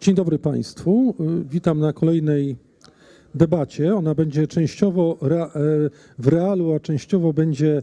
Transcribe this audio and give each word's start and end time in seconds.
Dzień 0.00 0.14
dobry 0.14 0.38
Państwu. 0.38 1.14
Witam 1.50 1.80
na 1.80 1.92
kolejnej 1.92 2.56
debacie. 3.34 3.94
Ona 3.94 4.14
będzie 4.14 4.46
częściowo 4.46 5.18
w 6.18 6.28
realu, 6.28 6.72
a 6.72 6.80
częściowo 6.80 7.32
będzie 7.32 7.82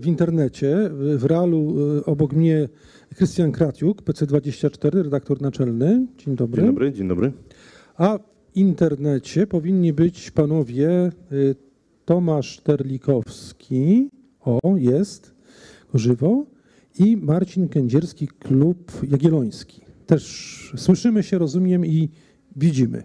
w 0.00 0.02
internecie. 0.04 0.90
W 1.16 1.24
realu 1.24 1.74
obok 2.06 2.32
mnie 2.32 2.68
Krystian 3.16 3.52
Kratiuk, 3.52 4.02
PC24, 4.02 5.02
redaktor 5.02 5.42
naczelny. 5.42 6.06
Dzień 6.18 6.36
dobry. 6.36 6.62
Dzień 6.62 6.70
dobry, 6.70 6.92
dzień 6.92 7.08
dobry. 7.08 7.32
A 7.96 8.18
w 8.18 8.22
internecie 8.54 9.46
powinni 9.46 9.92
być 9.92 10.30
panowie 10.30 11.12
Tomasz 12.04 12.60
Terlikowski, 12.60 14.10
o 14.40 14.60
jest, 14.76 15.34
żywo, 15.94 16.46
i 16.98 17.16
Marcin 17.16 17.68
Kędzierski, 17.68 18.28
Klub 18.28 18.92
Jagielloński. 19.10 19.87
Też 20.08 20.72
słyszymy 20.76 21.22
się, 21.22 21.38
rozumiem 21.38 21.86
i 21.86 22.08
widzimy. 22.56 23.02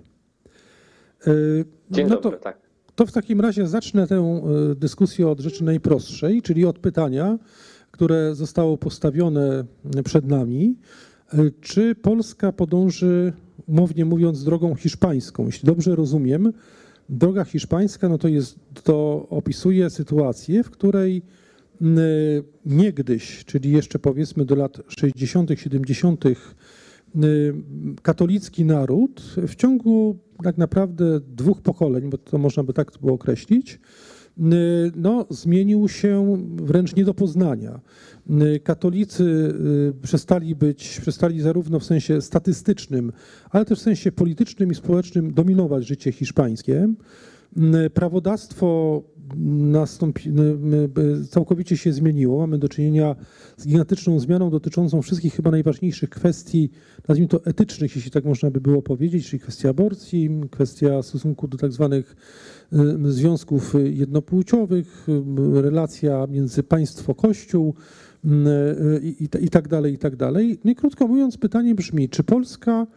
Dzień 1.91 2.07
no 2.07 2.21
dobry, 2.21 2.37
to, 2.37 2.43
tak. 2.43 2.57
To 2.95 3.05
w 3.05 3.11
takim 3.11 3.41
razie 3.41 3.67
zacznę 3.67 4.07
tę 4.07 4.41
dyskusję 4.75 5.27
od 5.27 5.39
rzeczy 5.39 5.63
najprostszej, 5.63 6.41
czyli 6.41 6.65
od 6.65 6.79
pytania, 6.79 7.37
które 7.91 8.35
zostało 8.35 8.77
postawione 8.77 9.65
przed 10.03 10.25
nami. 10.25 10.75
Czy 11.61 11.95
Polska 11.95 12.51
podąży, 12.51 13.33
umownie 13.67 14.05
mówiąc, 14.05 14.43
drogą 14.43 14.75
hiszpańską? 14.75 15.45
Jeśli 15.45 15.65
dobrze 15.65 15.95
rozumiem, 15.95 16.53
droga 17.09 17.43
hiszpańska 17.43 18.09
no 18.09 18.17
to, 18.17 18.27
jest, 18.27 18.59
to 18.83 19.27
opisuje 19.29 19.89
sytuację, 19.89 20.63
w 20.63 20.69
której 20.69 21.21
niegdyś, 22.65 23.45
czyli 23.45 23.71
jeszcze 23.71 23.99
powiedzmy 23.99 24.45
do 24.45 24.55
lat 24.55 24.81
60., 24.87 25.51
70., 25.55 26.25
katolicki 28.01 28.65
naród 28.65 29.21
w 29.47 29.55
ciągu 29.55 30.17
tak 30.43 30.57
naprawdę 30.57 31.19
dwóch 31.19 31.61
pokoleń, 31.61 32.09
bo 32.09 32.17
to 32.17 32.37
można 32.37 32.63
by 32.63 32.73
tak 32.73 32.91
było 33.01 33.13
określić, 33.13 33.79
no, 34.95 35.25
zmienił 35.29 35.89
się 35.89 36.37
wręcz 36.55 36.95
nie 36.95 37.05
do 37.05 37.13
poznania. 37.13 37.79
Katolicy 38.63 39.53
przestali 40.01 40.55
być, 40.55 40.99
przestali 41.01 41.41
zarówno 41.41 41.79
w 41.79 41.83
sensie 41.83 42.21
statystycznym, 42.21 43.11
ale 43.49 43.65
też 43.65 43.79
w 43.79 43.81
sensie 43.81 44.11
politycznym 44.11 44.71
i 44.71 44.75
społecznym 44.75 45.33
dominować 45.33 45.87
życie 45.87 46.11
hiszpańskie. 46.11 46.93
Prawodawstwo 47.93 49.01
nastąpi, 49.37 50.31
całkowicie 51.29 51.77
się 51.77 51.93
zmieniło. 51.93 52.39
Mamy 52.39 52.57
do 52.57 52.69
czynienia 52.69 53.15
z 53.57 53.67
gigantyczną 53.67 54.19
zmianą 54.19 54.49
dotyczącą 54.49 55.01
wszystkich 55.01 55.33
chyba 55.33 55.51
najważniejszych 55.51 56.09
kwestii, 56.09 56.69
nazwijmy 57.07 57.27
to 57.27 57.45
etycznych, 57.45 57.95
jeśli 57.95 58.11
tak 58.11 58.25
można 58.25 58.51
by 58.51 58.61
było 58.61 58.81
powiedzieć, 58.81 59.29
czyli 59.29 59.39
kwestia 59.39 59.69
aborcji, 59.69 60.29
kwestia 60.51 61.03
stosunku 61.03 61.47
do 61.47 61.57
tak 61.57 61.71
zwanych 61.71 62.15
związków 63.03 63.73
jednopłciowych, 63.83 65.07
relacja 65.53 66.27
między 66.27 66.63
państwo-kościół 66.63 67.73
i, 69.01 69.23
i, 69.23 69.45
i 69.45 69.49
tak 69.49 69.67
dalej, 69.67 69.93
i 69.93 69.97
tak 69.97 70.15
dalej. 70.15 70.59
No 70.63 70.71
i 70.71 70.75
krótko 70.75 71.07
mówiąc, 71.07 71.37
pytanie 71.37 71.75
brzmi, 71.75 72.09
czy 72.09 72.23
Polska 72.23 72.87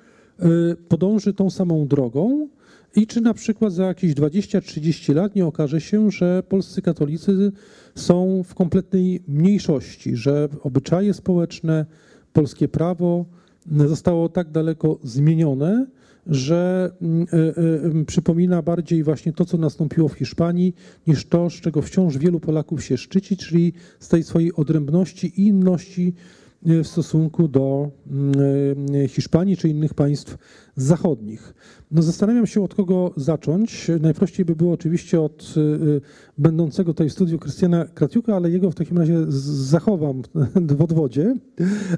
podąży 0.88 1.34
tą 1.34 1.50
samą 1.50 1.86
drogą, 1.86 2.48
i 2.96 3.06
czy 3.06 3.20
na 3.20 3.34
przykład 3.34 3.72
za 3.72 3.86
jakieś 3.86 4.14
20-30 4.14 5.14
lat 5.14 5.34
nie 5.34 5.46
okaże 5.46 5.80
się, 5.80 6.10
że 6.10 6.42
polscy 6.48 6.82
katolicy 6.82 7.52
są 7.94 8.42
w 8.42 8.54
kompletnej 8.54 9.22
mniejszości, 9.28 10.16
że 10.16 10.48
obyczaje 10.62 11.14
społeczne, 11.14 11.86
polskie 12.32 12.68
prawo 12.68 13.24
zostało 13.70 14.28
tak 14.28 14.50
daleko 14.50 14.98
zmienione, 15.02 15.86
że 16.26 16.90
y, 17.02 17.36
y, 17.36 18.00
y, 18.00 18.04
przypomina 18.04 18.62
bardziej 18.62 19.02
właśnie 19.02 19.32
to, 19.32 19.44
co 19.44 19.58
nastąpiło 19.58 20.08
w 20.08 20.12
Hiszpanii, 20.12 20.74
niż 21.06 21.26
to, 21.26 21.50
z 21.50 21.54
czego 21.54 21.82
wciąż 21.82 22.18
wielu 22.18 22.40
Polaków 22.40 22.84
się 22.84 22.96
szczyci, 22.96 23.36
czyli 23.36 23.72
z 24.00 24.08
tej 24.08 24.22
swojej 24.22 24.54
odrębności 24.54 25.26
i 25.26 25.46
inności 25.46 26.14
w 26.62 26.86
stosunku 26.86 27.48
do 27.48 27.90
mm, 28.10 29.08
Hiszpanii 29.08 29.56
czy 29.56 29.68
innych 29.68 29.94
państw 29.94 30.38
zachodnich. 30.76 31.54
No 31.90 32.02
zastanawiam 32.02 32.46
się, 32.46 32.64
od 32.64 32.74
kogo 32.74 33.12
zacząć. 33.16 33.90
Najprościej 34.00 34.44
by 34.44 34.56
było 34.56 34.72
oczywiście 34.72 35.20
od 35.20 35.54
y, 35.56 36.00
będącego 36.38 36.92
tutaj 36.92 37.08
w 37.08 37.12
studiu 37.12 37.38
Krystiana 37.38 37.84
Kratiuka, 37.84 38.36
ale 38.36 38.50
jego 38.50 38.70
w 38.70 38.74
takim 38.74 38.98
razie 38.98 39.24
zachowam 39.28 40.22
w 40.76 40.82
odwodzie. 40.82 41.34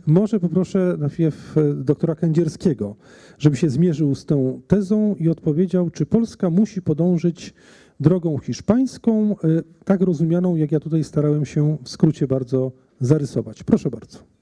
Może 0.06 0.40
poproszę 0.40 0.96
najpierw 0.98 1.56
doktora 1.74 2.14
Kędzierskiego, 2.14 2.96
żeby 3.38 3.56
się 3.56 3.70
zmierzył 3.70 4.14
z 4.14 4.24
tą 4.24 4.60
tezą 4.66 5.14
i 5.14 5.28
odpowiedział, 5.28 5.90
czy 5.90 6.06
Polska 6.06 6.50
musi 6.50 6.82
podążyć 6.82 7.54
drogą 8.00 8.38
hiszpańską, 8.38 9.36
tak 9.84 10.00
rozumianą, 10.00 10.56
jak 10.56 10.72
ja 10.72 10.80
tutaj 10.80 11.04
starałem 11.04 11.46
się 11.46 11.76
w 11.84 11.88
skrócie 11.88 12.26
bardzo 12.26 12.72
zarysować. 13.00 13.62
Proszę 13.62 13.90
bardzo. 13.90 14.37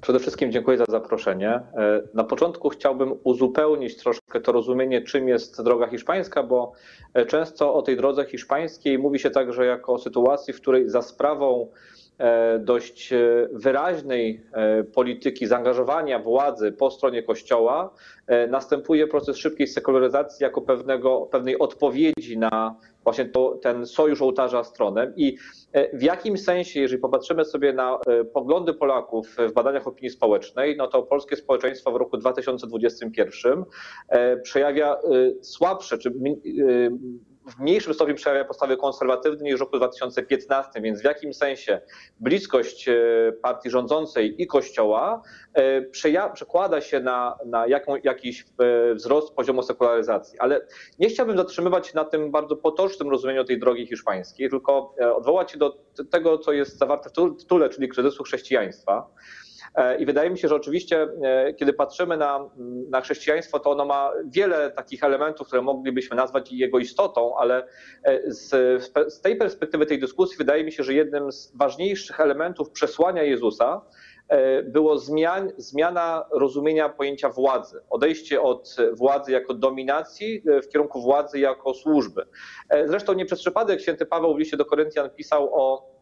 Przede 0.00 0.18
wszystkim 0.18 0.52
dziękuję 0.52 0.78
za 0.78 0.84
zaproszenie. 0.88 1.50
E, 1.50 1.62
na 2.14 2.24
początku 2.24 2.68
chciałbym 2.68 3.14
uzupełnić 3.24 3.96
troszkę 3.96 4.40
to 4.40 4.52
rozumienie, 4.52 5.02
czym 5.02 5.28
jest 5.28 5.62
droga 5.62 5.86
hiszpańska, 5.86 6.42
bo 6.42 6.72
e, 7.14 7.26
często 7.26 7.74
o 7.74 7.82
tej 7.82 7.96
drodze 7.96 8.24
hiszpańskiej 8.24 8.98
mówi 8.98 9.18
się 9.18 9.30
także 9.30 9.66
jako 9.66 9.92
o 9.92 9.98
sytuacji, 9.98 10.54
w 10.54 10.60
której 10.60 10.88
za 10.88 11.02
sprawą 11.02 11.68
e, 12.18 12.58
dość 12.58 13.14
wyraźnej 13.52 14.46
polityki 14.94 15.46
zaangażowania 15.46 16.18
władzy 16.18 16.72
po 16.72 16.90
stronie 16.90 17.22
Kościoła 17.22 17.90
następuje 18.48 19.06
proces 19.06 19.36
szybkiej 19.36 19.66
sekularyzacji 19.66 20.44
jako 20.44 20.62
pewnego, 20.62 21.20
pewnej 21.20 21.58
odpowiedzi 21.58 22.38
na 22.38 22.74
właśnie 23.06 23.24
to, 23.24 23.58
ten 23.62 23.86
sojusz 23.86 24.22
ołtarza 24.22 24.64
z 24.64 24.72
tronem. 24.72 25.12
I 25.16 25.36
e, 25.72 25.98
w 25.98 26.02
jakim 26.02 26.38
sensie, 26.38 26.80
jeżeli 26.80 27.00
popatrzymy 27.00 27.44
sobie 27.44 27.72
na 27.72 27.98
e, 28.06 28.24
poglądy 28.24 28.74
Polaków 28.74 29.36
w 29.38 29.52
badaniach 29.52 29.86
opinii 29.86 30.10
społecznej, 30.10 30.76
no 30.76 30.86
to 30.86 31.02
polskie 31.02 31.36
społeczeństwo 31.36 31.92
w 31.92 31.96
roku 31.96 32.16
2021 32.16 33.64
e, 34.08 34.36
przejawia 34.36 34.96
słabsze, 35.42 35.98
czy 35.98 36.12
w 37.46 37.58
mniejszym 37.58 37.94
stopniu 37.94 38.14
przejawia 38.14 38.44
postawy 38.44 38.76
konserwatywne 38.76 39.44
niż 39.44 39.56
w 39.56 39.60
roku 39.60 39.76
2015, 39.76 40.80
więc 40.80 41.00
w 41.00 41.04
jakim 41.04 41.34
sensie 41.34 41.80
bliskość 42.20 42.88
e, 42.88 42.94
partii 43.42 43.70
rządzącej 43.70 44.42
i 44.42 44.46
Kościoła 44.46 45.22
e, 45.54 45.82
przekłada 46.34 46.80
się 46.80 47.00
na, 47.00 47.38
na 47.46 47.66
jaką, 47.66 47.96
jakiś 48.04 48.44
e, 48.58 48.94
wzrost 48.94 49.34
poziomu 49.34 49.62
sekularyzacji. 49.62 50.38
Ale 50.38 50.66
nie 50.98 51.08
chciałbym 51.08 51.36
zatrzymywać 51.36 51.86
się 51.86 51.92
na 51.94 52.04
tym 52.04 52.30
bardzo 52.30 52.56
potocznym 52.56 53.10
rozumieniu 53.10 53.44
tej 53.44 53.58
drogi 53.58 53.86
hiszpańskiej, 53.86 54.50
tylko 54.50 54.94
odwołać 55.16 55.52
się 55.52 55.58
do 55.58 55.78
tego, 56.10 56.38
co 56.38 56.52
jest 56.52 56.78
zawarte 56.78 57.10
w 57.10 57.12
tytule, 57.38 57.68
czyli 57.68 57.88
kryzysu 57.88 58.24
chrześcijaństwa. 58.24 59.10
E, 59.76 59.96
I 59.96 60.06
wydaje 60.06 60.30
mi 60.30 60.38
się, 60.38 60.48
że 60.48 60.54
oczywiście, 60.54 61.08
e, 61.22 61.54
kiedy 61.54 61.72
patrzymy 61.72 62.16
na, 62.16 62.50
na 62.90 63.00
chrześcijaństwo, 63.00 63.60
to 63.60 63.70
ono 63.70 63.84
ma 63.84 64.12
wiele 64.24 64.70
takich 64.70 65.04
elementów, 65.04 65.46
które 65.46 65.62
moglibyśmy 65.62 66.16
nazwać 66.16 66.52
jego 66.52 66.78
istotą, 66.78 67.38
ale 67.38 67.66
e, 68.02 68.32
z, 68.32 68.48
z 69.14 69.20
tej 69.20 69.36
perspektywy 69.36 69.86
tej 69.86 69.98
dyskusji 69.98 70.38
wydaje 70.38 70.64
mi 70.64 70.72
się, 70.72 70.82
że 70.82 70.94
jednym 70.94 71.32
z 71.32 71.52
ważniejszych 71.56 72.20
elementów 72.20 72.70
przesłania 72.70 73.22
Jezusa 73.22 73.80
było 74.64 74.98
zmian, 74.98 75.52
zmiana 75.56 76.24
rozumienia 76.32 76.88
pojęcia 76.88 77.28
władzy, 77.28 77.80
odejście 77.90 78.42
od 78.42 78.76
władzy 78.92 79.32
jako 79.32 79.54
dominacji 79.54 80.42
w 80.62 80.68
kierunku 80.68 81.02
władzy 81.02 81.38
jako 81.38 81.74
służby. 81.74 82.26
Zresztą 82.84 83.12
nie 83.12 83.26
przez 83.26 83.40
przypadek 83.40 83.80
święty 83.80 84.06
Paweł 84.06 84.34
w 84.34 84.38
liście 84.38 84.56
do 84.56 84.64
Koryntian 84.64 85.10
pisał 85.10 85.50
o 85.52 85.95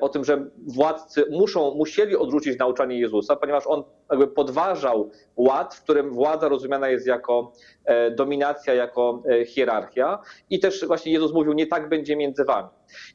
o 0.00 0.08
tym, 0.08 0.24
że 0.24 0.46
władcy 0.66 1.24
muszą, 1.30 1.74
musieli 1.74 2.16
odrzucić 2.16 2.58
nauczanie 2.58 3.00
Jezusa, 3.00 3.36
ponieważ 3.36 3.66
on 3.66 3.84
jakby 4.10 4.26
podważał 4.26 5.10
ład, 5.36 5.74
w 5.74 5.82
którym 5.82 6.10
władza 6.10 6.48
rozumiana 6.48 6.88
jest 6.88 7.06
jako 7.06 7.52
e, 7.84 8.10
dominacja, 8.10 8.74
jako 8.74 9.22
e, 9.30 9.44
hierarchia. 9.44 10.18
I 10.50 10.60
też 10.60 10.86
właśnie 10.86 11.12
Jezus 11.12 11.32
mówił, 11.32 11.52
nie 11.52 11.66
tak 11.66 11.88
będzie 11.88 12.16
między 12.16 12.44
wami. 12.44 12.68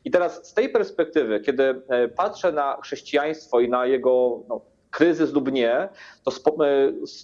I 0.06 0.12
teraz 0.12 0.48
z 0.48 0.54
tej 0.54 0.70
perspektywy, 0.70 1.40
kiedy 1.40 1.82
patrzę 2.16 2.52
na 2.52 2.78
chrześcijaństwo 2.84 3.60
i 3.60 3.70
na 3.70 3.86
jego 3.86 4.44
no, 4.50 4.62
kryzys 4.92 5.34
lub 5.34 5.52
nie, 5.52 5.90
to 6.24 6.32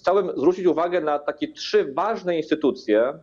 chciałem 0.01 0.31
zwrócić 0.37 0.65
uwagę 0.65 1.01
na 1.01 1.19
takie 1.19 1.47
trzy 1.47 1.93
ważne 1.93 2.37
instytucje 2.37 3.13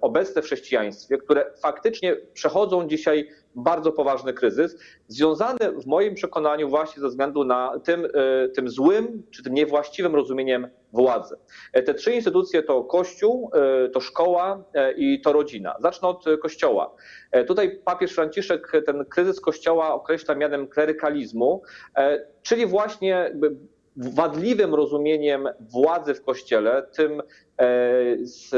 obecne 0.00 0.42
w 0.42 0.44
chrześcijaństwie, 0.44 1.18
które 1.18 1.50
faktycznie 1.62 2.16
przechodzą 2.32 2.88
dzisiaj 2.88 3.28
bardzo 3.54 3.92
poważny 3.92 4.32
kryzys, 4.32 4.76
związany 5.08 5.58
w 5.82 5.86
moim 5.86 6.14
przekonaniu 6.14 6.68
właśnie 6.68 7.02
ze 7.02 7.08
względu 7.08 7.44
na 7.44 7.78
tym, 7.84 8.04
e, 8.04 8.48
tym 8.48 8.68
złym 8.68 9.22
czy 9.30 9.42
tym 9.42 9.54
niewłaściwym 9.54 10.14
rozumieniem 10.14 10.68
władzy. 10.92 11.36
E, 11.72 11.82
te 11.82 11.94
trzy 11.94 12.12
instytucje 12.12 12.62
to 12.62 12.84
Kościół, 12.84 13.50
e, 13.54 13.88
to 13.88 14.00
szkoła 14.00 14.64
i 14.96 15.20
to 15.20 15.32
rodzina. 15.32 15.76
Zacznę 15.80 16.08
od 16.08 16.24
Kościoła. 16.42 16.94
Tutaj 17.46 17.80
papież 17.84 18.12
Franciszek 18.12 18.72
ten 18.86 19.04
kryzys 19.04 19.40
Kościoła 19.40 19.94
określa 19.94 20.34
mianem 20.34 20.68
klerykalizmu, 20.68 21.62
czyli 22.42 22.66
właśnie 22.66 23.32
wadliwym 23.96 24.74
rozumieniem 24.74 25.48
władzy 25.60 26.14
w 26.14 26.22
Kościele, 26.22 26.86
tym 26.96 27.20
e, 27.20 27.24
z, 28.22 28.50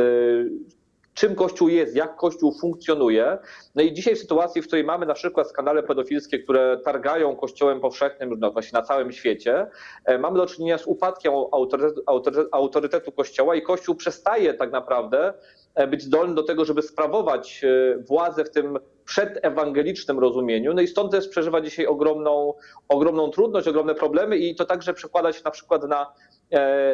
czym 1.15 1.35
Kościół 1.35 1.69
jest, 1.69 1.97
jak 1.97 2.17
Kościół 2.17 2.53
funkcjonuje. 2.61 3.39
No 3.75 3.83
i 3.83 3.93
dzisiaj 3.93 4.15
w 4.15 4.19
sytuacji, 4.19 4.63
w 4.63 4.67
której 4.67 4.85
mamy 4.85 5.07
na 5.07 5.15
przykład 5.15 5.49
skandale 5.49 5.83
pedofilskie, 5.83 6.39
które 6.39 6.81
targają 6.85 7.37
Kościołem 7.37 7.81
powszechnym 7.81 8.35
no 8.39 8.53
właśnie 8.53 8.79
na 8.79 8.83
całym 8.83 9.13
świecie, 9.13 9.67
e, 10.05 10.19
mamy 10.19 10.37
do 10.37 10.47
czynienia 10.47 10.79
z 10.79 10.87
upadkiem 10.87 11.33
autorytetu, 11.53 12.03
autorytetu, 12.07 12.49
autorytetu 12.53 13.13
Kościoła 13.13 13.55
i 13.55 13.63
Kościół 13.63 13.95
przestaje 13.95 14.55
tak 14.55 14.73
naprawdę 14.73 15.35
e, 15.75 15.87
być 15.87 16.03
zdolny 16.03 16.35
do 16.35 16.43
tego, 16.43 16.65
żeby 16.65 16.83
sprawować 16.83 17.65
e, 17.65 17.99
władzę 17.99 18.45
w 18.45 18.51
tym 18.51 18.79
przedewangelicznym 19.05 20.19
rozumieniu. 20.19 20.75
No 20.75 20.83
i 20.83 20.87
stąd 20.87 21.13
też 21.13 21.29
przeżywa 21.29 21.61
dzisiaj 21.61 21.87
ogromną, 21.87 22.55
ogromną 22.89 23.31
trudność, 23.31 23.69
ogromne 23.69 23.95
problemy 23.95 24.39
i 24.39 24.55
to 24.55 24.65
także 24.65 24.95
przekłada 24.95 25.33
się 25.33 25.41
na 25.45 25.51
przykład 25.51 25.89
na 25.89 26.13
E, 26.44 26.44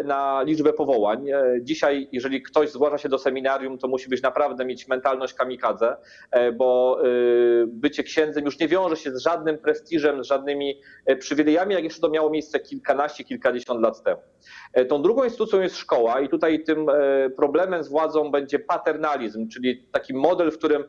na 0.04 0.42
liczbę 0.42 0.72
powołań. 0.72 1.30
E, 1.30 1.58
dzisiaj, 1.60 2.08
jeżeli 2.12 2.42
ktoś 2.42 2.70
zgłasza 2.70 2.98
się 2.98 3.08
do 3.08 3.18
seminarium, 3.18 3.78
to 3.78 3.88
musi 3.88 4.08
być 4.08 4.22
naprawdę 4.22 4.64
mieć 4.64 4.88
mentalność 4.88 5.34
kamikadze, 5.34 5.96
e, 6.30 6.52
bo 6.52 7.00
bycie 7.66 8.02
księdzem 8.02 8.44
już 8.44 8.58
nie 8.58 8.68
wiąże 8.68 8.96
się 8.96 9.10
z 9.10 9.22
żadnym 9.22 9.58
prestiżem, 9.58 10.24
z 10.24 10.26
żadnymi 10.26 10.80
przywilejami, 11.18 11.74
jak 11.74 11.84
jeszcze 11.84 12.00
to 12.00 12.08
miało 12.08 12.30
miejsce 12.30 12.60
kilkanaście, 12.60 13.24
kilkadziesiąt 13.24 13.82
lat 13.82 14.02
temu. 14.02 14.20
Tą 14.88 15.02
drugą 15.02 15.24
instytucją 15.24 15.60
jest 15.60 15.76
szkoła 15.76 16.20
i 16.20 16.28
tutaj 16.28 16.64
tym 16.64 16.86
problemem 17.36 17.84
z 17.84 17.88
władzą 17.88 18.30
będzie 18.30 18.58
paternalizm, 18.58 19.48
czyli 19.48 19.88
taki 19.92 20.14
model, 20.14 20.50
w 20.50 20.58
którym 20.58 20.84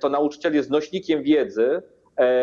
to 0.00 0.08
nauczyciel 0.08 0.54
jest 0.54 0.70
nośnikiem 0.70 1.22
wiedzy, 1.22 1.82
E, 1.82 1.82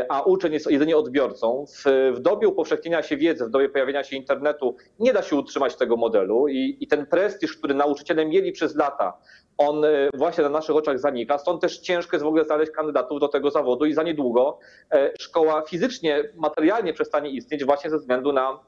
a 0.10 0.22
uczeń 0.22 0.54
jest 0.54 0.72
jedynie 0.72 0.98
odbiorcą. 0.98 1.66
W, 1.66 2.12
w 2.16 2.20
dobie 2.20 2.48
upowszechnienia 2.48 3.04
się 3.04 3.18
wiedzy, 3.18 3.46
w 3.46 3.50
dobie 3.50 3.70
pojawienia 3.70 4.04
się 4.04 4.16
internetu 4.16 4.76
nie 5.00 5.14
da 5.14 5.22
się 5.22 5.36
utrzymać 5.36 5.76
tego 5.76 5.98
modelu 5.98 6.48
i, 6.48 6.78
i 6.80 6.88
ten 6.88 7.06
prestiż, 7.06 7.58
który 7.58 7.74
nauczyciele 7.74 8.26
mieli 8.26 8.52
przez 8.52 8.76
lata, 8.76 9.14
on 9.58 9.86
e, 9.86 9.90
właśnie 10.14 10.44
na 10.44 10.50
naszych 10.50 10.76
oczach 10.76 11.00
zanika. 11.00 11.38
Stąd 11.38 11.62
też 11.62 11.80
ciężko 11.80 12.16
jest 12.16 12.24
w 12.24 12.28
ogóle 12.28 12.46
znaleźć 12.46 12.72
kandydatów 12.72 13.20
do 13.20 13.28
tego 13.28 13.52
zawodu 13.52 13.86
i 13.86 13.94
za 13.94 14.04
niedługo 14.04 14.60
e, 14.92 15.12
szkoła 15.20 15.62
fizycznie, 15.62 16.24
materialnie 16.36 16.94
przestanie 16.94 17.30
istnieć 17.30 17.66
właśnie 17.66 17.90
ze 17.90 17.98
względu 17.98 18.34
na 18.34 18.60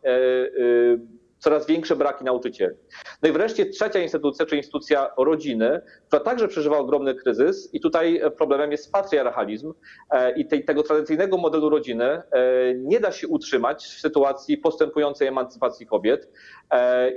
coraz 1.41 1.67
większe 1.67 1.95
braki 1.95 2.23
nauczycieli. 2.23 2.75
No 3.23 3.29
i 3.29 3.31
wreszcie 3.31 3.65
trzecia 3.65 3.99
instytucja, 3.99 4.45
czyli 4.45 4.59
instytucja 4.59 5.09
rodziny, 5.17 5.81
która 6.07 6.23
także 6.23 6.47
przeżywa 6.47 6.77
ogromny 6.77 7.15
kryzys 7.15 7.73
i 7.73 7.79
tutaj 7.79 8.21
problemem 8.37 8.71
jest 8.71 8.91
patriarchalizm 8.91 9.73
e, 10.09 10.31
i 10.31 10.47
tej, 10.47 10.65
tego 10.65 10.83
tradycyjnego 10.83 11.37
modelu 11.37 11.69
rodziny 11.69 12.05
e, 12.05 12.21
nie 12.75 12.99
da 12.99 13.11
się 13.11 13.27
utrzymać 13.27 13.85
w 13.85 13.99
sytuacji 13.99 14.57
postępującej 14.57 15.27
emancypacji 15.27 15.85
kobiet 15.85 16.29
e, 16.73 17.11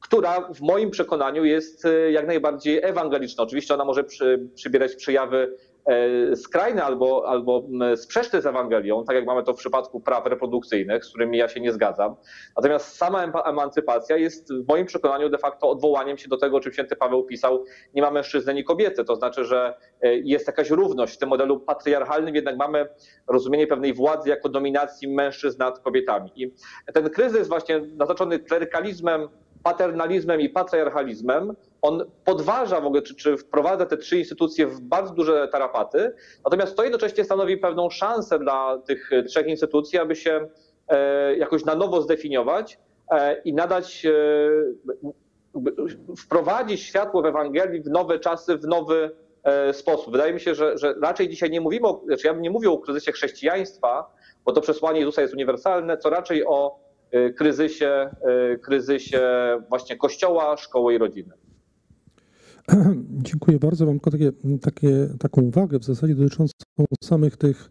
która 0.00 0.52
w 0.54 0.60
moim 0.60 0.90
przekonaniu 0.90 1.44
jest 1.44 1.86
jak 2.10 2.26
najbardziej 2.26 2.84
ewangeliczna. 2.84 3.44
Oczywiście 3.44 3.74
ona 3.74 3.84
może 3.84 4.04
przy, 4.04 4.48
przybierać 4.54 4.96
przejawy 4.96 5.56
skrajne 6.34 6.84
albo, 6.84 7.28
albo 7.28 7.62
sprzeczne 7.96 8.42
z 8.42 8.46
Ewangelią, 8.46 9.04
tak 9.04 9.16
jak 9.16 9.26
mamy 9.26 9.42
to 9.42 9.54
w 9.54 9.56
przypadku 9.56 10.00
praw 10.00 10.26
reprodukcyjnych, 10.26 11.04
z 11.04 11.08
którymi 11.08 11.38
ja 11.38 11.48
się 11.48 11.60
nie 11.60 11.72
zgadzam. 11.72 12.16
Natomiast 12.56 12.96
sama 12.96 13.24
emancypacja 13.44 14.16
jest 14.16 14.52
w 14.54 14.68
moim 14.68 14.86
przekonaniu 14.86 15.28
de 15.28 15.38
facto 15.38 15.70
odwołaniem 15.70 16.18
się 16.18 16.28
do 16.28 16.38
tego, 16.38 16.56
o 16.56 16.60
czym 16.60 16.72
święty 16.72 16.96
Paweł 16.96 17.24
pisał, 17.24 17.64
nie 17.94 18.02
ma 18.02 18.10
mężczyzny 18.10 18.52
ani 18.52 18.64
kobiety. 18.64 19.04
To 19.04 19.16
znaczy, 19.16 19.44
że 19.44 19.74
e, 20.00 20.16
jest 20.16 20.46
jakaś 20.46 20.70
równość 20.70 21.14
w 21.14 21.18
tym 21.18 21.28
modelu 21.28 21.60
patriarchalnym, 21.60 22.34
jednak 22.34 22.56
mamy 22.56 22.86
rozumienie 23.28 23.66
pewnej 23.66 23.94
władzy 23.94 24.28
jako 24.28 24.48
dominacji 24.48 25.08
mężczyzn 25.08 25.58
nad 25.58 25.78
kobietami. 25.78 26.30
I 26.36 26.52
ten 26.94 27.10
kryzys 27.10 27.48
właśnie 27.48 27.80
naznaczony 27.80 28.38
klerykalizmem, 28.38 29.28
paternalizmem 29.62 30.40
i 30.40 30.48
patriarchalizmem, 30.48 31.56
on 31.82 32.04
podważa 32.24 32.80
w 32.80 32.86
ogóle, 32.86 33.02
czy, 33.02 33.14
czy 33.14 33.36
wprowadza 33.36 33.86
te 33.86 33.96
trzy 33.96 34.18
instytucje 34.18 34.66
w 34.66 34.80
bardzo 34.80 35.14
duże 35.14 35.48
tarapaty, 35.48 36.12
natomiast 36.44 36.76
to 36.76 36.82
jednocześnie 36.82 37.24
stanowi 37.24 37.56
pewną 37.56 37.90
szansę 37.90 38.38
dla 38.38 38.78
tych 38.78 39.10
trzech 39.26 39.46
instytucji, 39.46 39.98
aby 39.98 40.16
się 40.16 40.48
e, 40.88 41.36
jakoś 41.36 41.64
na 41.64 41.74
nowo 41.74 42.02
zdefiniować 42.02 42.78
e, 43.10 43.42
i 43.42 43.54
nadać, 43.54 44.06
e, 44.06 44.12
wprowadzić 46.18 46.82
światło 46.82 47.22
w 47.22 47.26
Ewangelii 47.26 47.82
w 47.82 47.90
nowe 47.90 48.18
czasy, 48.18 48.56
w 48.56 48.64
nowy 48.64 49.10
sposób. 49.72 50.12
Wydaje 50.12 50.32
mi 50.32 50.40
się, 50.40 50.54
że, 50.54 50.78
że 50.78 50.94
raczej 51.02 51.28
dzisiaj 51.28 51.50
nie 51.50 51.60
mówimy, 51.60 51.88
o, 51.88 52.02
znaczy 52.06 52.26
ja 52.26 52.32
bym 52.32 52.42
nie 52.42 52.50
mówił 52.50 52.72
o 52.72 52.78
kryzysie 52.78 53.12
chrześcijaństwa, 53.12 54.14
bo 54.44 54.52
to 54.52 54.60
przesłanie 54.60 54.98
Jezusa 54.98 55.22
jest 55.22 55.34
uniwersalne, 55.34 55.98
co 55.98 56.10
raczej 56.10 56.46
o 56.46 56.78
kryzysie, 57.36 58.10
kryzysie 58.62 59.20
właśnie 59.68 59.96
Kościoła, 59.96 60.56
szkoły 60.56 60.94
i 60.94 60.98
rodziny. 60.98 61.32
Dziękuję 63.28 63.58
bardzo. 63.58 63.86
Mam 63.86 63.94
tylko 63.94 64.10
takie, 64.10 64.32
takie, 64.60 65.08
taką 65.18 65.42
uwagę 65.42 65.78
w 65.78 65.84
zasadzie 65.84 66.14
dotyczącą 66.14 66.54
samych 67.04 67.36
tych 67.36 67.70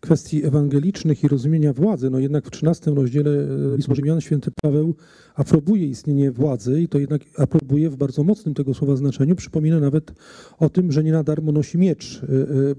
kwestii 0.00 0.44
ewangelicznych 0.44 1.24
i 1.24 1.28
rozumienia 1.28 1.72
władzy. 1.72 2.10
No 2.10 2.18
jednak 2.18 2.46
w 2.46 2.50
13 2.50 2.90
rozdziale 2.90 3.30
e, 3.30 3.76
Pisma 3.76 3.94
Rzymian 3.94 4.20
święty 4.20 4.50
Paweł 4.62 4.94
aprobuje 5.34 5.86
istnienie 5.86 6.32
władzy 6.32 6.82
i 6.82 6.88
to 6.88 6.98
jednak 6.98 7.22
aprobuje 7.38 7.90
w 7.90 7.96
bardzo 7.96 8.24
mocnym 8.24 8.54
tego 8.54 8.74
słowa 8.74 8.96
znaczeniu. 8.96 9.36
Przypomina 9.36 9.80
nawet 9.80 10.12
o 10.58 10.68
tym, 10.68 10.92
że 10.92 11.04
nie 11.04 11.12
na 11.12 11.22
darmo 11.22 11.52
nosi 11.52 11.78
miecz 11.78 12.22
e, 12.22 12.26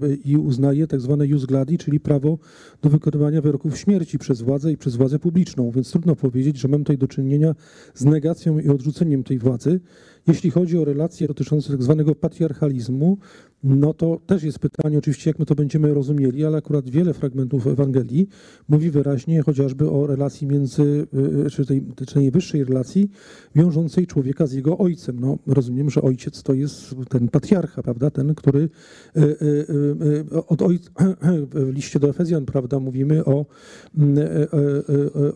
e, 0.06 0.14
i 0.14 0.36
uznaje 0.36 0.86
tak 0.86 1.00
zwane 1.00 1.26
jus 1.26 1.46
gladi, 1.46 1.78
czyli 1.78 2.00
prawo 2.00 2.38
do 2.82 2.90
wykonywania 2.90 3.40
wyroków 3.40 3.78
śmierci 3.78 4.18
przez 4.18 4.42
władzę 4.42 4.72
i 4.72 4.76
przez 4.76 4.96
władzę 4.96 5.18
publiczną. 5.18 5.70
Więc 5.70 5.90
trudno 5.90 6.16
powiedzieć, 6.16 6.58
że 6.58 6.68
mamy 6.68 6.84
tutaj 6.84 6.98
do 6.98 7.08
czynienia 7.08 7.54
z 7.94 8.04
negacją 8.04 8.58
i 8.58 8.68
odrzuceniem 8.68 9.24
tej 9.24 9.38
władzy. 9.38 9.80
Jeśli 10.26 10.50
chodzi 10.50 10.78
o 10.78 10.84
relacje 10.84 11.28
dotyczące 11.28 11.72
tak 11.72 11.82
zwanego 11.82 12.14
patriarchalizmu, 12.14 13.18
no 13.64 13.94
to 13.94 14.20
też 14.26 14.42
jest 14.42 14.58
pytanie 14.58 14.98
oczywiście, 14.98 15.30
jak 15.30 15.38
my 15.38 15.46
to 15.46 15.54
będziemy 15.54 15.94
rozumieli, 15.94 16.44
ale 16.44 16.58
akurat 16.58 16.90
wiele 16.90 17.14
fragmentów 17.14 17.66
Ewangelii 17.66 18.28
mówi 18.68 18.90
wyraźnie 18.90 19.42
chociażby 19.42 19.90
o 19.90 20.06
relacji 20.06 20.46
między, 20.46 20.82
y, 20.82 21.46
y, 21.46 21.50
czy 21.50 21.66
tej, 21.66 21.82
czy 22.06 22.16
najwyższej 22.16 22.64
relacji 22.64 23.10
wiążącej 23.54 24.06
człowieka 24.06 24.46
z 24.46 24.52
jego 24.52 24.78
ojcem. 24.78 25.20
No, 25.20 25.38
rozumiem, 25.46 25.90
że 25.90 26.02
ojciec 26.02 26.42
to 26.42 26.54
jest 26.54 26.94
ten 27.08 27.28
patriarcha, 27.28 27.82
prawda, 27.82 28.10
ten, 28.10 28.34
który 28.34 28.68
y, 29.16 30.24
od 30.46 30.62
ojca, 30.62 30.90
w 31.54 31.70
liście 31.72 32.00
do 32.00 32.08
Efezjan, 32.08 32.46
prawda, 32.46 32.78
mówimy 32.78 33.24
o, 33.24 33.46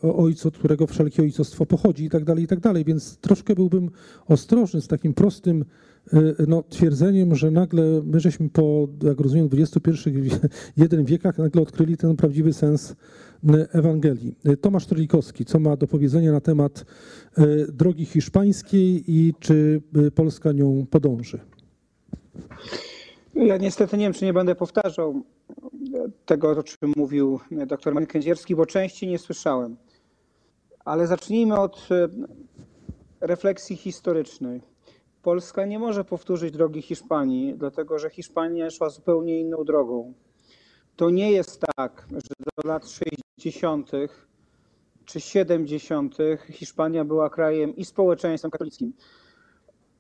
o 0.03 0.17
ojcu, 0.17 0.49
od 0.49 0.59
którego 0.59 0.87
wszelkie 0.87 1.23
ojcostwo 1.23 1.67
pochodzi 1.67 2.05
i 2.05 2.11
tak 2.11 2.25
dalej, 2.25 2.45
i 2.45 2.47
tak 2.47 2.61
dalej, 2.61 2.85
więc 2.85 3.17
troszkę 3.17 3.55
byłbym 3.55 3.91
ostrożny 4.29 4.81
z 4.81 4.89
takim 4.89 5.15
prostym 5.15 5.61
Y, 5.61 5.94
no, 6.49 6.63
twierdzeniem, 6.63 7.35
że 7.35 7.51
nagle 7.51 8.03
my 8.05 8.21
żeśmy 8.21 8.49
po, 8.49 8.89
jak 9.03 9.21
rozumiem, 9.21 9.49
XXI 9.53 10.11
wiekach 11.05 11.39
nagle 11.39 11.63
odkryli 11.63 11.97
ten 11.97 12.17
prawdziwy 12.17 12.53
sens 12.53 12.91
y, 12.91 12.97
Ewangelii. 13.73 14.37
Y, 14.49 14.57
Tomasz 14.57 14.87
Trolikowski, 14.87 15.45
co 15.45 15.59
ma 15.59 15.77
do 15.77 15.87
powiedzenia 15.87 16.33
na 16.33 16.41
temat 16.41 16.85
drogi 17.69 18.05
hiszpańskiej 18.05 19.05
i 19.07 19.35
czy 19.41 19.83
Polska 20.15 20.53
nią 20.53 20.87
podąży? 20.91 21.41
Ja 23.35 23.57
niestety 23.57 23.97
nie 23.97 24.05
wiem, 24.05 24.13
czy 24.13 24.25
nie 24.25 24.33
będę 24.33 24.55
powtarzał 24.55 25.23
tego, 26.27 26.51
o 26.51 26.63
czym 26.63 26.93
mówił 26.97 27.41
dr 27.67 27.95
Marek 27.95 28.11
Kędzierski, 28.11 28.57
bo 28.57 28.67
części 28.67 29.09
nie 29.09 29.19
słyszałem. 29.19 29.77
Ale 30.85 31.07
zacznijmy 31.07 31.59
od 31.59 31.89
refleksji 33.21 33.77
historycznej. 33.77 34.74
Polska 35.25 35.67
nie 35.67 35.79
może 35.79 36.05
powtórzyć 36.05 36.51
drogi 36.51 36.83
Hiszpanii, 36.83 37.55
dlatego 37.55 37.99
że 37.99 38.11
Hiszpania 38.11 38.71
szła 38.71 38.91
zupełnie 38.91 39.41
inną 39.41 39.65
drogą. 39.65 40.15
To 40.97 41.11
nie 41.11 41.31
jest 41.31 41.61
tak, 41.77 42.07
że 42.11 42.35
do 42.57 42.69
lat 42.69 42.89
60. 42.89 43.91
czy 45.05 45.21
70. 45.21 46.17
Hiszpania 46.51 47.05
była 47.05 47.31
krajem 47.31 47.77
i 47.77 47.85
społeczeństwem 47.85 48.51
katolickim. 48.51 48.93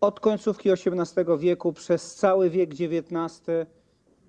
Od 0.00 0.20
końcówki 0.20 0.70
XVIII 0.70 1.38
wieku 1.38 1.72
przez 1.72 2.14
cały 2.14 2.50
wiek 2.50 2.70
XIX 2.70 3.42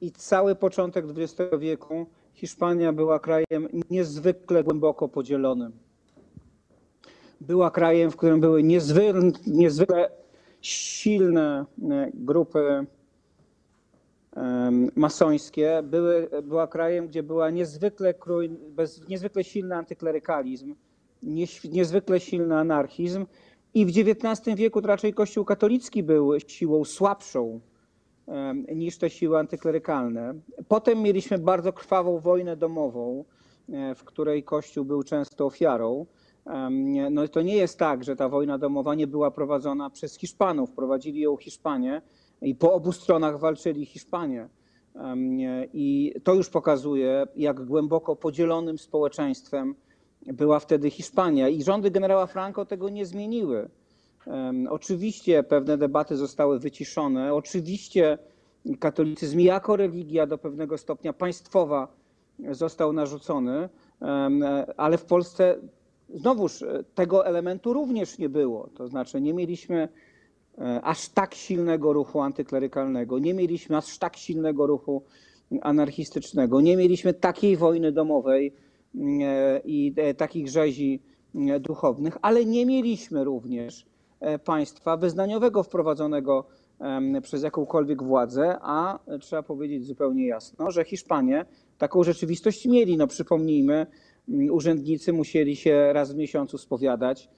i 0.02 0.12
cały 0.12 0.56
początek 0.56 1.06
XX 1.18 1.52
wieku 1.60 2.06
Hiszpania 2.34 2.94
była 2.94 3.20
krajem 3.20 3.68
niezwykle 3.90 4.64
głęboko 4.64 5.10
podzielonym. 5.10 5.72
Była 7.42 7.72
krajem, 7.72 8.12
w 8.12 8.16
którym 8.16 8.40
były 8.42 8.64
niezwykle, 9.48 10.10
silne 10.68 11.66
e, 11.92 12.12
grupy 12.14 12.86
masońskie, 14.96 15.84
były, 15.84 16.30
była 16.44 16.68
krajem, 16.68 17.08
gdzie 17.08 17.24
była 17.24 17.50
niezwykle, 17.50 18.14
krój, 18.14 18.50
bez, 18.50 19.08
niezwykle 19.10 19.44
silny 19.44 19.76
antyklerykalizm, 19.76 20.76
niezwykle 21.72 22.20
silny 22.20 22.58
anarchizm 22.58 23.26
i 23.74 23.86
w 23.86 23.90
XIX 23.90 24.58
wieku 24.58 24.82
raczej 24.82 25.14
Kościół 25.14 25.46
katolicki 25.46 26.04
był 26.04 26.40
siłą 26.48 26.86
słabszą 26.86 27.60
niż 28.76 28.98
te 28.98 29.10
siły 29.10 29.40
antyklerykalne. 29.40 30.34
Potem 30.68 31.02
mieliśmy 31.02 31.38
bardzo 31.38 31.74
krwawą 31.74 32.20
wojnę 32.20 32.58
domową, 32.58 33.26
e, 33.70 33.96
w 33.96 34.04
której 34.04 34.44
Kościół 34.44 34.86
był 34.86 35.04
często 35.04 35.46
ofiarą. 35.46 36.06
No 37.12 37.28
to 37.28 37.42
nie 37.42 37.56
jest 37.56 37.80
tak, 37.80 38.04
że 38.04 38.16
ta 38.16 38.30
wojna 38.30 38.58
domowa 38.58 38.96
nie 38.96 39.08
była 39.08 39.32
prowadzona 39.32 39.90
przez 39.90 40.18
Hiszpanów. 40.18 40.72
Prowadzili 40.72 41.22
ją 41.22 41.38
Hiszpanie 41.38 42.02
i 42.42 42.56
po 42.56 42.74
obu 42.74 42.92
stronach 42.92 43.40
walczyli 43.40 43.86
Hiszpanie. 43.86 44.50
I 45.74 46.14
to 46.24 46.34
już 46.34 46.50
pokazuje, 46.50 47.28
jak 47.36 47.66
głęboko 47.66 48.16
podzielonym 48.16 48.78
społeczeństwem 48.78 49.76
była 50.26 50.60
wtedy 50.60 50.90
Hiszpania. 50.90 51.50
I 51.50 51.64
rządy 51.64 51.92
generała 51.92 52.28
Franco 52.28 52.66
tego 52.66 52.90
nie 52.90 53.06
zmieniły. 53.06 53.70
Oczywiście 54.70 55.44
pewne 55.44 55.78
debaty 55.78 56.18
zostały 56.18 56.60
wyciszone. 56.60 57.34
Oczywiście 57.34 58.18
katolicyzm 58.80 59.40
jako 59.40 59.76
religia 59.76 60.28
do 60.28 60.38
pewnego 60.38 60.78
stopnia 60.78 61.14
państwowa 61.14 61.88
został 62.52 62.94
narzucony, 62.94 63.70
ale 64.78 64.98
w 64.98 65.06
Polsce 65.06 65.58
znowuż 66.10 66.62
e, 66.62 66.84
tego 66.96 67.26
elementu 67.26 67.74
również 67.74 68.18
nie 68.18 68.30
było. 68.30 68.70
To 68.76 68.88
znaczy 68.88 69.22
nie 69.22 69.34
mieliśmy 69.34 69.90
e, 70.58 70.82
aż 70.82 71.10
tak 71.10 71.36
silnego 71.36 71.94
ruchu 71.94 72.22
antyklerykalnego, 72.22 73.20
nie 73.20 73.34
mieliśmy 73.34 73.78
aż 73.78 73.98
tak 73.98 74.18
silnego 74.18 74.68
ruchu 74.68 75.04
anarchistycznego, 75.62 76.62
nie 76.62 76.78
mieliśmy 76.78 77.14
takiej 77.14 77.58
wojny 77.58 77.92
domowej 77.92 78.54
mm, 78.96 79.20
e, 79.22 79.60
i 79.66 79.96
takich 80.18 80.50
rzezi 80.50 81.02
mm, 81.36 81.62
duchownych, 81.62 82.18
ale 82.22 82.46
nie 82.46 82.66
mieliśmy 82.66 83.24
również 83.24 83.86
państwa 84.46 84.98
wyznaniowego 84.98 85.64
wprowadzonego 85.64 86.46
przez 87.22 87.44
jakąkolwiek 87.44 88.04
władzę, 88.04 88.58
a 88.62 89.00
trzeba 89.22 89.44
powiedzieć 89.44 89.86
zupełnie 89.86 90.28
jasno, 90.28 90.72
że 90.72 90.84
Hiszpanie 90.84 91.46
taką 91.78 92.04
rzeczywistość 92.04 92.66
mieli. 92.66 92.98
No 92.98 93.08
przypomnijmy, 93.08 93.88
urzędnicy 94.28 95.14
musieli 95.14 95.56
się 95.56 95.94
raz 95.94 96.14
w 96.14 96.16
miesiącu 96.16 96.58
spowiadać, 96.58 97.30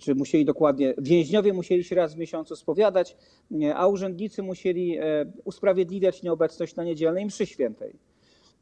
czy 0.00 0.14
musieli 0.14 0.44
dokładnie, 0.44 0.94
więźniowie 0.98 1.52
musieli 1.52 1.84
się 1.84 1.94
raz 1.94 2.14
w 2.14 2.18
miesiącu 2.18 2.56
spowiadać, 2.56 3.16
a 3.74 3.86
urzędnicy 3.86 4.42
musieli 4.42 4.98
e, 4.98 5.02
usprawiedliwiać 5.44 6.22
nieobecność 6.22 6.76
na 6.76 6.84
niedzielnej 6.84 7.26
mszy 7.26 7.46
świętej. 7.46 7.98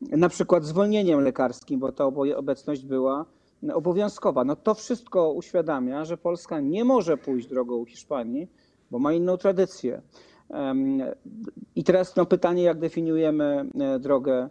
Na 0.01 0.29
przykład 0.29 0.65
zwolnieniem 0.65 1.21
lekarskim, 1.21 1.81
bo 1.81 1.93
ta 1.93 2.05
obecność 2.37 2.85
była 2.85 3.27
obowiązkowa. 3.73 4.45
No 4.45 4.57
to 4.57 4.75
wszystko 4.75 5.33
uświadamia, 5.33 6.05
że 6.05 6.17
Polska 6.17 6.61
nie 6.61 6.85
może 6.85 7.17
pójść 7.17 7.49
drogą 7.49 7.85
Hiszpanii, 7.85 8.49
bo 8.91 8.99
ma 8.99 9.13
inną 9.13 9.37
tradycję. 9.37 10.03
I 11.77 11.85
teraz 11.85 12.17
no, 12.17 12.27
pytanie, 12.27 12.63
jak 12.63 12.79
definiujemy 12.79 13.65
e, 13.81 13.99
drogę 13.99 14.49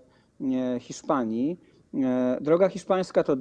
Hiszpanii. 0.80 1.58
E, 1.94 2.38
Droga 2.42 2.70
hiszpańska 2.70 3.24
to, 3.24 3.38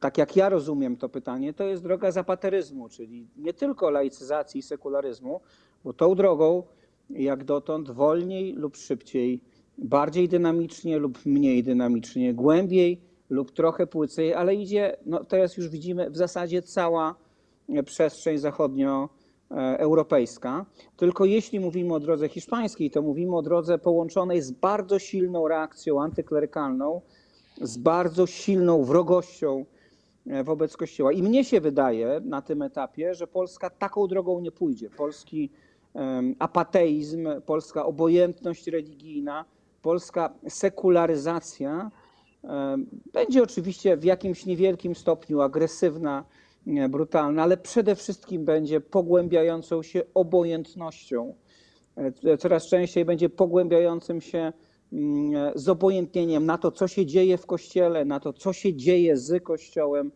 tak 0.00 0.18
jak 0.18 0.36
ja 0.36 0.48
rozumiem 0.48 0.96
to 0.96 1.08
pytanie, 1.08 1.54
to 1.54 1.64
jest 1.64 1.82
droga 1.82 2.10
zapateryzmu, 2.10 2.88
czyli 2.88 3.28
nie 3.36 3.54
tylko 3.54 3.90
laicyzacji 3.90 4.58
i 4.58 4.62
sekularyzmu, 4.62 5.40
bo 5.84 5.92
tą 5.92 6.14
drogą, 6.14 6.62
jak 7.10 7.44
dotąd, 7.44 7.90
wolniej 7.90 8.52
lub 8.52 8.76
szybciej, 8.76 9.40
bardziej 9.78 10.28
dynamicznie 10.28 10.98
lub 10.98 11.26
mniej 11.26 11.62
dynamicznie, 11.62 12.34
głębiej 12.34 13.00
lub 13.30 13.50
trochę 13.50 13.86
płycej, 13.86 14.34
ale 14.34 14.54
idzie, 14.54 14.96
no 15.06 15.24
teraz 15.24 15.56
już 15.56 15.68
widzimy, 15.68 16.10
w 16.10 16.16
zasadzie 16.16 16.62
cała 16.62 17.14
przestrzeń 17.84 18.38
zachodnioeuropejska. 18.38 20.66
Tylko 20.96 21.24
jeśli 21.24 21.60
mówimy 21.60 21.94
o 21.94 22.00
drodze 22.00 22.28
hiszpańskiej, 22.28 22.90
to 22.90 23.02
mówimy 23.02 23.36
o 23.36 23.42
drodze 23.42 23.78
połączonej 23.78 24.42
z 24.42 24.50
bardzo 24.50 24.98
silną 24.98 25.48
reakcją 25.48 26.02
antyklerykalną, 26.02 27.00
z 27.60 27.78
bardzo 27.78 28.26
silną 28.26 28.84
wrogością 28.84 29.64
e, 30.26 30.44
wobec 30.44 30.76
Kościoła. 30.76 31.12
I 31.12 31.22
mnie 31.22 31.44
się 31.44 31.60
wydaje 31.60 32.20
na 32.24 32.42
tym 32.42 32.62
etapie, 32.62 33.14
że 33.14 33.26
Polska 33.26 33.70
taką 33.70 34.06
drogą 34.06 34.40
nie 34.40 34.52
pójdzie. 34.52 34.90
Polski 34.90 35.50
apateizm, 36.38 37.28
polska 37.46 37.86
obojętność 37.86 38.66
religijna, 38.66 39.44
polska 39.82 40.34
sekularyzacja 40.48 41.90
będzie 43.12 43.42
oczywiście 43.42 43.96
w 43.96 44.04
jakimś 44.04 44.46
niewielkim 44.46 44.94
stopniu 44.94 45.40
agresywna, 45.40 46.24
nie, 46.66 46.88
brutalna, 46.88 47.42
ale 47.42 47.56
przede 47.56 47.94
wszystkim 47.94 48.44
będzie 48.44 48.80
pogłębiającą 48.80 49.82
się 49.82 50.02
obojętnością. 50.14 51.34
E, 52.24 52.36
Coraz 52.38 52.66
częściej 52.66 53.04
będzie 53.04 53.28
pogłębiającym 53.28 54.20
się 54.20 54.52
zobojętnieniem 55.54 56.46
na 56.46 56.58
to, 56.58 56.70
co 56.70 56.88
się 56.88 57.06
dzieje 57.06 57.38
w 57.38 57.46
Kościele, 57.46 58.04
na 58.04 58.20
to, 58.20 58.32
co 58.32 58.52
się 58.52 58.74
dzieje 58.74 59.16
z 59.16 59.44
Kościołem. 59.44 60.12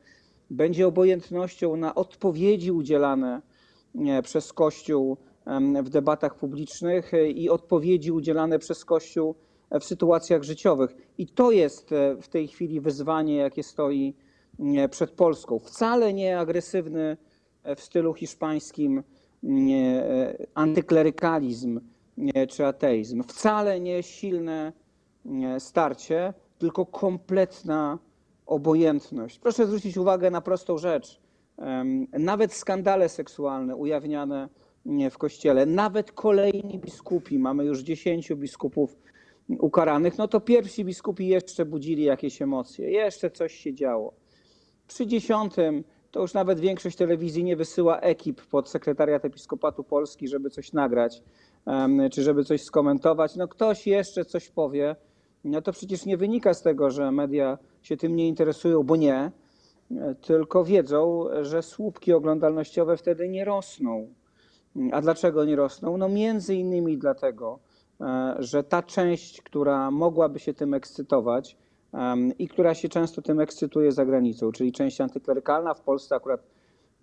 Będzie 0.50 0.86
obojętnością 0.86 1.76
na 1.76 1.94
odpowiedzi 1.94 2.72
udzielane 2.72 3.42
nie, 3.94 4.22
przez 4.22 4.52
Kościół 4.52 5.16
w 5.82 5.88
debatach 5.88 6.38
publicznych 6.38 7.14
e, 7.14 7.30
i 7.30 7.50
odpowiedzi 7.50 8.12
udzielane 8.12 8.58
przez 8.58 8.84
Kościół 8.84 9.34
e, 9.70 9.80
w 9.80 9.84
sytuacjach 9.84 10.42
życiowych. 10.42 10.96
I 11.18 11.26
to 11.26 11.50
jest 11.50 11.92
e, 11.92 12.16
w 12.16 12.28
tej 12.28 12.48
chwili 12.48 12.80
wyzwanie, 12.80 13.36
jakie 13.36 13.62
stoi 13.62 14.14
nie, 14.58 14.88
przed 14.88 15.10
Polską. 15.10 15.58
Wcale 15.58 16.12
nie 16.12 16.38
agresywny 16.38 17.16
e, 17.62 17.76
w 17.76 17.80
stylu 17.80 18.14
hiszpańskim 18.14 18.98
e, 18.98 20.46
antyklerykalizm 20.54 21.80
czy 22.48 22.66
ateizm. 22.66 23.22
Wcale 23.22 23.80
nie 23.80 24.02
silne 24.02 24.72
starcie, 25.58 26.34
tylko 26.58 26.86
kompletna 26.86 27.98
obojętność. 28.46 29.38
Proszę 29.38 29.66
zwrócić 29.66 29.96
uwagę 29.96 30.30
na 30.30 30.40
prostą 30.40 30.78
rzecz. 30.78 31.20
Nawet 32.12 32.52
skandale 32.52 33.08
seksualne 33.08 33.76
ujawniane 33.76 34.48
w 35.10 35.18
kościele, 35.18 35.66
nawet 35.66 36.12
kolejni 36.12 36.78
biskupi, 36.78 37.38
mamy 37.38 37.64
już 37.64 37.80
dziesięciu 37.80 38.36
biskupów 38.36 38.96
ukaranych, 39.58 40.18
no 40.18 40.28
to 40.28 40.40
pierwsi 40.40 40.84
biskupi 40.84 41.26
jeszcze 41.26 41.64
budzili 41.64 42.04
jakieś 42.04 42.42
emocje, 42.42 42.90
jeszcze 42.90 43.30
coś 43.30 43.54
się 43.54 43.74
działo. 43.74 44.14
Przy 44.88 45.06
dziesiątym 45.06 45.84
to 46.10 46.20
już 46.20 46.34
nawet 46.34 46.60
większość 46.60 46.96
telewizji 46.96 47.44
nie 47.44 47.56
wysyła 47.56 48.00
ekip 48.00 48.42
pod 48.46 48.68
sekretariat 48.68 49.24
Episkopatu 49.24 49.84
Polski, 49.84 50.28
żeby 50.28 50.50
coś 50.50 50.72
nagrać, 50.72 51.22
czy 52.12 52.22
żeby 52.22 52.44
coś 52.44 52.62
skomentować. 52.62 53.36
No 53.36 53.48
ktoś 53.48 53.86
jeszcze 53.86 54.24
coś 54.24 54.50
powie. 54.50 54.96
No 55.44 55.62
to 55.62 55.72
przecież 55.72 56.06
nie 56.06 56.16
wynika 56.16 56.54
z 56.54 56.62
tego, 56.62 56.90
że 56.90 57.12
media 57.12 57.58
się 57.82 57.96
tym 57.96 58.16
nie 58.16 58.28
interesują, 58.28 58.82
bo 58.82 58.96
nie, 58.96 59.30
e, 59.90 60.14
tylko 60.14 60.64
wiedzą, 60.64 61.24
że 61.42 61.62
słupki 61.62 62.12
oglądalnościowe 62.12 62.96
wtedy 62.96 63.28
nie 63.28 63.44
rosną. 63.44 64.08
A 64.92 65.00
dlaczego 65.00 65.44
nie 65.44 65.56
rosną? 65.56 65.96
No 65.96 66.08
między 66.08 66.54
innymi 66.54 66.98
dlatego, 66.98 67.58
e, 68.00 68.36
że 68.38 68.64
ta 68.64 68.82
część, 68.82 69.42
która 69.42 69.90
mogłaby 69.90 70.38
się 70.38 70.54
tym 70.54 70.74
ekscytować 70.74 71.56
i 72.38 72.48
która 72.48 72.74
się 72.74 72.88
często 72.88 73.22
tym 73.22 73.40
ekscytuje 73.40 73.92
za 73.92 74.04
granicą, 74.04 74.52
czyli 74.52 74.72
część 74.72 75.00
antyklerykalna, 75.00 75.74
w 75.74 75.80
Polsce 75.80 76.14
akurat 76.14 76.40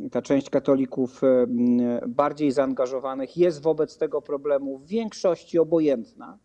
ta 0.10 0.22
część 0.22 0.50
katolików 0.50 1.24
em, 1.24 1.78
bardziej 2.08 2.52
zaangażowanych 2.52 3.38
jest 3.38 3.62
wobec 3.62 3.98
tego 3.98 4.22
problemu 4.22 4.78
w 4.78 4.86
większości 4.86 5.60
obojętna. 5.60 6.38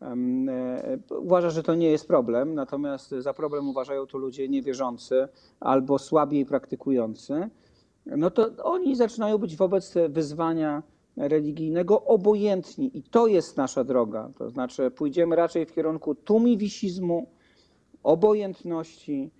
Em, 0.00 0.48
e, 0.48 0.98
Uważa, 1.18 1.50
że 1.50 1.62
to 1.62 1.74
nie 1.74 1.90
jest 1.90 2.08
problem, 2.08 2.54
natomiast 2.54 3.10
za 3.10 3.34
problem 3.34 3.68
uważają 3.68 4.06
to 4.06 4.18
ludzie 4.18 4.48
niewierzący 4.48 5.28
albo 5.60 5.98
słabiej 5.98 6.46
praktykujący. 6.46 7.50
No 8.06 8.30
to 8.30 8.50
oni 8.62 8.96
zaczynają 8.96 9.38
być 9.38 9.56
wobec 9.56 9.94
wyzwania 10.08 10.82
religijnego 11.16 12.04
obojętni 12.04 12.98
i 12.98 13.02
to 13.02 13.26
jest 13.26 13.56
nasza 13.56 13.84
droga. 13.84 14.30
To 14.38 14.50
znaczy 14.50 14.90
pójdziemy 14.90 15.36
raczej 15.36 15.66
w 15.66 15.72
kierunku 15.72 16.14
tumiwisizmu, 16.14 17.26
obojętności 18.02 19.30
e, 19.36 19.39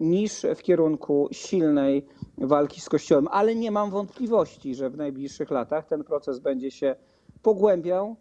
niż 0.00 0.46
w 0.56 0.62
kierunku 0.62 1.28
silnej 1.32 2.06
walki 2.38 2.80
z 2.80 2.88
Kościołem. 2.88 3.28
Ale 3.30 3.54
nie 3.54 3.70
mam 3.70 3.90
wątpliwości, 3.90 4.74
że 4.74 4.90
w 4.90 4.96
najbliższych 4.96 5.50
latach 5.50 5.86
ten 5.86 6.04
proces 6.04 6.38
będzie 6.38 6.70
się 6.70 6.96
pogłębiał. 7.42 8.16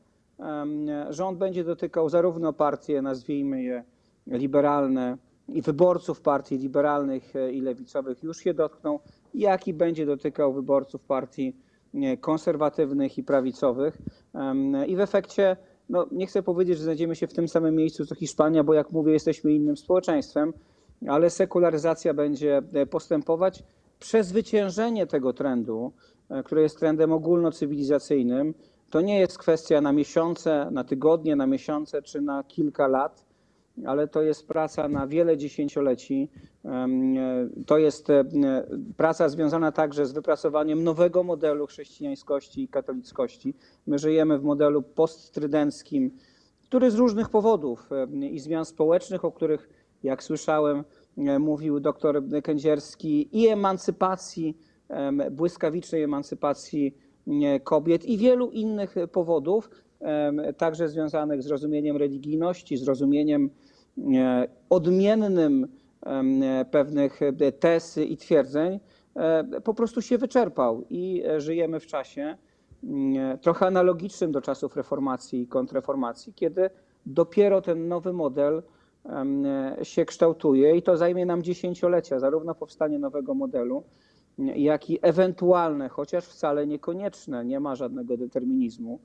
Rząd 1.09 1.37
będzie 1.37 1.63
dotykał 1.63 2.09
zarówno 2.09 2.53
partie, 2.53 3.01
nazwijmy 3.01 3.63
je 3.63 3.83
liberalne, 4.27 5.17
i 5.53 5.61
wyborców 5.61 6.21
partii 6.21 6.57
liberalnych 6.57 7.35
e, 7.35 7.51
i 7.51 7.61
lewicowych 7.61 8.23
już 8.23 8.37
się 8.37 8.53
dotknął, 8.53 8.99
jak 9.33 9.67
i 9.67 9.73
będzie 9.73 10.05
dotykał 10.05 10.53
wyborców 10.53 11.03
partii 11.03 11.55
konserwatywnych 12.21 13.17
i 13.17 13.23
prawicowych. 13.23 13.97
I 14.87 14.95
w 14.95 14.99
efekcie, 14.99 15.57
no, 15.89 16.07
nie 16.11 16.27
chcę 16.27 16.43
powiedzieć, 16.43 16.77
że 16.77 16.83
znajdziemy 16.83 17.15
się 17.15 17.27
w 17.27 17.33
tym 17.33 17.47
samym 17.47 17.75
miejscu 17.75 18.05
co 18.05 18.15
Hiszpania, 18.15 18.63
bo 18.63 18.73
jak 18.73 18.91
mówię, 18.91 19.13
jesteśmy 19.13 19.53
innym 19.53 19.77
społeczeństwem, 19.77 20.53
ale 21.07 21.29
sekularyzacja 21.29 22.13
będzie 22.13 22.61
e, 22.73 22.85
postępować. 22.85 23.63
Przezwyciężenie 23.99 25.07
tego 25.07 25.33
trendu, 25.33 25.91
e, 26.29 26.43
który 26.43 26.61
jest 26.61 26.79
trendem 26.79 27.11
ogólnocywilizacyjnym, 27.11 28.53
to 28.89 29.01
nie 29.01 29.19
jest 29.19 29.37
kwestia 29.37 29.81
na 29.81 29.93
miesiące, 29.93 30.69
na 30.71 30.83
tygodnie, 30.83 31.35
na 31.35 31.47
miesiące 31.47 32.01
czy 32.01 32.21
na 32.21 32.43
kilka 32.43 32.87
lat 32.87 33.28
ale 33.85 34.07
to 34.07 34.21
jest 34.21 34.47
praca 34.47 34.87
na 34.87 35.07
wiele 35.07 35.37
dziesięcioleci. 35.37 36.29
E, 36.65 36.87
To 37.65 37.77
jest 37.77 38.09
e, 38.09 38.23
praca 38.97 39.29
związana 39.29 39.71
także 39.71 40.05
z 40.05 40.11
wypracowaniem 40.11 40.83
nowego 40.83 41.23
modelu 41.23 41.67
chrześcijańskości 41.67 42.63
i 42.63 42.67
katolickości. 42.67 43.53
My 43.87 43.99
żyjemy 43.99 44.39
w 44.39 44.43
modelu 44.43 44.81
posttrydenckim, 44.81 46.11
który 46.63 46.91
z 46.91 46.95
różnych 46.95 47.29
powodów 47.29 47.89
i 48.31 48.39
zmian 48.39 48.65
społecznych, 48.65 49.25
o 49.25 49.31
których, 49.31 49.69
jak 50.03 50.23
słyszałem, 50.23 50.83
e, 51.17 51.39
mówił 51.39 51.79
doktor 51.79 52.23
Kędzierski, 52.43 53.29
i 53.31 53.47
emancypacji, 53.47 54.57
em, 54.89 55.23
błyskawicznej 55.31 56.03
emancypacji 56.03 56.97
kobiet 57.63 58.05
i 58.05 58.17
wielu 58.17 58.49
innych 58.51 58.95
powodów, 59.11 59.69
także 60.57 60.89
związanych 60.89 61.43
z 61.43 61.47
rozumieniem 61.47 61.97
religijności, 61.97 62.77
z 62.77 62.83
rozumieniem 62.83 63.49
odmiennym 64.69 65.67
e, 66.05 66.65
pewnych 66.71 67.21
e, 67.21 67.51
tez 67.51 67.97
i 67.97 68.17
twierdzeń, 68.17 68.79
e, 69.15 69.61
po 69.61 69.73
prostu 69.73 70.01
się 70.01 70.17
wyczerpał 70.17 70.83
i 70.89 71.23
żyjemy 71.37 71.79
w 71.79 71.87
czasie 71.87 72.37
mm, 72.83 73.37
trochę 73.37 73.65
analogicznym 73.65 74.31
do 74.31 74.41
czasów 74.41 74.75
reformacji 74.75 75.41
i 75.41 75.47
kontrreformacji, 75.47 76.33
kiedy 76.33 76.69
dopiero 77.05 77.61
ten 77.61 77.87
nowy 77.87 78.13
model 78.13 78.63
się 79.83 80.05
kształtuje 80.05 80.75
i 80.75 80.81
to 80.81 80.97
zajmie 80.97 81.25
nam 81.25 81.43
dziesięciolecia, 81.43 82.19
zarówno 82.19 82.55
powstanie 82.55 82.99
nowego 82.99 83.33
modelu, 83.33 83.83
jak 84.37 84.89
i 84.89 84.99
ewentualne, 85.01 85.89
chociaż 85.89 86.25
wcale 86.25 86.67
niekonieczne, 86.67 87.45
nie 87.45 87.59
ma 87.59 87.75
żadnego 87.75 88.17
determinizmu 88.17 88.99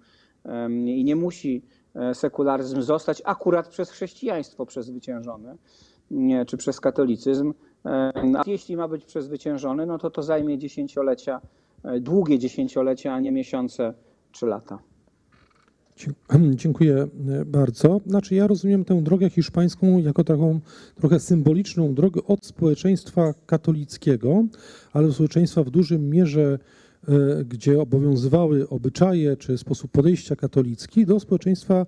i 0.87 1.05
nie 1.05 1.17
musi 1.17 1.63
sekularyzm 2.15 2.83
zostać 2.83 3.23
akurat 3.25 3.69
przez 3.69 3.91
chrześcijaństwo 3.91 4.67
przezwyciężony 4.67 5.57
czy 6.47 6.57
przez 6.57 6.81
katolicyzm. 6.81 7.55
Em, 7.85 8.37
A 8.37 8.43
jeśli 8.47 8.77
ma 8.77 8.89
być 8.89 9.05
przezwyciężony, 9.05 9.87
no 9.87 9.99
to 9.99 10.11
to 10.11 10.23
zajmie 10.23 10.59
dziesięciolecia, 10.59 11.41
e, 11.85 12.01
długie 12.01 12.39
dziesięciolecia, 12.39 13.15
a 13.15 13.21
nie 13.21 13.33
miesiące 13.33 13.95
czy 14.33 14.47
lata. 14.47 14.79
Dziękuję 16.55 16.97
e, 16.97 17.45
bardzo. 17.45 18.01
Znaczy, 18.07 18.35
ja 18.35 18.47
rozumiem 18.47 18.85
tę 18.85 19.03
drogę 19.03 19.31
hiszpańską 19.31 19.99
jako 19.99 20.25
taką 20.25 20.61
trochę 20.95 21.21
symboliczną 21.21 21.95
drogę 21.95 22.21
od 22.27 22.47
społeczeństwa 22.47 23.35
katolickiego, 23.47 24.45
ale 24.93 25.13
społeczeństwa 25.13 25.65
w 25.65 25.71
dużym 25.71 26.11
mierze, 26.11 26.59
e, 26.61 26.84
gdzie 27.49 27.81
obowiązywały 27.81 28.69
obyczaje 28.69 29.37
czy 29.37 29.59
sposób 29.59 29.91
podejścia 29.91 30.37
katolicki, 30.37 31.07
do 31.07 31.21
społeczeństwa 31.21 31.87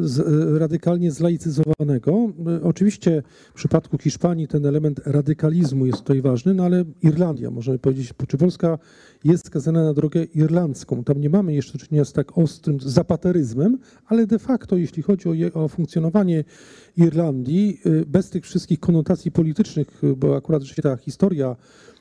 z, 0.00 0.18
e, 0.18 0.58
radykalnie 0.58 1.10
zlaicyzowanego. 1.12 2.32
Oczywiście 2.62 3.22
w 3.50 3.54
przypadku 3.54 3.98
Hiszpanii 3.98 4.48
ten 4.48 4.66
element 4.66 5.00
radykalizmu 5.06 5.86
jest 5.86 5.98
tutaj 5.98 6.22
ważny, 6.22 6.54
no 6.54 6.64
ale 6.64 6.84
Irlandia, 7.02 7.50
możemy 7.50 7.78
powiedzieć, 7.78 8.12
czy 8.28 8.38
Polska 8.38 8.78
jest 9.24 9.46
skazana 9.46 9.84
na 9.84 9.94
drogę 9.94 10.24
irlandzką. 10.24 11.04
Tam 11.04 11.20
nie 11.20 11.30
mamy 11.30 11.54
jeszcze 11.54 11.78
do 11.78 11.84
czynienia 11.84 12.04
z 12.04 12.12
tak 12.12 12.38
ostrym 12.38 12.80
zapateryzmem, 12.80 13.78
ale 14.06 14.26
de 14.26 14.38
facto, 14.38 14.76
jeśli 14.76 15.02
chodzi 15.02 15.28
o, 15.28 15.34
je, 15.34 15.52
o 15.52 15.68
funkcjonowanie 15.68 16.44
Irlandii, 16.96 17.80
y, 17.86 18.06
bez 18.06 18.30
tych 18.30 18.44
wszystkich 18.44 18.80
konotacji 18.80 19.30
politycznych, 19.30 20.04
y, 20.04 20.16
bo 20.16 20.36
akurat 20.36 20.62
rzeczywiście 20.62 20.82
ta 20.82 20.96
historia 20.96 21.50
y, 21.50 21.97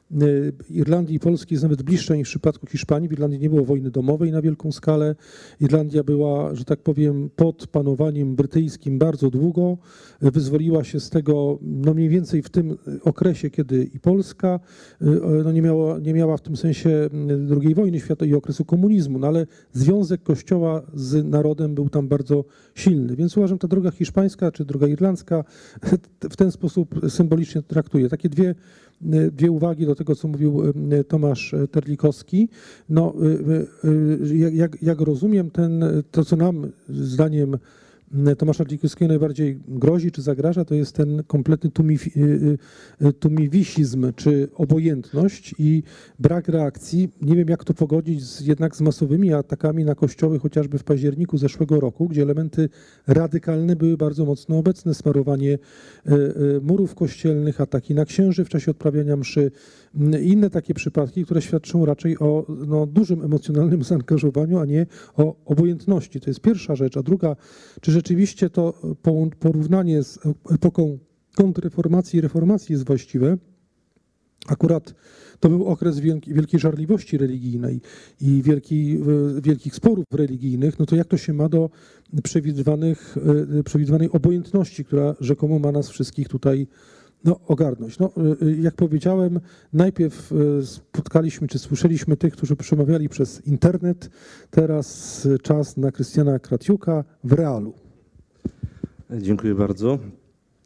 Irlandii 0.69 1.15
i 1.15 1.19
Polski 1.19 1.53
jest 1.53 1.63
nawet 1.63 1.81
bliższa 1.81 2.15
niż 2.15 2.27
w 2.27 2.31
przypadku 2.31 2.67
Hiszpanii. 2.67 3.09
W 3.09 3.11
Irlandii 3.11 3.39
nie 3.39 3.49
było 3.49 3.65
wojny 3.65 3.91
domowej 3.91 4.31
na 4.31 4.41
wielką 4.41 4.71
skalę. 4.71 5.15
Irlandia 5.59 6.03
była, 6.03 6.55
że 6.55 6.65
tak 6.65 6.79
powiem, 6.79 7.29
pod 7.35 7.67
panowaniem 7.67 8.35
brytyjskim 8.35 8.99
bardzo 8.99 9.29
długo. 9.29 9.77
Wyzwoliła 10.21 10.83
się 10.83 10.99
z 10.99 11.09
tego 11.09 11.59
no 11.61 11.93
mniej 11.93 12.09
więcej 12.09 12.41
w 12.41 12.49
tym 12.49 12.77
okresie, 13.03 13.49
kiedy 13.49 13.83
i 13.83 13.99
Polska 13.99 14.59
y, 15.01 15.05
no 15.43 15.51
nie, 15.51 15.61
miała, 15.61 15.99
nie 15.99 16.13
miała 16.13 16.37
w 16.37 16.41
tym 16.41 16.57
sensie 16.57 16.89
y, 16.89 17.09
II 17.61 17.75
wojny 17.75 17.99
światowej 17.99 18.29
i 18.29 18.35
okresu 18.35 18.65
komunizmu, 18.65 19.19
no 19.19 19.27
ale 19.27 19.47
związek 19.73 20.23
Kościoła 20.23 20.81
z 20.93 21.25
narodem 21.25 21.75
był 21.75 21.89
tam 21.89 22.07
bardzo 22.07 22.45
silny. 22.75 23.15
Więc 23.15 23.37
uważam, 23.37 23.57
ta 23.57 23.67
droga 23.67 23.91
hiszpańska 23.91 24.51
czy 24.51 24.65
droga 24.65 24.87
irlandzka 24.87 25.43
w 26.31 26.35
ten 26.35 26.51
sposób 26.51 26.99
symbolicznie 27.09 27.61
traktuje. 27.61 28.09
Takie 28.09 28.29
dwie, 28.29 28.49
y, 28.49 28.55
dwie 29.31 29.51
uwagi 29.51 29.85
do 29.85 29.95
tego, 29.95 30.15
co 30.15 30.27
mówił 30.27 30.63
y, 30.93 31.03
Tomasz 31.03 31.55
Terlikowski. 31.71 32.49
No, 32.89 33.13
y, 33.21 33.87
y, 33.87 33.89
y, 34.33 34.37
jak, 34.37 34.81
jak 34.81 35.01
rozumiem, 35.01 35.49
ten, 35.49 35.85
to 36.11 36.25
co 36.25 36.35
nam 36.35 36.67
zdaniem 36.89 37.57
Tomasza 38.37 38.63
Terlikowskiego 38.63 39.07
najbardziej 39.07 39.59
grozi 39.67 40.11
czy 40.11 40.21
zagraża, 40.21 40.65
to 40.65 40.75
jest 40.75 40.95
ten 40.95 41.23
kompletny 41.23 41.69
tumifi, 41.71 42.11
y, 42.17 42.57
y, 43.07 43.13
tumiwisizm 43.13 44.13
czy 44.15 44.47
obojętność 44.55 45.55
i 45.59 45.83
brak 46.19 46.47
reakcji. 46.47 47.09
Nie 47.21 47.35
wiem, 47.35 47.49
jak 47.49 47.63
to 47.63 47.73
pogodzić 47.73 48.23
z, 48.23 48.41
jednak 48.41 48.75
z 48.75 48.81
masowymi 48.81 49.33
atakami 49.33 49.85
na 49.85 49.95
kościoły, 49.95 50.39
chociażby 50.39 50.77
w 50.77 50.83
październiku 50.83 51.37
zeszłego 51.37 51.79
roku, 51.79 52.07
gdzie 52.07 52.21
elementy 52.21 52.69
radykalne 53.07 53.75
były 53.75 53.97
bardzo 53.97 54.25
mocno 54.25 54.57
obecne. 54.57 54.93
Smarowanie 54.93 55.51
y, 55.51 56.13
y, 56.13 56.61
murów 56.63 56.95
kościelnych, 56.95 57.61
ataki 57.61 57.95
na 57.95 58.05
księży 58.05 58.45
w 58.45 58.49
czasie 58.49 58.71
odprawiania 58.71 59.17
mszy, 59.17 59.51
y, 60.13 60.21
inne 60.21 60.49
takie 60.49 60.73
przypadki, 60.73 61.25
które 61.25 61.41
świadczą 61.41 61.85
raczej 61.85 62.19
o 62.19 62.45
no, 62.67 62.85
dużym 62.85 63.23
emocjonalnym 63.23 63.83
zaangażowaniu, 63.89 64.59
a 64.59 64.65
nie 64.65 64.85
o 65.15 65.35
obojętności. 65.45 66.19
To 66.19 66.29
jest 66.29 66.39
pierwsza 66.39 66.75
rzecz. 66.75 66.97
A 66.97 67.03
druga, 67.03 67.35
czy 67.81 67.96
rzeczywiście 67.97 68.49
to 68.49 68.73
porównanie 69.39 70.03
z 70.03 70.19
epoką 70.51 70.97
kontrreformacji 71.35 72.19
i 72.19 72.21
reformacji 72.21 72.73
jest 72.73 72.85
właściwe? 72.85 73.37
Akurat 74.47 74.93
to 75.39 75.49
był 75.49 75.65
okres 75.65 75.99
wielki, 75.99 76.33
wielkiej 76.33 76.59
żarliwości 76.59 77.17
religijnej 77.17 77.81
i 78.21 78.41
wielkiej, 78.43 78.95
e, 78.95 79.41
wielkich 79.41 79.75
sporów 79.75 80.05
religijnych. 80.13 80.79
No 80.79 80.85
to 80.85 80.95
jak 80.95 81.07
to 81.07 81.17
się 81.17 81.33
ma 81.33 81.49
do 81.49 81.69
przewidywanych, 82.23 83.17
e, 83.59 83.63
przewidywanej 83.63 84.09
obojętności, 84.11 84.85
która 84.85 85.15
rzekomo 85.19 85.59
ma 85.59 85.71
nas 85.71 85.89
wszystkich 85.89 86.27
tutaj 86.27 86.67
no, 87.23 87.39
ogarnąć? 87.47 87.99
No, 87.99 88.11
e, 88.17 88.45
e, 88.45 88.51
jak 88.61 88.75
powiedziałem, 88.75 89.39
najpierw 89.73 90.31
e, 90.31 90.65
spotkaliśmy 90.65 91.47
czy 91.47 91.59
słyszeliśmy 91.59 92.17
tych, 92.17 92.33
którzy 92.33 92.55
przemawiali 92.55 93.09
przez 93.09 93.47
internet. 93.47 94.09
Teraz 94.51 95.25
e, 95.25 95.39
czas 95.39 95.77
na 95.77 95.91
Krystiana 95.91 96.39
Kratiuka 96.39 97.03
w 97.23 97.33
realu. 97.33 97.86
Dziękuję 99.11 99.55
bardzo. 99.55 99.99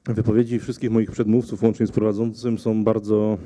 Wypowiedzi 0.06 0.60
wszystkich 0.60 0.92
moich 0.92 1.12
przedmówców, 1.12 1.64
łącznie 1.64 1.88
z 1.88 1.92
prowadzącym, 1.92 2.58
są 2.58 2.84
bardzo 2.84 3.38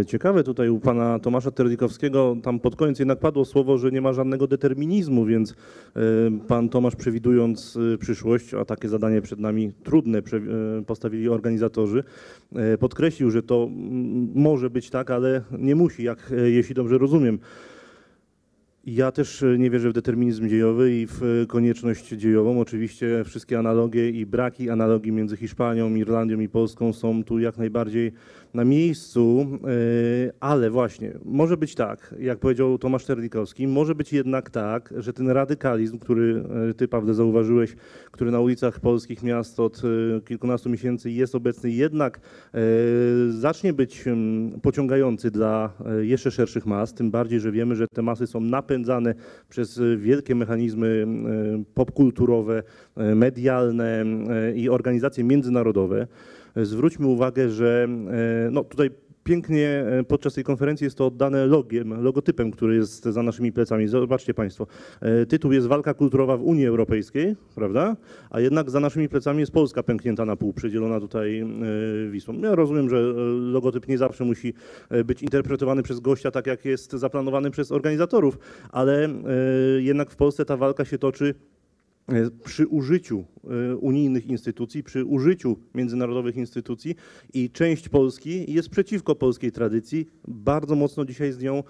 e, 0.00 0.04
ciekawe. 0.04 0.44
Tutaj 0.44 0.68
u 0.68 0.80
pana 0.80 1.18
Tomasza 1.18 1.50
Terlikowskiego 1.50 2.36
tam 2.42 2.60
pod 2.60 2.76
koniec 2.76 2.98
jednak 2.98 3.18
padło 3.18 3.44
słowo, 3.44 3.78
że 3.78 3.90
nie 3.90 4.00
ma 4.00 4.12
żadnego 4.12 4.46
determinizmu, 4.46 5.24
więc 5.24 5.50
e, 5.50 5.54
pan 6.48 6.68
Tomasz 6.68 6.96
przewidując 6.96 7.78
e, 7.94 7.98
przyszłość, 7.98 8.54
a 8.54 8.64
takie 8.64 8.88
zadanie 8.88 9.22
przed 9.22 9.40
nami 9.40 9.72
trudne 9.84 10.22
postawili 10.86 11.28
organizatorzy, 11.28 12.04
podkreślił, 12.80 13.30
że 13.30 13.42
to 13.42 13.68
może 14.34 14.70
być 14.70 14.90
tak, 14.90 15.10
ale 15.10 15.42
nie 15.58 15.74
musi, 15.74 16.02
jak 16.02 16.32
jeśli 16.44 16.74
dobrze 16.74 16.98
rozumiem. 16.98 17.38
Ja 18.86 19.12
też 19.12 19.42
e, 19.42 19.58
nie 19.58 19.70
wierzę 19.70 19.90
w 19.90 19.92
determinizm 19.92 20.48
dziejowy 20.48 20.92
i 20.96 21.06
w 21.06 21.22
e, 21.22 21.46
konieczność 21.46 22.08
dziejową. 22.08 22.60
Oczywiście 22.60 23.24
wszystkie 23.24 23.58
analogie 23.58 24.10
i 24.10 24.26
braki 24.26 24.70
analogii 24.70 25.12
między 25.12 25.36
Hiszpanią, 25.36 25.94
Irlandią 25.94 26.40
i 26.40 26.48
Polską 26.48 26.92
są 26.92 27.24
tu 27.24 27.38
jak 27.38 27.58
najbardziej 27.58 28.12
na 28.54 28.64
miejscu, 28.64 29.46
e, 29.64 30.32
ale 30.40 30.70
właśnie 30.70 31.12
może 31.24 31.56
być 31.56 31.74
tak, 31.74 32.14
jak 32.18 32.38
powiedział 32.38 32.78
Tomasz 32.78 33.04
Terlikowski, 33.04 33.68
może 33.68 33.94
być 33.94 34.12
jednak 34.12 34.50
tak, 34.50 34.94
że 34.96 35.12
ten 35.12 35.28
radykalizm, 35.28 35.98
który 35.98 36.44
ty 36.76 36.88
Pawle 36.88 37.14
zauważyłeś, 37.14 37.76
który 38.10 38.30
na 38.30 38.40
ulicach 38.40 38.80
polskich 38.80 39.22
miast 39.22 39.60
od 39.60 39.82
kilkunastu 40.24 40.70
miesięcy 40.70 41.10
jest 41.10 41.34
obecny, 41.34 41.70
jednak 41.70 42.20
zacznie 43.28 43.72
być 43.72 44.06
em, 44.06 44.52
pociągający 44.62 45.30
dla 45.30 45.72
jeszcze 46.00 46.30
szerszych 46.30 46.66
mas, 46.66 46.94
tym 46.94 47.10
bardziej, 47.10 47.40
że 47.40 47.52
wiemy, 47.52 47.76
że 47.76 47.86
te 47.88 48.02
masy 48.02 48.26
są 48.26 48.40
napędzane 48.72 49.14
przez 49.48 49.80
wielkie 49.96 50.34
mechanizmy 50.34 51.06
e, 51.06 51.64
popkulturowe, 51.74 52.62
e, 52.96 53.14
medialne 53.14 54.04
e, 54.04 54.54
i 54.54 54.68
organizacje 54.68 55.24
międzynarodowe. 55.24 56.06
Zwróćmy 56.56 57.06
uwagę, 57.06 57.48
że 57.50 57.88
no 58.50 58.64
tutaj 58.64 58.90
pięknie 59.24 59.68
e, 59.68 60.04
podczas 60.04 60.34
tej 60.34 60.44
konferencji 60.44 60.84
jest 60.84 60.96
to 60.96 61.06
oddane 61.06 61.46
logiem, 61.46 62.02
logotypem, 62.02 62.50
który 62.50 62.76
jest 62.76 63.04
za 63.04 63.22
naszymi 63.22 63.52
plecami. 63.52 63.88
Zobaczcie 63.88 64.34
Państwo, 64.34 64.66
e, 65.00 65.26
tytuł 65.26 65.52
jest 65.52 65.66
Walka 65.66 65.94
kulturowa 65.94 66.36
w 66.36 66.42
Unii 66.42 66.66
Europejskiej, 66.66 67.36
prawda? 67.54 67.96
A 68.30 68.40
jednak 68.40 68.70
za 68.70 68.80
naszymi 68.80 69.08
plecami 69.08 69.40
jest 69.40 69.52
Polska 69.52 69.82
pęknięta 69.82 70.24
na 70.24 70.36
pół, 70.36 70.52
przydzielona 70.52 71.00
tutaj 71.00 71.40
e, 71.40 71.46
Wisłą. 72.10 72.40
Ja 72.40 72.54
rozumiem, 72.54 72.90
że 72.90 73.02
logotyp 73.38 73.88
nie 73.88 73.98
zawsze 73.98 74.24
musi 74.24 74.54
być 75.04 75.22
interpretowany 75.22 75.82
przez 75.82 76.00
gościa 76.00 76.30
tak, 76.30 76.46
jak 76.46 76.64
jest 76.64 76.92
zaplanowany 76.92 77.50
przez 77.50 77.72
organizatorów, 77.72 78.38
ale 78.70 79.08
jednak 79.78 80.10
w 80.10 80.16
Polsce 80.16 80.44
ta 80.44 80.56
walka 80.56 80.84
się 80.84 80.98
toczy 80.98 81.34
przy 82.44 82.66
użyciu 82.66 83.24
e, 83.44 83.76
unijnych 83.76 84.26
instytucji, 84.26 84.82
przy 84.82 85.04
użyciu 85.04 85.56
międzynarodowych 85.74 86.36
instytucji 86.36 86.94
i 87.34 87.50
część 87.50 87.88
Polski 87.88 88.52
jest 88.52 88.68
przeciwko 88.68 89.14
polskiej 89.14 89.52
tradycji, 89.52 90.06
bardzo 90.28 90.76
mocno 90.76 91.04
dzisiaj 91.04 91.32
z 91.32 91.38
nią 91.42 91.58
e, 91.58 91.62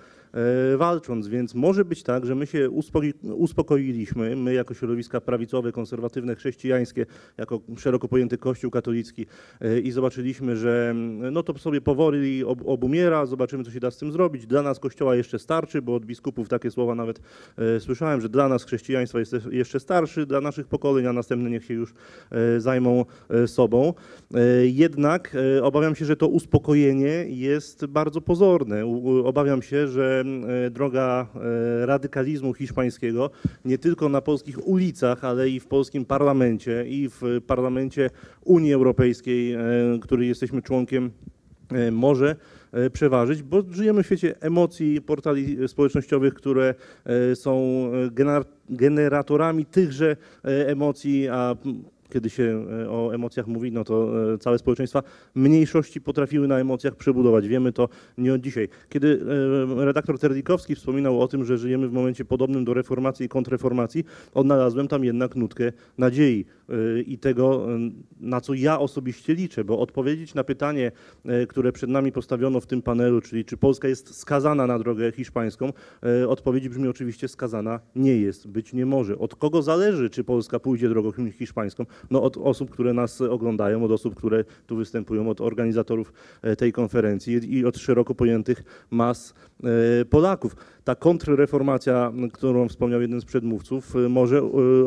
walcząc, 0.76 1.28
więc 1.28 1.54
może 1.54 1.84
być 1.84 2.02
tak, 2.02 2.26
że 2.26 2.34
my 2.34 2.46
się 2.46 2.70
uspokoi- 2.70 3.32
uspokoiliśmy, 3.34 4.36
my 4.36 4.54
jako 4.54 4.74
środowiska 4.74 5.20
prawicowe, 5.20 5.72
konserwatywne, 5.72 6.34
chrześcijańskie, 6.34 7.06
jako 7.38 7.60
szeroko 7.76 8.08
pojęty 8.08 8.38
Kościół 8.38 8.70
katolicki 8.70 9.26
e, 9.60 9.80
i 9.80 9.90
zobaczyliśmy, 9.90 10.56
że 10.56 10.94
no 11.32 11.42
to 11.42 11.58
sobie 11.58 11.80
powoli 11.80 12.44
ob, 12.44 12.58
obumiera, 12.64 13.26
zobaczymy 13.26 13.64
co 13.64 13.70
się 13.70 13.80
da 13.80 13.90
z 13.90 13.98
tym 13.98 14.12
zrobić. 14.12 14.46
Dla 14.46 14.62
nas 14.62 14.78
Kościoła 14.78 15.16
jeszcze 15.16 15.38
starczy, 15.38 15.82
bo 15.82 15.94
od 15.94 16.06
biskupów 16.06 16.48
takie 16.48 16.70
słowa 16.70 16.94
nawet 16.94 17.20
e, 17.58 17.80
słyszałem, 17.80 18.20
że 18.20 18.28
dla 18.28 18.48
nas 18.48 18.64
chrześcijaństwa 18.64 19.18
jest 19.18 19.34
jeszcze 19.50 19.80
starszy, 19.80 20.26
dla 20.26 20.40
naszych 20.40 20.66
pokoleń, 20.66 21.06
a 21.06 21.12
następne 21.12 21.50
niech 21.50 21.64
się 21.64 21.74
już 21.74 21.94
e, 22.30 22.60
zajmą 22.60 23.04
e, 23.30 23.46
sobą. 23.48 23.94
E, 24.34 24.40
Jednak 24.66 25.36
e, 25.58 25.62
obawiam 25.62 25.94
się, 25.94 26.04
że 26.04 26.16
to 26.16 26.28
uspokojenie 26.28 27.24
jest 27.28 27.86
bardzo 27.86 28.20
pozorne. 28.20 28.86
Obawiam 29.24 29.62
się, 29.62 29.88
że 29.88 30.20
e, 30.20 30.21
droga 30.70 31.26
e, 31.34 31.86
radykalizmu 31.86 32.54
hiszpańskiego 32.54 33.30
nie 33.64 33.78
tylko 33.78 34.08
na 34.08 34.20
polskich 34.20 34.68
ulicach, 34.68 35.24
ale 35.24 35.48
i 35.48 35.60
w 35.60 35.66
polskim 35.66 36.04
parlamencie 36.04 36.84
i 36.88 37.08
w 37.08 37.40
parlamencie 37.46 38.10
Unii 38.44 38.72
Europejskiej, 38.72 39.52
e, 39.52 39.60
której 40.00 40.28
jesteśmy 40.28 40.62
członkiem, 40.62 41.10
e, 41.72 41.90
może 41.90 42.36
e, 42.72 42.90
przeważyć, 42.90 43.42
bo 43.42 43.62
żyjemy 43.70 44.02
w 44.02 44.06
świecie 44.06 44.34
emocji, 44.40 45.00
portali 45.02 45.68
społecznościowych, 45.68 46.34
które 46.34 46.74
e, 47.04 47.36
są 47.36 47.52
e, 47.92 48.10
gener- 48.10 48.44
generatorami 48.70 49.66
tychże 49.66 50.16
e, 50.44 50.68
emocji, 50.68 51.28
a 51.28 51.56
kiedy 52.12 52.30
się 52.30 52.66
e, 52.84 52.90
o 52.90 53.14
emocjach 53.14 53.46
mówi, 53.46 53.72
no 53.72 53.84
to 53.84 54.12
e, 54.34 54.38
całe 54.38 54.58
społeczeństwa 54.58 55.02
mniejszości 55.34 56.00
potrafiły 56.00 56.48
na 56.48 56.58
emocjach 56.58 56.96
przebudować. 56.96 57.48
Wiemy 57.48 57.72
to 57.72 57.88
nie 58.18 58.34
od 58.34 58.40
dzisiaj. 58.40 58.68
Kiedy 58.88 59.20
e, 59.80 59.84
redaktor 59.84 60.18
Terdikowski 60.18 60.74
wspominał 60.74 61.20
o 61.20 61.28
tym, 61.28 61.44
że 61.44 61.58
żyjemy 61.58 61.88
w 61.88 61.92
momencie 61.92 62.24
podobnym 62.24 62.64
do 62.64 62.74
reformacji 62.74 63.26
i 63.26 63.28
kontrreformacji, 63.28 64.04
odnalazłem 64.34 64.88
tam 64.88 65.04
jednak 65.04 65.36
nutkę 65.36 65.72
nadziei 65.98 66.44
i 67.06 67.18
tego, 67.18 67.66
na 68.20 68.40
co 68.40 68.54
ja 68.54 68.78
osobiście 68.78 69.34
liczę, 69.34 69.64
bo 69.64 69.78
odpowiedzieć 69.78 70.34
na 70.34 70.44
pytanie, 70.44 70.92
które 71.48 71.72
przed 71.72 71.90
nami 71.90 72.12
postawiono 72.12 72.60
w 72.60 72.66
tym 72.66 72.82
panelu, 72.82 73.20
czyli 73.20 73.44
czy 73.44 73.56
Polska 73.56 73.88
jest 73.88 74.14
skazana 74.14 74.66
na 74.66 74.78
drogę 74.78 75.12
hiszpańską, 75.12 75.72
odpowiedź 76.28 76.68
brzmi 76.68 76.88
oczywiście 76.88 77.28
skazana 77.28 77.80
nie 77.96 78.16
jest, 78.16 78.48
być 78.48 78.72
nie 78.72 78.86
może. 78.86 79.18
Od 79.18 79.34
kogo 79.34 79.62
zależy, 79.62 80.10
czy 80.10 80.24
Polska 80.24 80.60
pójdzie 80.60 80.88
drogą 80.88 81.12
hi- 81.12 81.32
hiszpańską? 81.32 81.86
No 82.10 82.22
od 82.22 82.36
osób, 82.36 82.70
które 82.70 82.92
nas 82.92 83.20
oglądają, 83.20 83.84
od 83.84 83.90
osób, 83.90 84.14
które 84.14 84.44
tu 84.66 84.76
występują, 84.76 85.28
od 85.28 85.40
organizatorów 85.40 86.12
e, 86.42 86.56
tej 86.56 86.72
konferencji 86.72 87.58
i 87.58 87.66
od 87.66 87.76
szeroko 87.76 88.14
pojętych 88.14 88.62
mas 88.90 89.34
e, 89.64 90.04
Polaków. 90.04 90.56
Ta 90.84 90.94
kontrreformacja, 90.94 92.12
którą 92.32 92.68
wspomniał 92.68 93.00
jeden 93.00 93.20
z 93.20 93.24
przedmówców, 93.24 93.96
e, 93.96 94.08
może 94.08 94.42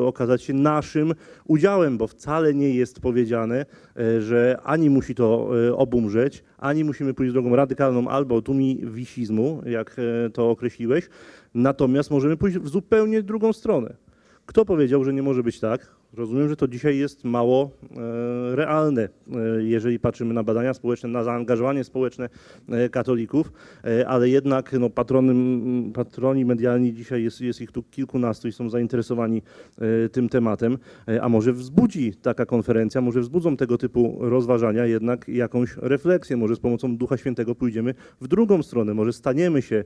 okazać 0.06 0.44
się 0.44 0.54
naszym 0.54 1.14
udziałem, 1.48 1.98
bo 1.98 2.08
wcale 2.08 2.54
nie 2.54 2.70
jest 2.70 3.00
powiedziane, 3.00 3.66
że 4.20 4.58
ani 4.64 4.90
musi 4.90 5.16
to 5.16 5.50
obumrzeć, 5.76 6.44
ani 6.58 6.84
musimy 6.84 7.14
pójść 7.14 7.34
drogą 7.34 7.56
radykalną 7.56 8.08
albo 8.08 8.42
tumiwisizmu, 8.42 9.62
jak 9.66 9.96
to 10.34 10.50
określiłeś, 10.50 11.10
natomiast 11.54 12.12
możemy 12.12 12.38
pójść 12.38 12.58
w 12.58 12.68
zupełnie 12.68 13.24
drugą 13.24 13.54
stronę. 13.54 13.96
Kto 14.46 14.66
powiedział, 14.66 15.04
że 15.04 15.14
nie 15.14 15.24
może 15.24 15.44
być 15.44 15.60
tak? 15.60 15.88
Rozumiem, 16.18 16.50
że 16.50 16.56
to 16.56 16.68
dzisiaj 16.68 16.98
jest 16.98 17.24
mało 17.24 17.72
e, 18.52 18.56
realne, 18.56 19.02
e, 19.02 19.10
jeżeli 19.64 20.00
patrzymy 20.00 20.34
na 20.34 20.44
badania 20.44 20.74
społeczne, 20.74 21.10
na 21.10 21.24
zaangażowanie 21.24 21.84
społeczne 21.84 22.30
e, 22.70 22.90
katolików, 22.90 23.52
ale 24.08 24.30
jednak 24.30 24.74
no, 24.74 24.90
patroni 25.94 26.46
medialni 26.46 26.94
dzisiaj 26.94 27.24
jest, 27.24 27.42
jest 27.42 27.62
ich 27.62 27.72
tu 27.72 27.84
kilkunastu 27.84 28.48
i 28.48 28.52
są 28.52 28.70
zainteresowani 28.70 29.42
tym 30.12 30.30
tematem, 30.30 30.78
a 31.22 31.30
może 31.30 31.54
wzbudzi 31.54 32.14
taka 32.14 32.46
konferencja, 32.46 33.02
może 33.02 33.22
wzbudzą 33.22 33.58
tego 33.58 33.78
typu 33.78 34.18
rozważania 34.20 34.86
jednak 34.86 35.28
jakąś 35.28 35.78
refleksję, 35.78 36.38
może 36.38 36.56
z 36.56 36.60
pomocą 36.60 36.98
Ducha 36.98 37.18
Świętego 37.18 37.56
pójdziemy 37.56 37.94
w 38.22 38.28
drugą 38.28 38.64
stronę, 38.64 38.94
może 38.94 39.14
staniemy 39.14 39.62
się 39.62 39.84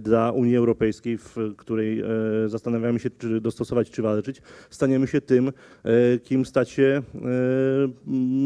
dla 0.00 0.32
Unii 0.32 0.56
Europejskiej, 0.56 1.18
w 1.18 1.36
której 1.56 2.02
zastanawiamy 2.46 2.98
się, 2.98 3.10
czy 3.10 3.40
dostosować, 3.40 3.90
czy 3.90 4.02
walczyć, 4.02 4.42
staniemy 4.70 5.06
się 5.06 5.20
tym, 5.20 5.52
kim 6.24 6.44
stać 6.44 6.70
się 6.70 6.82
e, 6.82 7.20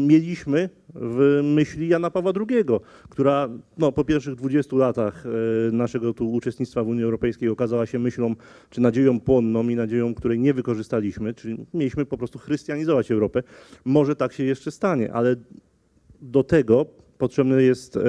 mieliśmy 0.07 0.69
w 0.95 1.41
myśli 1.43 1.87
Jana 1.87 2.09
Pawła 2.09 2.31
II, 2.49 2.63
która 3.09 3.49
no, 3.77 3.91
po 3.91 4.03
pierwszych 4.03 4.35
20 4.35 4.75
latach 4.75 5.25
e, 5.25 5.71
naszego 5.71 6.13
tu 6.13 6.31
uczestnictwa 6.31 6.83
w 6.83 6.87
Unii 6.87 7.03
Europejskiej 7.03 7.49
okazała 7.49 7.85
się 7.85 7.99
myślą 7.99 8.35
czy 8.69 8.81
nadzieją 8.81 9.19
płonną 9.19 9.69
i 9.69 9.75
nadzieją, 9.75 10.15
której 10.15 10.39
nie 10.39 10.53
wykorzystaliśmy, 10.53 11.33
czyli 11.33 11.65
mieliśmy 11.73 12.05
po 12.05 12.17
prostu 12.17 12.39
chrystianizować 12.39 13.11
Europę. 13.11 13.43
Może 13.85 14.15
tak 14.15 14.33
się 14.33 14.43
jeszcze 14.43 14.71
stanie, 14.71 15.13
ale 15.13 15.35
do 16.21 16.43
tego 16.43 16.85
potrzebne 17.17 17.63
jest 17.63 17.97
e, 17.97 17.99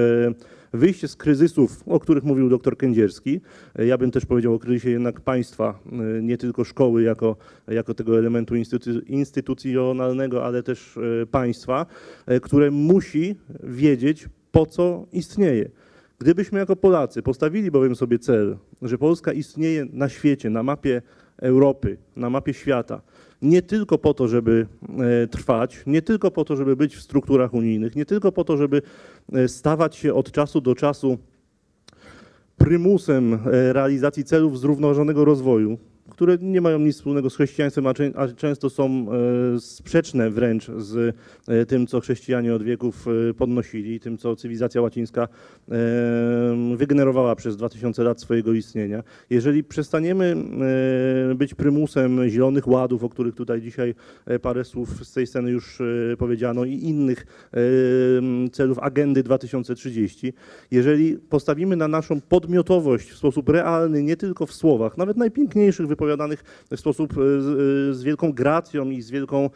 wyjście 0.74 1.08
z 1.08 1.16
kryzysów, 1.16 1.82
o 1.86 2.00
których 2.00 2.24
mówił 2.24 2.48
dr 2.48 2.76
Kędzierski. 2.76 3.40
Ja 3.78 3.98
bym 3.98 4.10
też 4.10 4.26
powiedział 4.26 4.54
o 4.54 4.58
kryzysie 4.58 4.90
jednak 4.90 5.20
państwa, 5.20 5.78
e, 5.92 6.22
nie 6.22 6.38
tylko 6.38 6.64
szkoły 6.64 7.02
jako, 7.02 7.36
jako 7.68 7.94
tego 7.94 8.18
elementu 8.18 8.56
instytu, 8.56 8.90
instytucjonalnego, 9.00 10.44
ale 10.44 10.62
też 10.62 10.96
e, 10.96 11.26
państwa, 11.26 11.86
e, 12.26 12.40
które 12.40 12.70
musi 12.70 13.34
wiedzieć, 13.62 14.28
po 14.52 14.66
co 14.66 15.06
istnieje. 15.12 15.70
Gdybyśmy 16.18 16.58
jako 16.58 16.76
Polacy 16.76 17.22
postawili 17.22 17.70
bowiem 17.70 17.96
sobie 17.96 18.18
cel, 18.18 18.56
że 18.82 18.98
Polska 18.98 19.32
istnieje 19.32 19.86
na 19.92 20.08
świecie, 20.08 20.50
na 20.50 20.62
mapie 20.62 21.02
Europy, 21.38 21.96
na 22.16 22.30
mapie 22.30 22.54
świata, 22.54 23.02
nie 23.42 23.62
tylko 23.62 23.98
po 23.98 24.14
to, 24.14 24.28
żeby 24.28 24.66
e, 25.22 25.26
trwać, 25.26 25.82
nie 25.86 26.02
tylko 26.02 26.30
po 26.30 26.44
to, 26.44 26.56
żeby 26.56 26.76
być 26.76 26.96
w 26.96 27.02
strukturach 27.02 27.54
unijnych, 27.54 27.96
nie 27.96 28.04
tylko 28.04 28.32
po 28.32 28.44
to, 28.44 28.56
żeby 28.56 28.82
e, 29.32 29.48
stawać 29.48 29.96
się 29.96 30.14
od 30.14 30.32
czasu 30.32 30.60
do 30.60 30.74
czasu 30.74 31.18
prymusem 32.56 33.34
e, 33.34 33.72
realizacji 33.72 34.24
celów 34.24 34.58
zrównoważonego 34.58 35.24
rozwoju, 35.24 35.78
które 36.14 36.38
nie 36.40 36.60
mają 36.60 36.78
nic 36.78 36.96
wspólnego 36.96 37.30
z 37.30 37.34
chrześcijaństwem, 37.34 37.86
a, 37.86 37.92
czę- 37.92 38.12
a 38.16 38.28
często 38.28 38.70
są 38.70 39.06
e, 39.56 39.60
sprzeczne 39.60 40.30
wręcz 40.30 40.66
z 40.76 41.16
e, 41.48 41.66
tym, 41.66 41.86
co 41.86 42.00
chrześcijanie 42.00 42.54
od 42.54 42.62
wieków 42.62 43.06
e, 43.30 43.34
podnosili, 43.34 44.00
tym, 44.00 44.18
co 44.18 44.36
cywilizacja 44.36 44.82
łacińska 44.82 45.28
wygenerowała 46.76 47.36
przez 47.36 47.56
2000 47.56 48.02
lat 48.02 48.20
swojego 48.20 48.52
istnienia. 48.52 49.02
Jeżeli 49.30 49.64
przestaniemy 49.64 50.36
być 51.34 51.54
prymusem 51.54 52.28
zielonych 52.28 52.68
ładów, 52.68 53.04
o 53.04 53.08
których 53.08 53.34
tutaj 53.34 53.60
dzisiaj 53.62 53.94
parę 54.42 54.64
słów 54.64 55.06
z 55.06 55.12
tej 55.12 55.26
sceny 55.26 55.50
już 55.50 55.78
powiedziano, 56.18 56.64
i 56.64 56.72
innych 56.72 57.26
celów 58.52 58.78
agendy 58.78 59.22
2030, 59.22 60.32
jeżeli 60.70 61.16
postawimy 61.16 61.76
na 61.76 61.88
naszą 61.88 62.20
podmiotowość 62.20 63.10
w 63.10 63.16
sposób 63.16 63.48
realny, 63.48 64.02
nie 64.02 64.16
tylko 64.16 64.46
w 64.46 64.52
słowach, 64.52 64.98
nawet 64.98 65.16
najpiękniejszych, 65.16 65.86
wypowiadanych 66.04 66.44
w 66.70 66.80
sposób 66.80 67.12
e, 67.12 67.14
z, 67.14 67.46
e, 67.90 67.94
z 67.94 68.02
wielką 68.02 68.32
gracją 68.32 68.90
i 68.90 69.02
z 69.02 69.10
wielką, 69.10 69.44
e, 69.44 69.50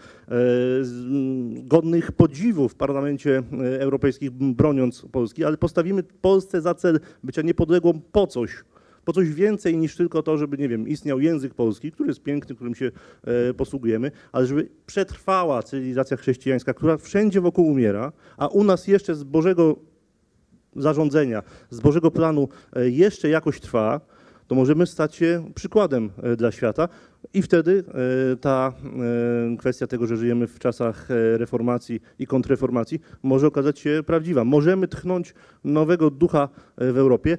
z, 0.83 1.05
m, 1.05 1.69
godnych 1.69 2.13
podziwu 2.13 2.69
w 2.69 2.75
Parlamencie 2.75 3.43
Europejskim, 3.79 4.55
broniąc 4.55 5.07
Polski, 5.13 5.45
ale 5.45 5.57
postawimy 5.57 6.03
Polsce 6.03 6.61
za 6.61 6.75
cel 6.75 7.01
bycia 7.25 7.43
niepodległą 7.43 8.01
po 8.13 8.27
coś, 8.27 8.65
po 9.05 9.13
coś 9.13 9.29
więcej 9.29 9.77
niż 9.77 9.97
tylko 9.97 10.23
to, 10.23 10.39
żeby, 10.39 10.59
nie 10.59 10.69
wiem, 10.69 10.89
istniał 10.89 11.21
język 11.21 11.55
polski, 11.55 11.93
który 11.93 12.09
jest 12.09 12.23
piękny, 12.23 12.55
którym 12.55 12.75
się 12.75 12.91
e, 13.25 13.55
posługujemy, 13.55 14.11
ale 14.33 14.47
żeby 14.47 14.69
przetrwała 14.87 15.63
cywilizacja 15.63 16.17
chrześcijańska, 16.17 16.75
która 16.75 16.97
wszędzie 16.97 17.41
wokół 17.41 17.67
umiera, 17.67 18.13
a 18.37 18.47
u 18.47 18.65
nas 18.65 18.87
jeszcze 18.89 19.15
z 19.15 19.25
Bożego 19.25 19.77
zarządzenia, 20.77 21.43
z 21.71 21.81
Bożego 21.81 22.11
planu 22.11 22.49
e, 22.77 22.89
jeszcze 22.89 23.29
jakoś 23.29 23.61
trwa, 23.61 24.01
to 24.49 24.55
możemy 24.55 24.87
stać 24.87 25.15
się 25.15 25.51
przykładem 25.55 26.11
e, 26.23 26.37
dla 26.37 26.53
świata 26.53 26.89
i 27.35 27.43
wtedy 27.43 27.85
e, 28.33 28.37
ta 28.37 28.73
e, 29.53 29.57
kwestia 29.57 29.87
tego, 29.87 30.07
że 30.07 30.17
żyjemy 30.17 30.47
w 30.47 30.59
czasach 30.59 31.09
reformacji 31.37 32.01
i 32.19 32.27
kontrreformacji 32.27 33.01
może 33.23 33.47
okazać 33.47 33.79
się 33.79 34.01
prawdziwa. 34.07 34.45
Możemy 34.45 34.89
tchnąć 34.89 35.35
nowego 35.65 36.11
ducha 36.11 36.49
w 36.79 36.97
Europie, 36.97 37.39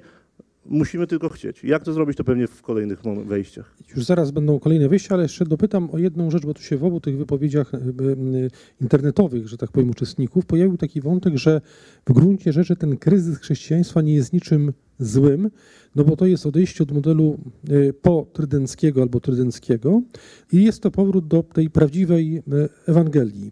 musimy 0.65 1.07
tylko 1.07 1.29
chcieć. 1.29 1.63
Jak 1.63 1.83
to 1.83 1.93
zrobić, 1.93 2.17
to 2.17 2.23
pewnie 2.23 2.47
w 2.47 2.61
kolejnych 2.61 3.01
wejściach. 3.25 3.75
Już 3.95 4.05
zaraz 4.05 4.31
będą 4.31 4.59
kolejne 4.59 4.89
wyjścia, 4.89 5.13
ale 5.13 5.23
jeszcze 5.23 5.45
dopytam 5.45 5.89
o 5.91 5.97
jedną 5.97 6.31
rzecz, 6.31 6.45
bo 6.45 6.53
tu 6.53 6.61
się 6.61 6.77
w 6.77 6.83
obu 6.83 6.99
tych 6.99 7.17
wypowiedziach 7.17 7.71
internetowych, 8.81 9.47
że 9.47 9.57
tak 9.57 9.71
powiem, 9.71 9.89
uczestników 9.89 10.45
pojawił 10.45 10.77
taki 10.77 11.01
wątek, 11.01 11.37
że 11.37 11.61
w 12.07 12.13
gruncie 12.13 12.53
rzeczy 12.53 12.75
ten 12.75 12.97
kryzys 12.97 13.37
chrześcijaństwa 13.37 14.01
nie 14.01 14.13
jest 14.13 14.33
niczym 14.33 14.73
złym, 14.99 15.49
no 15.95 16.03
bo 16.03 16.15
to 16.15 16.25
jest 16.25 16.45
odejście 16.45 16.83
od 16.83 16.91
modelu 16.91 17.37
y, 17.69 17.93
potrydenckiego 18.01 19.01
albo 19.01 19.19
trydenckiego 19.19 20.01
i 20.51 20.63
jest 20.63 20.81
to 20.81 20.91
powrót 20.91 21.27
do 21.27 21.43
tej 21.43 21.69
prawdziwej 21.69 22.37
y, 22.37 22.41
Ewangelii. 22.85 23.51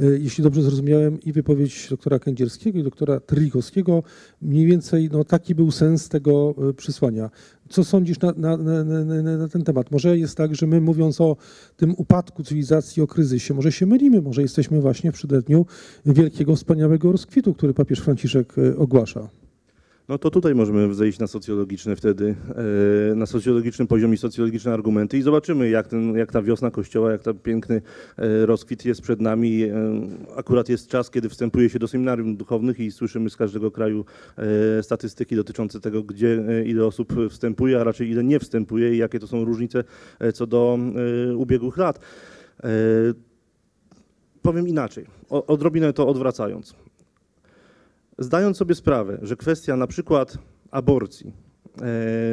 Y, 0.00 0.18
Jeśli 0.22 0.44
dobrze 0.44 0.62
zrozumiałem 0.62 1.20
i 1.20 1.32
wypowiedź 1.32 1.86
doktora 1.90 2.18
Kędzierskiego 2.18 2.78
i 2.78 2.82
doktora 2.82 3.20
Trylikowskiego, 3.20 4.02
mniej 4.42 4.66
więcej 4.66 5.08
no, 5.12 5.24
taki 5.24 5.54
był 5.54 5.70
sens 5.70 6.08
tego 6.08 6.54
przesłania. 6.76 7.30
Co 7.68 7.84
sądzisz 7.84 8.20
na, 8.20 8.32
na, 8.36 8.56
na, 8.56 8.84
na, 9.38 9.48
ten 9.48 9.64
temat? 9.64 9.90
Może 9.90 10.18
jest 10.18 10.36
tak, 10.36 10.54
że 10.54 10.66
my 10.66 10.80
mówiąc 10.80 11.20
o 11.20 11.36
tym 11.76 11.94
upadku 11.96 12.42
cywilizacji, 12.42 13.02
o 13.02 13.06
kryzysie, 13.06 13.54
może 13.54 13.72
się 13.72 13.86
mylimy, 13.86 14.22
może 14.22 14.42
jesteśmy 14.42 14.80
właśnie 14.80 15.12
w 15.12 15.14
przededniu 15.14 15.66
wielkiego, 16.06 16.56
wspaniałego 16.56 17.12
rozkwitu, 17.12 17.54
który 17.54 17.74
papież 17.74 18.00
Franciszek 18.00 18.54
ogłasza. 18.76 19.28
No 20.08 20.18
to 20.18 20.30
tutaj 20.30 20.54
możemy 20.54 20.94
zejść 20.94 21.18
na 21.18 21.26
socjologiczne 21.26 21.96
wtedy, 21.96 22.34
e, 23.12 23.14
na 23.14 23.26
socjologicznym 23.26 23.88
poziomie 23.88 24.16
socjologiczne 24.16 24.72
argumenty 24.72 25.18
i 25.18 25.22
zobaczymy, 25.22 25.70
jak, 25.70 25.88
ten, 25.88 26.16
jak 26.16 26.32
ta 26.32 26.42
wiosna 26.42 26.70
Kościoła, 26.70 27.12
jak 27.12 27.22
ten 27.22 27.38
piękny 27.38 27.82
e, 28.16 28.46
rozkwit 28.46 28.84
jest 28.84 29.02
przed 29.02 29.20
nami. 29.20 29.62
E, 29.62 29.72
Akurat 30.36 30.68
jest 30.68 30.88
czas, 30.88 31.10
kiedy 31.10 31.28
wstępuje 31.28 31.70
się 31.70 31.78
do 31.78 31.88
seminarium 31.88 32.36
duchownych 32.36 32.80
i 32.80 32.90
słyszymy 32.90 33.30
z 33.30 33.36
każdego 33.36 33.70
kraju 33.70 34.04
statystyki 34.82 35.36
dotyczące 35.36 35.80
tego, 35.80 36.02
gdzie 36.02 36.44
ile 36.66 36.86
osób 36.86 37.12
wstępuje, 37.30 37.80
a 37.80 37.84
raczej 37.84 38.10
ile 38.10 38.24
nie 38.24 38.38
wstępuje 38.40 38.94
i 38.94 38.96
jakie 38.96 39.18
to 39.18 39.26
są 39.26 39.44
różnice 39.44 39.84
co 40.34 40.46
do 40.46 40.78
ubiegłych 41.36 41.76
lat. 41.76 42.00
Powiem 44.42 44.68
inaczej, 44.68 45.06
odrobinę 45.28 45.92
to 45.92 46.08
odwracając. 46.08 46.85
Zdając 48.18 48.56
sobie 48.56 48.74
sprawę, 48.74 49.18
że 49.22 49.36
kwestia 49.36 49.86
przykład 49.86 50.38
aborcji 50.70 51.26
e, 51.26 51.32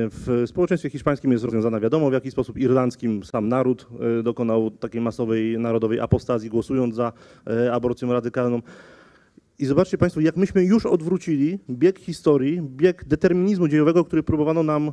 w 0.10 0.44
społeczeństwie 0.46 0.90
hiszpańskim 0.90 1.32
jest 1.32 1.44
rozwiązana 1.44 1.80
wiadomo 1.80 2.10
w 2.10 2.14
jaki 2.14 2.32
sposób 2.32 2.58
irlandzkim 2.58 3.24
sam 3.24 3.48
naród 3.48 3.88
e, 4.20 4.24
dokonał 4.24 4.72
takiej 4.72 5.02
masowej 5.02 5.60
narodowej 5.60 6.00
apostazji 6.00 6.50
głosując 6.50 6.96
za 6.96 7.14
e, 7.48 7.74
aborcją 7.74 8.14
radykalną. 8.14 8.62
I 9.60 9.66
zobaczcie 9.66 9.98
Państwo, 9.98 10.22
jak 10.22 10.38
myśmy 10.38 10.64
już 10.64 10.86
odwrócili 10.86 11.60
bieg 11.70 12.00
historii, 12.00 12.62
bieg 12.62 13.06
determinizmu 13.06 13.68
dziejowego, 13.68 14.06
który 14.06 14.24
próbowano 14.24 14.64
nam, 14.64 14.92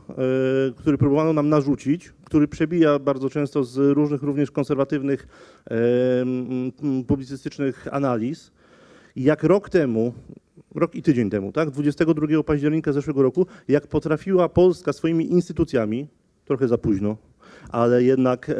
który 0.76 0.98
próbowano 0.98 1.33
nam 1.33 1.48
narzucić, 1.48 2.12
który 2.24 2.48
przebija 2.48 2.98
bardzo 2.98 3.31
często 3.31 3.64
z 3.64 3.76
różnych 3.79 4.22
również 4.22 4.50
konserwatywnych 4.50 5.26
publicystycznych 7.07 7.87
analiz. 7.92 8.53
Jak 9.16 9.42
rok 9.42 9.70
temu, 9.70 10.14
rok 10.74 10.94
i 10.94 11.02
tydzień 11.02 11.30
temu, 11.30 11.52
tak, 11.52 11.70
22 11.70 12.42
października 12.42 12.92
zeszłego 12.92 13.22
roku, 13.22 13.46
jak 13.68 13.87
potrafiła 13.87 14.48
Polska 14.48 14.92
swoimi 14.92 15.33
instytucjami, 15.33 16.09
trochę 16.44 16.68
za 16.68 16.78
późno, 16.78 17.16
ale 17.68 18.02
jednak 18.02 18.50
e, 18.50 18.54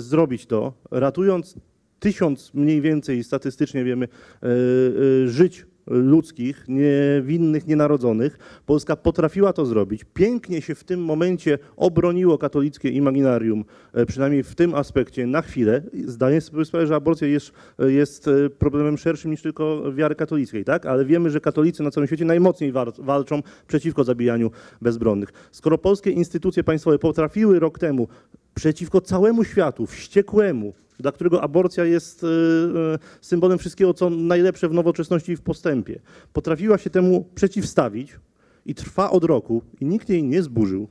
zrobić 0.00 0.46
to, 0.46 0.72
ratując 0.90 1.54
tysiąc 1.98 2.54
mniej 2.54 2.80
więcej 2.80 3.24
statystycznie 3.24 3.84
wiemy 3.84 4.08
e, 4.42 4.46
e, 4.46 5.28
żyć 5.28 5.66
ludzkich, 5.86 6.64
niewinnych, 6.68 7.66
nienarodzonych. 7.66 8.38
Polska 8.66 8.96
potrafiła 8.96 9.52
to 9.52 9.66
zrobić. 9.66 10.04
Pięknie 10.14 10.62
się 10.62 10.74
w 10.74 10.84
tym 10.84 11.04
momencie 11.04 11.58
obroniło 11.76 12.38
katolickie 12.38 12.88
imaginarium, 12.88 13.64
e, 13.92 14.06
przynajmniej 14.06 14.42
w 14.42 14.54
tym 14.54 14.74
aspekcie 14.74 15.26
na 15.26 15.42
chwilę. 15.42 15.82
Zdaję 16.06 16.40
sobie 16.40 16.64
sprawę, 16.64 16.86
że 16.86 16.94
aborcja 16.94 17.28
jest, 17.28 17.52
jest 17.78 18.28
e, 18.28 18.50
problemem 18.50 18.98
szerszym 18.98 19.30
niż 19.30 19.42
tylko 19.42 19.92
wiary 19.92 20.14
katolickiej, 20.14 20.64
tak? 20.64 20.86
ale 20.86 21.04
wiemy, 21.04 21.30
że 21.30 21.40
katolicy 21.40 21.82
na 21.82 21.90
całym 21.90 22.06
świecie 22.06 22.24
najmocniej 22.24 22.72
walczą 22.98 23.42
przeciwko 23.66 24.04
zabijaniu 24.04 24.50
bezbronnych. 24.82 25.28
Skoro 25.52 25.78
polskie 25.78 26.10
instytucje 26.10 26.64
państwowe 26.64 26.98
potrafiły 26.98 27.58
rok 27.60 27.78
temu 27.78 28.08
przeciwko 28.54 29.00
całemu 29.00 29.44
światu, 29.44 29.86
wściekłemu, 29.86 30.74
dla 31.00 31.12
którego 31.12 31.42
aborcja 31.42 31.84
jest 31.84 32.24
e, 32.24 32.26
e, 32.26 32.98
symbolem 33.20 33.58
wszystkiego, 33.58 33.94
co 33.94 34.10
najlepsze 34.10 34.68
w 34.68 34.72
nowoczesności 34.72 35.32
i 35.32 35.36
w 35.36 35.42
postępie, 35.42 36.00
potrafiła 36.32 36.78
się 36.78 36.90
temu 36.90 37.28
przeciwstawić 37.34 38.16
i 38.66 38.74
trwa 38.74 39.10
od 39.10 39.24
roku 39.24 39.62
i 39.80 39.84
nikt 39.86 40.08
jej 40.08 40.22
nie 40.22 40.42
zburzył, 40.42 40.88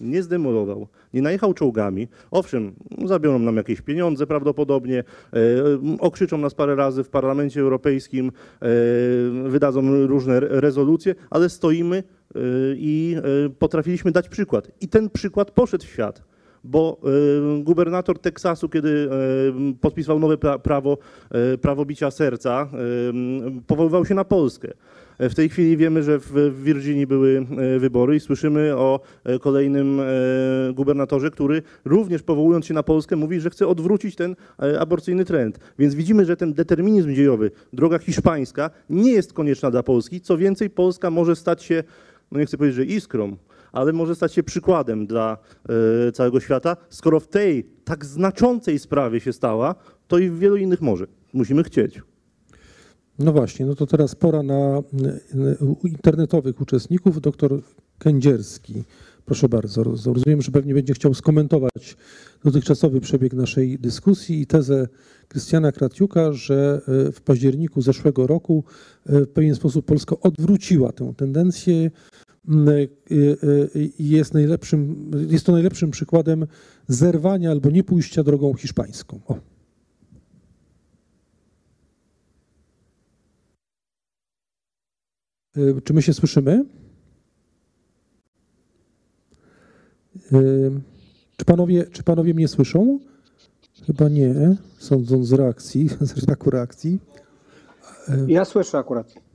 nie 0.00 0.22
zdemolował, 0.22 0.88
nie 1.14 1.22
najechał 1.22 1.54
czołgami. 1.54 2.08
Owszem, 2.30 2.72
zabiorą 3.04 3.38
nam 3.38 3.56
jakieś 3.56 3.80
pieniądze 3.80 4.26
prawdopodobnie, 4.26 4.98
e, 4.98 5.36
okrzyczą 5.98 6.38
nas 6.38 6.54
parę 6.54 6.74
razy 6.74 7.04
w 7.04 7.08
Parlamencie 7.08 7.60
Europejskim, 7.60 8.32
wydadzą 9.44 10.06
różne 10.06 10.36
re- 10.36 10.60
rezolucje, 10.60 11.14
ale 11.30 11.48
stoimy 11.48 12.02
i 12.76 13.16
potrafiliśmy 13.58 14.12
dać 14.12 14.28
przykład. 14.28 14.70
I 14.80 14.88
ten 14.88 15.10
przykład 15.10 15.50
poszedł 15.50 15.84
w 15.84 15.88
świat 15.88 16.22
bo 16.66 17.00
e, 17.58 17.62
gubernator 17.62 18.18
Teksasu, 18.18 18.68
kiedy 18.68 19.08
e, 19.10 19.74
podpisywał 19.80 20.18
nowe 20.18 20.36
pra- 20.36 20.58
prawo, 20.58 20.98
e, 21.30 21.58
prawo 21.58 21.84
bicia 21.84 22.10
serca, 22.10 22.68
powoływał 23.66 24.04
się 24.04 24.14
na 24.14 24.24
Polskę. 24.24 24.72
W 25.18 25.34
tej 25.34 25.48
chwili 25.48 25.76
wiemy, 25.76 26.02
że 26.02 26.18
w 26.18 26.62
Virginii 26.62 27.06
były 27.06 27.46
wybory 27.78 28.16
i 28.16 28.20
słyszymy 28.20 28.76
o 28.76 29.00
kolejnym 29.40 30.00
gubernatorze, 30.74 31.30
który 31.30 31.62
również 31.84 32.22
powołując 32.22 32.66
się 32.66 32.74
na 32.74 32.82
Polskę 32.82 33.16
mówi, 33.16 33.40
że 33.40 33.50
chce 33.50 33.66
odwrócić 33.66 34.16
ten 34.16 34.36
aborcyjny 34.80 35.24
trend. 35.24 35.58
Więc 35.78 35.94
widzimy, 35.94 36.24
że 36.24 36.36
ten 36.36 36.54
determinizm 36.54 37.14
dziejowy, 37.14 37.50
droga 37.72 37.98
hiszpańska, 37.98 38.70
nie 38.90 39.12
jest 39.12 39.32
konieczna 39.32 39.70
dla 39.70 39.82
Polski. 39.82 40.20
Co 40.20 40.36
więcej, 40.36 40.70
Polska 40.70 41.10
może 41.10 41.36
stać 41.36 41.62
się, 41.62 41.84
no 42.32 42.38
nie 42.38 42.46
chcę 42.46 42.58
powiedzieć, 42.58 42.76
że 42.76 42.84
iskrą, 42.84 43.36
ale 43.76 43.92
może 43.92 44.14
stać 44.14 44.34
się 44.34 44.42
przykładem 44.42 45.06
dla 45.06 45.38
e, 46.08 46.12
całego 46.12 46.40
świata. 46.40 46.76
Skoro 46.90 47.20
w 47.20 47.28
tej 47.28 47.66
tak 47.84 48.04
znaczącej 48.04 48.78
sprawie 48.78 49.20
się 49.20 49.32
stała, 49.32 49.74
to 50.08 50.18
i 50.18 50.30
w 50.30 50.38
wielu 50.38 50.56
innych 50.56 50.80
może. 50.80 51.06
Musimy 51.32 51.64
chcieć. 51.64 52.02
No 53.18 53.32
właśnie, 53.32 53.66
no 53.66 53.74
to 53.74 53.86
teraz 53.86 54.14
pora 54.14 54.42
na 54.42 54.78
y, 54.78 55.06
y, 55.84 55.88
internetowych 55.88 56.60
uczestników. 56.60 57.20
Doktor 57.20 57.60
Kędzierski, 57.98 58.84
proszę 59.24 59.48
bardzo. 59.48 59.82
Roz- 59.82 60.06
Rozumiem, 60.06 60.42
że 60.42 60.52
pewnie 60.52 60.74
będzie 60.74 60.94
chciał 60.94 61.14
skomentować 61.14 61.96
dotychczasowy 62.44 63.00
przebieg 63.00 63.32
naszej 63.32 63.78
dyskusji 63.78 64.40
i 64.40 64.46
tezę 64.46 64.88
Krystiana 65.28 65.72
Kratiuka, 65.72 66.32
że 66.32 66.80
w 67.12 67.20
październiku 67.20 67.80
zeszłego 67.80 68.26
roku 68.26 68.64
w 69.06 69.26
pewien 69.26 69.54
sposób 69.54 69.86
Polska 69.86 70.16
odwróciła 70.20 70.92
tę 70.92 71.12
tendencję 71.16 71.90
jest, 73.98 74.34
najlepszym, 74.34 75.10
jest 75.28 75.46
to 75.46 75.52
najlepszym 75.52 75.90
przykładem 75.90 76.46
zerwania 76.88 77.50
albo 77.50 77.70
nie 77.70 77.84
pójścia 77.84 78.22
drogą 78.22 78.54
hiszpańską. 78.54 79.20
O. 79.26 79.38
Y, 85.56 85.82
Czy 85.84 85.94
my 85.94 86.02
się 86.02 86.12
słyszymy? 86.12 86.64
Y, 90.32 90.70
Czy 91.36 91.44
panowie, 91.44 91.84
czy 91.92 92.02
panowie 92.02 92.34
mnie 92.34 92.48
słyszą? 92.48 92.98
Chyba 93.86 94.08
nie, 94.08 94.56
sądząc 94.78 95.26
z 95.26 95.32
reakcji, 95.32 95.88
z 96.00 96.20
znaku 96.20 96.50
reakcji. 96.50 96.98
Ja 98.26 98.44
słyszę 98.44 98.78
akurat. 98.78 99.25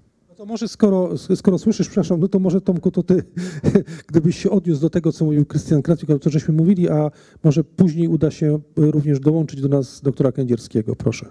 To 0.41 0.45
może 0.45 0.67
skoro, 0.67 1.09
skoro 1.35 1.57
słyszysz, 1.57 1.87
przepraszam, 1.87 2.19
no 2.19 2.27
to 2.27 2.39
może 2.39 2.61
Tomku, 2.61 2.91
to 2.91 3.03
ty, 3.03 3.23
gdybyś 4.09 4.37
się 4.37 4.49
odniósł 4.49 4.81
do 4.81 4.89
tego, 4.89 5.11
co 5.11 5.25
mówił 5.25 5.45
Krystian 5.45 5.81
Kraciuk, 5.81 6.09
ale 6.09 6.19
to 6.19 6.29
żeśmy 6.29 6.53
mówili, 6.53 6.89
a 6.89 7.11
może 7.43 7.63
później 7.63 8.07
uda 8.07 8.31
się 8.31 8.59
również 8.77 9.19
dołączyć 9.19 9.61
do 9.61 9.67
nas 9.67 10.01
doktora 10.01 10.31
Kędzierskiego, 10.31 10.95
proszę. 10.95 11.25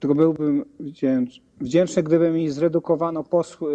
Tylko 0.00 0.14
byłbym 0.14 0.64
wdzięcz, 0.80 1.42
wdzięczny, 1.60 2.02
gdyby 2.02 2.30
mi 2.30 2.50
zredukowano 2.50 3.24
posły. 3.24 3.74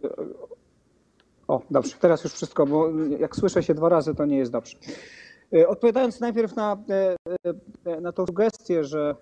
O, 1.47 1.61
dobrze, 1.71 1.95
teraz 1.99 2.23
już 2.23 2.33
wszystko, 2.33 2.67
bo 2.67 2.89
jak 3.19 3.35
słyszę 3.35 3.63
się 3.63 3.73
dwa 3.73 3.89
razy, 3.89 4.15
to 4.15 4.25
nie 4.25 4.37
jest 4.37 4.51
dobrze. 4.51 4.77
E, 5.53 5.67
Odpowiadając 5.67 6.19
najpierw 6.19 6.55
na, 6.55 6.77
e, 6.89 7.15
e, 7.85 8.01
na 8.01 8.11
tą 8.11 8.25
sugestię, 8.25 8.83
że 8.83 9.15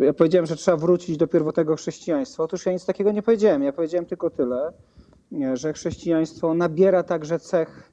ja 0.00 0.12
powiedziałem, 0.12 0.46
że 0.46 0.56
trzeba 0.56 0.76
wrócić 0.76 1.16
do 1.16 1.26
pierwotnego 1.26 1.76
chrześcijaństwa. 1.76 2.42
Otóż 2.42 2.66
ja 2.66 2.72
nic 2.72 2.86
takiego 2.86 3.12
nie 3.12 3.22
powiedziałem. 3.22 3.62
Ja 3.62 3.72
powiedziałem 3.72 4.06
tylko 4.06 4.30
tyle, 4.30 4.72
nie, 5.30 5.56
że 5.56 5.72
chrześcijaństwo 5.72 6.54
nabiera 6.54 7.02
także 7.02 7.38
cech 7.38 7.92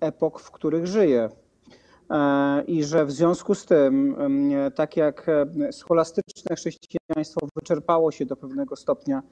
epok, 0.00 0.40
w 0.40 0.50
których 0.50 0.86
żyje. 0.86 1.28
E, 2.10 2.62
I 2.62 2.84
że 2.84 3.04
w 3.06 3.12
związku 3.12 3.54
z 3.54 3.64
tym, 3.64 4.16
em, 4.18 4.50
tak 4.74 4.96
jak 4.96 5.28
e, 5.28 5.72
scholastyczne 5.72 6.56
chrześcijaństwo 6.56 7.48
wyczerpało 7.56 8.10
się 8.10 8.26
do 8.26 8.36
pewnego 8.36 8.76
stopnia 8.76 9.22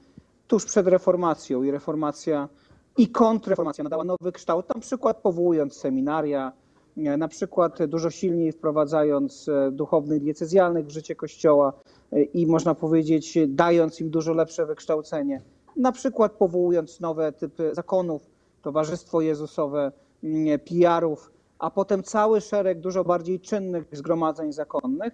tuż 0.47 0.65
przed 0.65 0.87
reformacją 0.87 1.63
i 1.63 1.71
reformacja 1.71 2.49
i 2.97 3.07
kontrreformacja 3.07 3.83
nadała 3.83 4.03
nowy 4.03 4.31
kształt, 4.31 4.75
na 4.75 4.81
przykład 4.81 5.17
powołując 5.17 5.73
seminaria, 5.73 6.51
e, 6.51 6.64
na 6.97 7.27
przykład 7.27 7.85
dużo 7.85 8.09
silniej 8.09 8.51
wprowadzając 8.51 9.49
e, 9.49 9.71
duchownych 9.71 10.21
diecezjalnych 10.21 10.85
w 10.85 10.89
życie 10.89 11.15
Kościoła 11.15 11.73
e, 12.11 12.23
i 12.23 12.47
można 12.47 12.75
powiedzieć 12.75 13.37
dając 13.47 14.01
im 14.01 14.09
dużo 14.09 14.33
lepsze 14.33 14.65
wykształcenie, 14.65 15.41
na 15.75 15.91
przykład 15.91 16.31
powołując 16.31 16.99
nowe 16.99 17.31
typy 17.31 17.69
zakonów, 17.73 18.29
Towarzystwo 18.61 19.21
Jezusowe, 19.21 19.91
mm, 20.23 20.59
PR-ów, 20.59 21.31
a 21.59 21.71
potem 21.71 22.03
cały 22.03 22.41
szereg 22.41 22.79
dużo 22.79 23.03
bardziej 23.03 23.39
czynnych 23.39 23.85
zgromadzeń 23.91 24.53
zakonnych, 24.53 25.13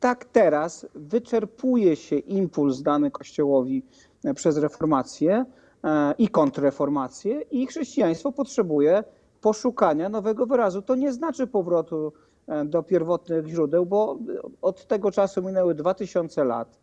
tak 0.00 0.24
teraz 0.24 0.86
wyczerpuje 0.94 1.96
się 1.96 2.16
impuls 2.16 2.82
dany 2.82 3.10
Kościołowi 3.10 3.82
e, 4.24 4.34
przez 4.34 4.56
reformację 4.56 5.44
e, 5.84 6.14
i 6.18 6.28
kontrreformację 6.28 7.40
i 7.40 7.66
chrześcijaństwo 7.66 8.32
potrzebuje 8.32 9.04
poszukania 9.40 10.08
nowego 10.08 10.46
wyrazu. 10.46 10.82
To 10.82 10.94
nie 10.94 11.12
znaczy 11.12 11.46
powrotu 11.46 12.12
e, 12.46 12.64
do 12.64 12.82
pierwotnych 12.82 13.46
źródeł, 13.46 13.86
bo 13.86 14.18
od 14.62 14.86
tego 14.86 15.10
czasu 15.10 15.42
minęły 15.42 15.74
2000 15.74 16.44
lat. 16.44 16.78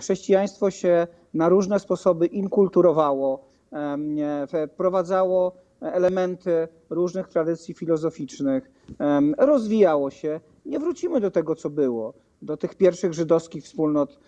Chrześcijaństwo 0.00 0.70
się 0.70 1.06
na 1.34 1.48
różne 1.48 1.80
sposoby 1.80 2.26
inkulturowało, 2.26 3.44
e, 3.72 4.68
wprowadzało 4.68 5.52
elementy 5.80 6.68
różnych 6.90 7.28
tradycji 7.28 7.74
filozoficznych, 7.74 8.70
em, 8.98 9.34
rozwijało 9.38 10.10
się. 10.10 10.40
Nie 10.66 10.78
wrócimy 10.78 11.20
do 11.20 11.30
tego, 11.30 11.54
co 11.54 11.70
było, 11.70 12.14
do 12.42 12.56
tych 12.56 12.74
pierwszych 12.74 13.14
żydowskich 13.14 13.64
wspólnot 13.64 14.18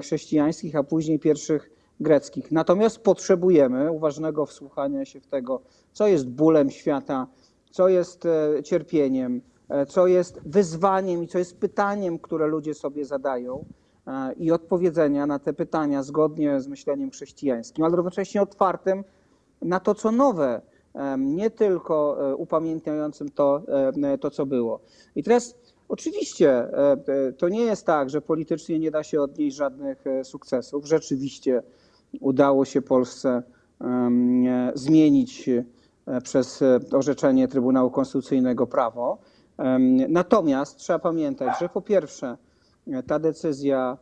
chrześcijańskich, 0.00 0.76
a 0.76 0.82
później 0.82 1.18
pierwszych 1.18 1.70
greckich. 2.00 2.52
Natomiast 2.52 2.98
potrzebujemy 2.98 3.92
uważnego 3.92 4.46
wsłuchania 4.46 5.04
się 5.04 5.20
w 5.20 5.26
tego, 5.26 5.60
co 5.92 6.06
jest 6.06 6.28
bólem 6.28 6.70
świata, 6.70 7.26
co 7.70 7.88
jest 7.88 8.26
e, 8.26 8.62
cierpieniem, 8.62 9.40
e, 9.68 9.86
co 9.86 10.06
jest 10.06 10.40
wyzwaniem 10.46 11.24
i 11.24 11.28
co 11.28 11.38
jest 11.38 11.58
pytaniem, 11.58 12.18
które 12.18 12.46
ludzie 12.46 12.74
sobie 12.74 13.04
zadają 13.04 13.64
e, 14.06 14.32
i 14.32 14.50
odpowiedzenia 14.50 15.26
na 15.26 15.38
te 15.38 15.52
pytania 15.52 16.02
zgodnie 16.02 16.60
z 16.60 16.68
myśleniem 16.68 17.10
chrześcijańskim, 17.10 17.84
ale 17.84 17.96
równocześnie 17.96 18.42
otwartym 18.42 19.04
na 19.62 19.80
to, 19.80 19.94
co 19.94 20.12
nowe, 20.12 20.62
nie 21.18 21.50
tylko 21.50 22.18
upamiętniającym 22.36 23.28
to, 23.28 23.62
to, 24.20 24.30
co 24.30 24.46
było. 24.46 24.80
I 25.16 25.22
teraz 25.22 25.54
oczywiście 25.88 26.68
to 27.38 27.48
nie 27.48 27.60
jest 27.60 27.86
tak, 27.86 28.10
że 28.10 28.20
politycznie 28.20 28.78
nie 28.78 28.90
da 28.90 29.02
się 29.02 29.20
odnieść 29.20 29.56
żadnych 29.56 30.04
sukcesów. 30.22 30.86
Rzeczywiście 30.86 31.62
udało 32.20 32.64
się 32.64 32.82
Polsce 32.82 33.42
zmienić 34.74 35.48
e, 35.48 36.20
przez 36.20 36.62
e, 36.62 36.80
orzeczenie 36.92 37.48
Trybunału 37.48 37.90
Konstytucyjnego 37.90 38.66
prawo. 38.66 39.18
Natomiast 40.08 40.76
trzeba 40.76 40.98
pamiętać, 40.98 41.58
że 41.60 41.68
po 41.68 41.80
pierwsze 41.80 42.36
e, 42.86 43.02
ta 43.02 43.18
decyzja, 43.18 43.98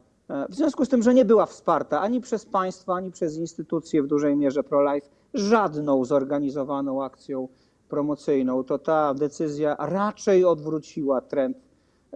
w 0.49 0.55
związku 0.55 0.85
z 0.85 0.89
tym, 0.89 1.03
że 1.03 1.15
nie 1.15 1.25
była 1.25 1.47
wsparta 1.47 2.01
ani 2.01 2.21
przez 2.21 2.47
państwa, 2.47 2.95
ani 2.95 3.11
przez 3.11 3.37
instytucje 3.37 4.03
w 4.03 4.07
dużej 4.07 4.37
mierze 4.37 4.63
pro-life, 4.63 5.09
żadną 5.35 6.05
zorganizowaną 6.05 7.05
akcją 7.05 7.49
promocyjną, 7.89 8.65
to 8.65 8.79
ta 8.79 9.15
decyzja 9.15 9.77
raczej 9.79 10.45
odwróciła 10.45 11.21
trend 11.21 11.57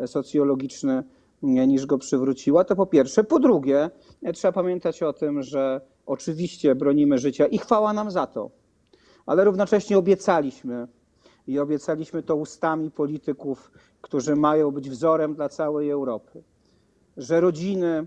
socjologiczny 0.07 1.03
niż 1.43 1.87
go 1.87 1.99
przywróciła. 1.99 2.65
To 2.65 2.77
po 2.77 2.87
pierwsze. 2.87 3.25
Po 3.25 3.39
drugie, 3.39 3.91
trzeba 4.33 4.53
pamiętać 4.53 5.03
o 5.03 5.13
tym, 5.13 5.43
że 5.43 5.81
oczywiście 6.07 6.75
bronimy 6.75 7.19
życia 7.19 7.47
i 7.47 7.59
chwała 7.59 7.93
nam 7.93 8.11
za 8.11 8.27
to, 8.27 8.51
ale 9.27 9.45
równocześnie 9.45 9.99
obiecaliśmy 9.99 10.89
i 11.47 11.59
obiecaliśmy 11.59 12.23
to 12.23 12.37
ustami 12.37 12.91
polityków, 12.91 13.71
którzy 14.01 14.37
mają 14.37 14.71
być 14.71 14.91
wzorem 14.91 15.35
dla 15.35 15.49
całej 15.49 15.91
Europy, 15.91 16.43
że 17.17 17.41
rodziny, 17.41 18.07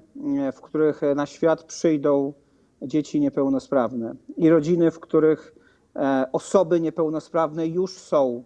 w 0.53 0.61
których 0.61 1.01
na 1.15 1.25
świat 1.25 1.63
przyjdą 1.63 2.33
dzieci 2.81 3.19
niepełnosprawne 3.19 4.15
i 4.37 4.49
rodziny, 4.49 4.91
w 4.91 4.99
których 4.99 5.55
e, 5.95 6.25
osoby 6.31 6.79
niepełnosprawne 6.79 7.67
już 7.67 7.97
są, 7.97 8.43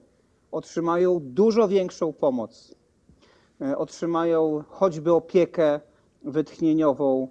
otrzymają 0.51 1.19
dużo 1.23 1.67
większą 1.67 2.13
pomoc. 2.13 2.75
E, 3.61 3.77
Otrzymają 3.77 4.63
choćby 4.67 5.13
opiekę 5.13 5.79
wytchnieniową, 6.23 7.27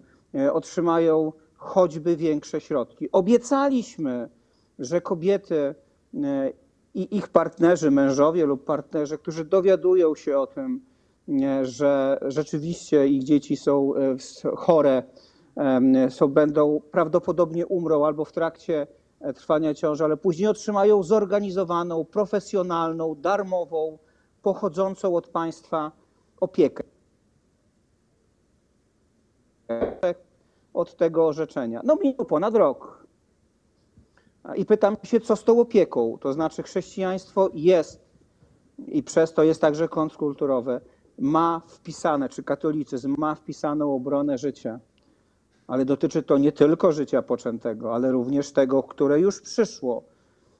otrzymają 0.52 1.32
choćby 1.56 2.16
większe 2.16 2.60
środki. 2.60 3.12
Obiecaliśmy, 3.12 4.28
że 4.78 5.00
kobiety 5.00 5.74
e, 6.14 6.52
i 6.94 7.16
ich 7.16 7.28
partnerzy, 7.28 7.90
mężowie 7.90 8.46
lub 8.46 8.64
partnerzy, 8.64 9.18
którzy 9.18 9.44
dowiadują 9.44 10.14
się 10.14 10.38
o 10.38 10.46
tym, 10.46 10.80
nie, 11.28 11.64
że 11.64 12.18
rzeczywiście 12.22 13.06
ich 13.06 13.22
dzieci 13.24 13.56
są 13.56 13.94
e, 13.94 14.16
chore, 14.56 15.02
są, 16.08 16.28
będą 16.28 16.80
prawdopodobnie 16.90 17.66
umrą 17.66 18.04
albo 18.06 18.24
w 18.24 18.32
trakcie 18.32 18.86
e, 19.20 19.32
trwania 19.32 19.74
ciąży, 19.74 20.04
ale 20.04 20.16
później 20.16 20.48
otrzymają 20.48 21.02
zorganizowaną, 21.02 22.04
profesjonalną, 22.04 23.14
darmową, 23.14 23.98
pochodzącą 24.42 25.16
od 25.16 25.28
państwa 25.28 25.92
opiekę. 26.40 26.91
Od 30.74 30.96
tego 30.96 31.26
orzeczenia. 31.26 31.80
No 31.84 31.96
minął 31.96 32.26
ponad 32.26 32.54
rok. 32.54 33.06
I 34.56 34.66
pytam 34.66 34.96
się, 35.02 35.20
co 35.20 35.36
z 35.36 35.44
tą 35.44 35.60
opieką? 35.60 36.18
To 36.20 36.32
znaczy, 36.32 36.62
chrześcijaństwo 36.62 37.50
jest 37.54 38.00
i 38.88 39.02
przez 39.02 39.32
to 39.32 39.42
jest 39.42 39.60
także 39.60 39.88
kontrkulturowe, 39.88 40.80
ma 41.18 41.62
wpisane, 41.66 42.28
czy 42.28 42.42
katolicyzm 42.42 43.14
ma 43.18 43.34
wpisaną 43.34 43.94
obronę 43.94 44.38
życia. 44.38 44.80
Ale 45.66 45.84
dotyczy 45.84 46.22
to 46.22 46.38
nie 46.38 46.52
tylko 46.52 46.92
życia 46.92 47.22
poczętego, 47.22 47.94
ale 47.94 48.12
również 48.12 48.52
tego, 48.52 48.82
które 48.82 49.20
już 49.20 49.40
przyszło. 49.40 50.02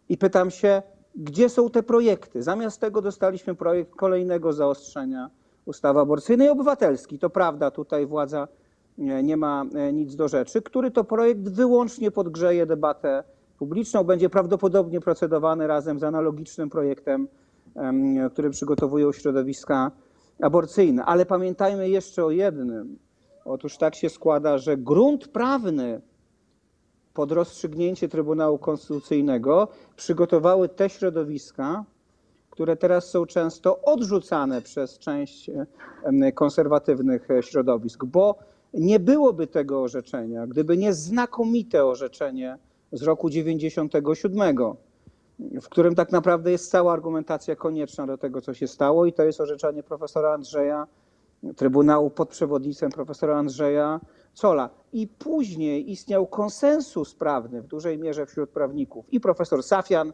I 0.09 0.19
pytam 0.19 0.51
się, 0.51 0.83
gdzie 1.15 1.49
są 1.49 1.71
te 1.71 1.83
projekty? 1.83 2.43
Zamiast 2.43 2.81
tego 2.81 3.03
dostaliśmy 3.03 3.55
projekt 3.55 3.97
kolejnego 3.97 4.53
zaostrzenia 4.53 5.31
ustawy 5.65 6.01
aborcyjnej 6.01 6.49
obywatelski. 6.49 7.19
To 7.19 7.31
prawda, 7.31 7.71
tutaj 7.71 8.07
władza 8.07 8.49
nie, 8.99 9.37
ma 9.37 9.65
e, 9.75 9.93
nic 9.93 10.17
do 10.17 10.29
rzeczy, 10.29 10.63
który 10.63 10.91
to 10.91 11.05
projekt 11.05 11.49
wyłącznie 11.49 12.11
podgrzeje 12.11 12.67
debatę 12.67 13.25
publiczną, 13.59 14.05
będzie 14.05 14.31
prawdopodobnie 14.31 15.01
procedowany 15.01 15.67
razem 15.67 15.99
z 15.99 16.05
analogicznym 16.05 16.71
projektem, 16.71 17.29
em, 17.75 18.31
który 18.31 18.51
przygotowują 18.51 19.13
środowiska 19.13 19.91
aborcyjne. 20.43 21.05
Ale 21.05 21.27
pamiętajmy 21.27 21.89
jeszcze 21.89 22.25
o 22.25 22.31
jednym. 22.31 22.99
Otóż 23.45 23.79
tak 23.79 23.95
się 23.95 24.09
składa, 24.09 24.59
że 24.59 24.77
grunt 24.77 25.29
prawny 25.29 26.01
pod 27.15 27.33
rozstrzygnięcie 27.33 28.09
Trybunału 28.09 28.59
Konstytucyjnego 28.59 29.69
przygotowały 29.97 30.69
te 30.69 30.89
środowiska, 30.89 31.85
które 32.51 32.77
teraz 32.77 33.11
są 33.11 33.27
często 33.27 33.83
odrzucane 33.83 34.63
przez 34.63 34.99
część 34.99 35.51
konserwatywnych 36.35 37.29
środowisk, 37.41 38.05
bo 38.05 38.39
nie 38.75 39.01
byłoby 39.01 39.47
tego 39.47 39.83
orzeczenia, 39.83 40.47
gdyby 40.47 40.77
nie 40.77 40.93
znakomite 40.93 41.87
orzeczenie 41.87 42.59
z 42.93 43.03
roku 43.03 43.31
97, 43.31 44.57
w 45.39 45.69
którym 45.69 45.95
tak 45.95 46.13
naprawdę 46.13 46.51
jest 46.51 46.71
cała 46.71 46.93
argumentacja 46.93 47.57
konieczna 47.57 48.07
do 48.07 48.19
tego, 48.19 48.41
co 48.41 48.55
się 48.55 48.69
stało, 48.69 49.07
i 49.07 49.13
to 49.13 49.23
jest 49.23 49.41
orzeczenie 49.41 49.83
profesora 49.83 50.33
Andrzeja, 50.33 50.87
Trybunału 51.57 52.11
pod 52.11 52.29
przewodnictwem 52.29 52.91
profesora 52.91 53.39
Andrzeja 53.39 54.01
Cola. 54.35 54.71
I 54.93 55.07
później 55.07 55.91
istniał 55.91 56.27
konsensus 56.27 57.15
prawny 57.15 57.63
w 57.63 57.67
dużej 57.67 57.99
mierze 57.99 58.27
wśród 58.27 58.51
prawników. 58.51 59.13
I 59.13 59.21
profesor 59.21 59.63
Safian 59.63 60.13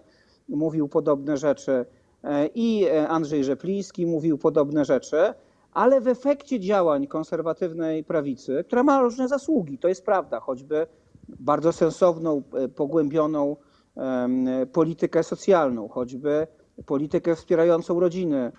mówił 0.48 0.88
podobne 0.88 1.36
rzeczy, 1.36 1.86
e, 2.24 2.46
i 2.46 2.84
e, 2.84 3.08
Andrzej 3.08 3.44
Rzepliński 3.44 4.06
mówił 4.06 4.38
podobne 4.38 4.84
rzeczy, 4.84 5.34
ale 5.72 6.00
w 6.00 6.09
efekcie 6.09 6.61
działań 6.61 7.07
konserwatywnej 7.07 8.04
prawicy, 8.04 8.64
która 8.66 8.83
ma 8.83 9.00
różne 9.00 9.28
zasługi, 9.28 9.78
to 9.78 9.88
jest 9.88 10.04
prawda, 10.04 10.40
choćby 10.40 10.87
bardzo 11.28 11.72
sensowną, 11.72 12.42
e, 12.54 12.68
pogłębioną 12.68 13.57
politykę 14.72 15.22
socjalną, 15.22 15.88
choćby 15.88 16.46
politykę 16.87 17.37
wspierającą 17.37 18.00
rodziny 18.00 18.52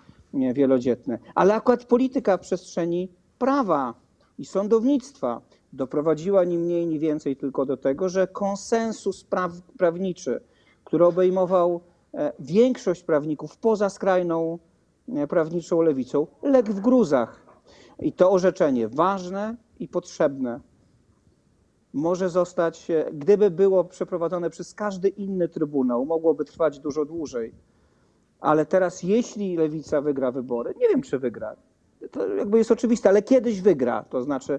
wielodzietne, 0.54 1.18
ale 1.34 1.54
akurat 1.54 1.84
polityka 1.84 2.36
w 2.36 2.40
przestrzeni 2.40 3.08
prawa 3.38 3.94
i 4.38 4.44
sądownictwa 4.44 5.40
doprowadziła 5.72 6.44
ni 6.44 6.58
mniej, 6.58 6.86
ni 6.86 6.98
więcej 6.98 7.36
tylko 7.36 7.66
do 7.66 7.76
tego, 7.76 8.08
że 8.08 8.26
konsensus 8.26 9.24
praw, 9.24 9.52
prawniczy, 9.78 10.40
który 10.84 11.04
obejmował 11.04 11.80
e, 12.14 12.32
większość 12.38 13.02
prawników 13.02 13.56
poza 13.56 13.90
skrajną 13.90 14.58
prawniczą 15.28 15.82
lewicą, 15.82 16.26
legł 16.42 16.72
w 16.72 16.80
gruzach. 16.80 17.46
I 17.98 18.12
to 18.12 18.30
orzeczenie 18.30 18.88
ważne 18.88 19.56
i 19.78 19.88
potrzebne 19.88 20.60
może 21.92 22.28
zostać, 22.28 22.90
e, 22.90 23.10
gdyby 23.12 23.50
było 23.50 23.84
przeprowadzone 23.84 24.50
przez 24.50 24.74
każdy 24.74 25.08
inny 25.08 25.48
trybunał, 25.48 26.06
mogłoby 26.06 26.44
trwać 26.44 26.78
dużo 26.78 27.04
dłużej. 27.04 27.54
Ale 28.40 28.66
teraz, 28.66 29.02
jeśli 29.02 29.56
lewica 29.56 30.00
wygra 30.00 30.32
wybory, 30.32 30.74
nie 30.80 30.88
wiem, 30.88 31.02
czy 31.02 31.18
wygra, 31.18 31.56
to 32.10 32.28
jakby 32.28 32.58
jest 32.58 32.70
oczywiste, 32.70 33.08
ale 33.08 33.22
kiedyś 33.22 33.60
wygra. 33.60 34.04
To 34.10 34.22
znaczy, 34.22 34.58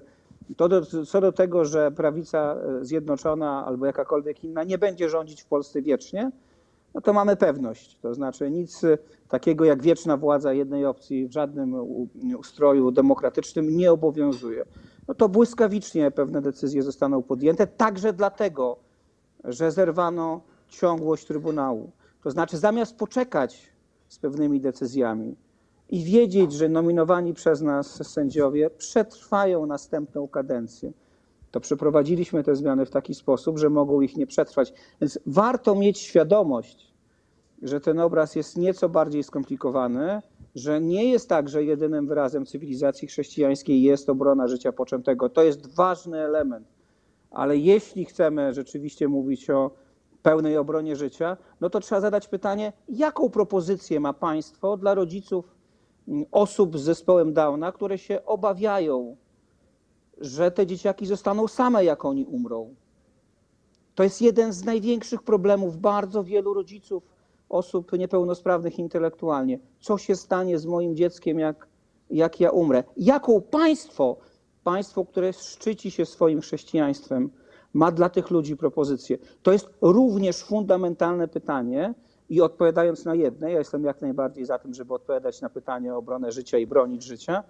to 0.56 0.68
do, 0.68 0.82
co 1.06 1.20
do 1.20 1.32
tego, 1.32 1.64
że 1.64 1.90
prawica 1.90 2.56
e, 2.56 2.84
zjednoczona 2.84 3.66
albo 3.66 3.86
jakakolwiek 3.86 4.44
inna 4.44 4.64
nie 4.64 4.78
będzie 4.78 5.08
rządzić 5.08 5.42
w 5.42 5.46
Polsce 5.46 5.82
wiecznie, 5.82 6.30
no 6.94 7.00
to 7.00 7.12
mamy 7.12 7.36
pewność. 7.36 7.98
To 7.98 8.14
znaczy 8.14 8.50
nic 8.50 8.84
y, 8.84 8.98
takiego 9.28 9.64
jak 9.64 9.82
wieczna 9.82 10.16
władza 10.16 10.52
jednej 10.52 10.86
opcji 10.86 11.28
w 11.28 11.32
żadnym 11.32 11.74
ustroju 12.38 12.90
demokratycznym 12.90 13.76
nie 13.76 13.92
obowiązuje. 13.92 14.64
No 15.08 15.14
to 15.14 15.28
błyskawicznie 15.28 16.10
pewne 16.10 16.42
decyzje 16.42 16.82
zostaną 16.82 17.22
podjęte, 17.22 17.66
także 17.66 18.12
dlatego, 18.12 18.76
że 19.44 19.70
zerwano 19.70 20.40
ciągłość 20.68 21.26
Trybunału. 21.26 21.90
To 22.22 22.30
znaczy 22.30 22.58
zamiast 22.58 22.96
poczekać 22.96 23.72
z 24.08 24.18
pewnymi 24.18 24.60
decyzjami 24.60 25.36
i 25.88 26.04
wiedzieć, 26.04 26.52
że 26.52 26.68
nominowani 26.68 27.34
przez 27.34 27.60
nas 27.60 28.08
sędziowie 28.08 28.70
przetrwają 28.70 29.66
następną 29.66 30.28
kadencję, 30.28 30.92
to 31.52 31.60
przeprowadziliśmy 31.60 32.42
te 32.42 32.56
zmiany 32.56 32.86
w 32.86 32.90
taki 32.90 33.14
sposób, 33.14 33.58
że 33.58 33.70
mogą 33.70 34.00
ich 34.00 34.16
nie 34.16 34.26
przetrwać. 34.26 34.72
Więc 35.00 35.18
warto 35.26 35.74
mieć 35.74 35.98
świadomość, 35.98 36.92
że 37.62 37.80
ten 37.80 38.00
obraz 38.00 38.36
jest 38.36 38.56
nieco 38.56 38.88
bardziej 38.88 39.22
skomplikowany, 39.22 40.20
że 40.54 40.80
nie 40.80 41.10
jest 41.10 41.28
tak, 41.28 41.48
że 41.48 41.64
jedynym 41.64 42.06
wyrazem 42.06 42.46
cywilizacji 42.46 43.08
chrześcijańskiej 43.08 43.82
jest 43.82 44.08
obrona 44.08 44.48
życia 44.48 44.72
poczętego. 44.72 45.28
To 45.28 45.42
jest 45.42 45.74
ważny 45.74 46.18
element. 46.18 46.66
Ale 47.30 47.56
jeśli 47.56 48.04
chcemy 48.04 48.54
rzeczywiście 48.54 49.08
mówić 49.08 49.50
o 49.50 49.70
pełnej 50.22 50.56
obronie 50.56 50.96
życia, 50.96 51.36
no 51.60 51.70
to 51.70 51.80
trzeba 51.80 52.00
zadać 52.00 52.28
pytanie, 52.28 52.72
jaką 52.88 53.30
propozycję 53.30 54.00
ma 54.00 54.12
państwo 54.12 54.76
dla 54.76 54.94
rodziców 54.94 55.54
mm, 56.08 56.24
osób 56.30 56.78
z 56.78 56.82
zespołem 56.82 57.32
Downa, 57.32 57.72
które 57.72 57.98
się 57.98 58.24
obawiają, 58.24 59.16
że 60.22 60.50
te 60.50 60.66
dzieciaki 60.66 61.06
zostaną 61.06 61.48
same, 61.48 61.84
jak 61.84 62.04
oni 62.04 62.24
umrą. 62.24 62.74
To 63.94 64.02
jest 64.02 64.22
jeden 64.22 64.52
z 64.52 64.64
największych 64.64 65.22
problemów 65.22 65.78
bardzo 65.78 66.24
wielu 66.24 66.54
rodziców 66.54 67.02
osób 67.48 67.92
niepełnosprawnych 67.92 68.78
intelektualnie. 68.78 69.58
Co 69.80 69.98
się 69.98 70.16
stanie 70.16 70.58
z 70.58 70.66
moim 70.66 70.96
dzieckiem, 70.96 71.38
jak, 71.38 71.66
jak 72.10 72.40
ja 72.40 72.50
umrę? 72.50 72.84
Jaką 72.96 73.40
państwo, 73.40 74.16
państwo, 74.64 75.04
które 75.04 75.32
szczyci 75.32 75.90
się 75.90 76.06
swoim 76.06 76.40
chrześcijaństwem, 76.40 77.30
ma 77.74 77.92
dla 77.92 78.08
tych 78.08 78.30
ludzi 78.30 78.56
propozycję? 78.56 79.18
To 79.42 79.52
jest 79.52 79.70
również 79.80 80.44
fundamentalne 80.44 81.28
pytanie. 81.28 81.94
I 82.30 82.40
odpowiadając 82.40 83.04
na 83.04 83.14
jedne, 83.14 83.52
ja 83.52 83.58
jestem 83.58 83.84
jak 83.84 84.00
najbardziej 84.00 84.44
za 84.44 84.58
tym, 84.58 84.74
żeby 84.74 84.94
odpowiadać 84.94 85.40
na 85.40 85.50
pytanie 85.50 85.94
o 85.94 85.96
obronę 85.96 86.32
życia 86.32 86.58
i 86.58 86.66
bronić 86.66 87.02
życia, 87.02 87.44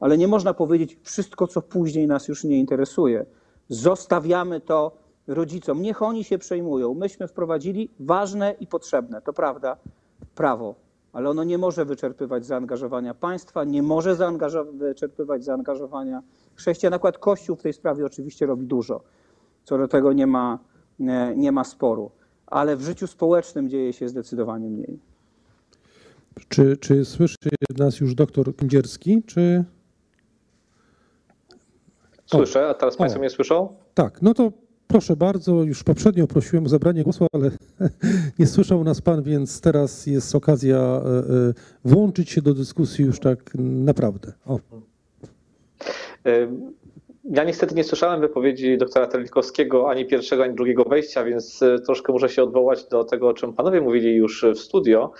ale 0.00 0.18
nie 0.18 0.28
można 0.28 0.54
powiedzieć 0.54 0.98
wszystko, 1.02 1.46
co 1.46 1.62
później 1.62 2.06
nas 2.06 2.28
już 2.28 2.44
nie 2.44 2.58
interesuje. 2.58 3.26
Zostawiamy 3.68 4.60
to 4.60 4.96
rodzicom, 5.26 5.82
niech 5.82 6.02
oni 6.02 6.24
się 6.24 6.38
przejmują. 6.38 6.94
Myśmy 6.94 7.28
wprowadzili 7.28 7.90
ważne 8.00 8.54
i 8.60 8.66
potrzebne, 8.66 9.22
to 9.22 9.32
prawda, 9.32 9.76
prawo, 10.34 10.74
ale 11.12 11.30
ono 11.30 11.44
nie 11.44 11.58
może 11.58 11.84
wyczerpywać 11.84 12.46
zaangażowania 12.46 13.14
państwa, 13.14 13.64
nie 13.64 13.82
może 13.82 14.16
wyczerpywać 14.72 15.44
zaangażowania 15.44 16.22
chrześcijan. 16.54 16.94
Akurat 16.94 17.18
Kościół 17.18 17.56
w 17.56 17.62
tej 17.62 17.72
sprawie 17.72 18.06
oczywiście 18.06 18.46
robi 18.46 18.66
dużo, 18.66 19.00
co 19.64 19.78
do 19.78 19.88
tego 19.88 20.12
nie 20.12 20.26
ma, 20.26 20.58
nie, 20.98 21.34
nie 21.36 21.52
ma 21.52 21.64
sporu, 21.64 22.10
ale 22.46 22.76
w 22.76 22.82
życiu 22.82 23.06
społecznym 23.06 23.68
dzieje 23.68 23.92
się 23.92 24.08
zdecydowanie 24.08 24.70
mniej. 24.70 24.98
Czy, 26.48 26.76
czy 26.76 27.04
słyszy 27.04 27.36
nas 27.78 28.00
już 28.00 28.14
doktor 28.14 28.56
Kędzierski, 28.56 29.22
czy... 29.22 29.64
Słyszę, 32.26 32.68
a 32.68 32.74
teraz 32.74 32.96
Państwo 32.96 33.18
O. 33.18 33.20
mnie 33.20 33.30
słyszą? 33.30 33.68
Tak, 33.94 34.22
no 34.22 34.34
to 34.34 34.52
proszę 34.86 35.16
bardzo, 35.16 35.62
już 35.62 35.84
poprzednio 35.84 36.26
prosiłem 36.26 36.64
o 36.66 36.68
zabranie 36.68 37.02
głosu, 37.02 37.26
ale 37.32 37.50
nie 38.38 38.46
słyszał 38.46 38.84
nas 38.84 39.00
pan, 39.00 39.22
więc 39.22 39.60
teraz 39.60 40.06
jest 40.06 40.34
okazja 40.34 40.78
e, 40.78 41.08
e, 41.08 41.22
włączyć 41.84 42.30
się 42.30 42.42
do 42.42 42.54
dyskusji 42.54 43.04
już 43.04 43.20
tak 43.20 43.38
naprawdę. 43.58 44.32
O, 44.46 44.58
Ym, 46.26 46.72
Ja 47.30 47.44
niestety 47.44 47.74
nie 47.74 47.84
słyszałem 47.84 48.20
wypowiedzi 48.20 48.78
doktora 48.78 49.06
Terlikowskiego 49.06 49.90
ani 49.90 50.06
pierwszego, 50.06 50.42
ani 50.44 50.54
drugiego 50.54 50.84
wejścia, 50.84 51.24
więc 51.24 51.60
troszkę 51.86 52.12
muszę 52.12 52.28
się 52.28 52.42
odwołać 52.42 52.84
do 52.84 53.04
tego, 53.04 53.28
o 53.28 53.34
czym 53.34 53.52
panowie 53.52 53.80
mówili 53.80 54.14
już 54.14 54.44
w 54.54 54.58
studio. 54.58 55.12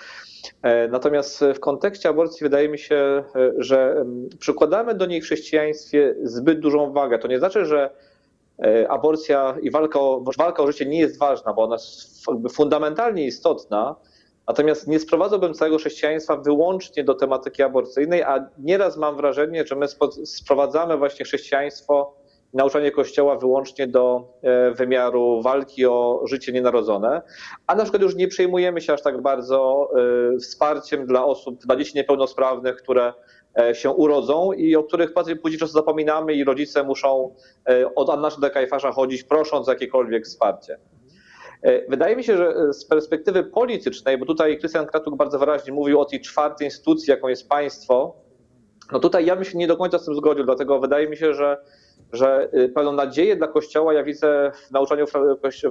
E, 0.62 0.89
Natomiast 0.89 1.45
w 1.55 1.61
kontekście 1.61 2.09
aborcji 2.09 2.45
wydaje 2.45 2.68
mi 2.68 2.78
się, 2.78 2.97
e, 3.37 3.53
że 3.59 4.05
przykładamy 4.39 4.95
do 4.95 5.07
niej 5.07 5.20
w 5.20 5.24
chrześcijaństwie 5.24 6.14
zbyt 6.22 6.61
dużą 6.61 6.93
wagę. 6.93 7.18
To 7.18 7.28
nie 7.28 7.39
znaczy, 7.39 7.64
że 7.64 7.91
e, 8.64 8.89
aborcja 8.91 9.57
i 9.62 9.70
walka 9.70 10.01
o, 10.01 10.24
walka 10.39 10.62
o 10.62 10.66
życie 10.66 10.87
nie 10.87 10.99
jest 10.99 11.18
ważna, 11.18 11.53
bo 11.53 11.62
ona 11.62 11.74
jest 11.74 12.24
fundamentalnie 12.53 13.26
istotna. 13.26 13.97
Natomiast 14.49 14.87
nie 14.87 15.01
sprowadzałbym 15.01 15.55
całego 15.55 15.78
chrześcijaństwa 15.78 16.37
wyłącznie 16.37 17.05
do 17.05 17.14
tematyki 17.14 17.62
aborcyjnej, 17.62 18.22
a 18.22 18.49
nieraz 18.59 18.97
mam 18.97 19.16
wrażenie, 19.16 19.66
że 19.66 19.76
my 19.76 19.87
sprowadzamy 20.24 20.97
właśnie 20.97 21.24
chrześcijaństwo, 21.24 22.16
nauczanie 22.57 22.91
Kościoła 22.91 23.37
wyłącznie 23.37 23.87
do 23.87 24.29
e, 24.43 24.71
wymiaru 24.71 25.43
walki 25.43 25.87
o 25.87 26.23
życie 26.25 26.53
nienarodzone, 26.53 27.23
a 27.67 27.75
na 27.75 27.83
przykład 27.83 28.03
już 28.03 28.15
nie 28.15 28.29
przejmujemy 28.29 28.81
się 28.81 28.93
aż 28.93 29.03
tak 29.03 29.23
bardzo 29.23 29.91
e, 30.35 30.39
wsparciem 30.39 31.07
dla 31.07 31.25
osób, 31.25 31.59
dla 31.59 31.77
dzieci 31.77 31.93
niepełnosprawnych, 31.95 32.77
które 32.77 33.13
e, 33.59 33.75
się 33.75 33.91
urodzą 33.91 34.53
i 34.53 34.77
o 34.77 34.83
których 34.83 35.13
później 35.43 35.59
często 35.59 35.79
zapominamy 35.79 36.35
i 36.35 36.45
rodzice 36.45 36.83
muszą 36.83 37.35
od 37.95 38.11
Annasza 38.11 38.41
do 38.41 38.51
Kajfasza 38.51 38.93
chodzić 38.93 39.23
prosząc 39.25 39.69
o 39.69 39.73
jakiekolwiek 39.73 40.25
wsparcie. 40.25 40.79
Wydaje 41.89 42.17
mi 42.17 42.25
się, 42.25 42.37
że 42.37 42.73
z 42.73 42.85
perspektywy 42.85 43.45
politycznej, 43.45 44.19
bo 44.19 44.27
tutaj 44.27 44.59
Krystian 44.59 44.87
Kratuk 44.87 45.17
bardzo 45.17 45.39
wyraźnie 45.39 45.73
mówił 45.73 46.01
o 46.01 46.05
tej 46.05 46.21
czwartej 46.21 46.67
instytucji, 46.67 47.11
jaką 47.11 47.29
jest 47.29 47.49
państwo, 47.49 48.17
no 48.93 48.99
tutaj 48.99 49.27
ja 49.27 49.37
bym 49.37 49.45
się 49.45 49.59
nie 49.59 49.67
do 49.67 49.77
końca 49.77 49.99
z 49.99 50.05
tym 50.05 50.15
zgodził, 50.15 50.45
dlatego 50.45 50.81
wydaje 50.81 51.09
mi 51.09 51.17
się, 51.17 51.35
że, 51.35 51.57
że 52.13 52.49
y, 52.55 52.69
pewną 52.69 52.93
nadzieję 52.93 53.37
dla 53.37 53.49
Kościoła 53.49 53.95
ja 53.95 54.05
widzę 54.05 54.53
w 54.69 54.71
nauczaniu 54.71 55.05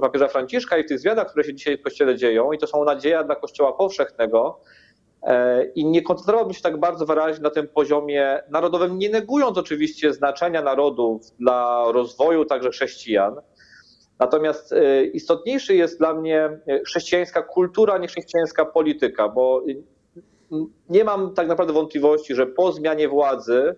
papieża 0.00 0.28
Franciszka 0.28 0.78
i 0.78 0.84
w 0.84 0.88
tych 0.88 0.98
zmianach, 0.98 1.30
które 1.30 1.44
się 1.44 1.54
dzisiaj 1.54 1.78
w 1.78 1.82
Kościele 1.82 2.16
dzieją 2.16 2.52
i 2.52 2.58
to 2.58 2.66
są 2.66 2.84
nadzieja 2.84 3.24
dla 3.24 3.34
Kościoła 3.34 3.72
powszechnego, 3.72 4.60
E, 5.26 5.64
I 5.74 5.86
nie 5.86 6.02
koncentrowałbym 6.02 6.54
się 6.54 6.62
tak 6.62 6.80
bardzo 6.80 7.06
wyraźnie 7.06 7.42
na 7.42 7.50
tym 7.50 7.68
poziomie 7.68 8.42
narodowym, 8.50 8.98
nie 8.98 9.10
negując 9.10 9.58
oczywiście 9.58 10.12
znaczenia 10.12 10.62
narodów 10.62 11.22
dla 11.40 11.84
rozwoju 11.92 12.44
także 12.44 12.70
chrześcijan. 12.70 13.34
Natomiast 14.18 14.72
e, 14.72 15.04
istotniejszy 15.04 15.74
jest 15.74 15.98
dla 15.98 16.14
mnie 16.14 16.58
e, 16.66 16.80
chrześcijańska 16.84 17.42
kultura, 17.42 17.98
nie 17.98 18.08
chrześcijańska 18.08 18.64
polityka, 18.64 19.28
bo 19.28 19.62
e, 20.52 20.64
nie 20.88 21.04
mam 21.04 21.34
tak 21.34 21.48
naprawdę 21.48 21.72
wątpliwości, 21.72 22.34
że 22.34 22.46
po 22.46 22.72
zmianie 22.72 23.08
władzy 23.08 23.76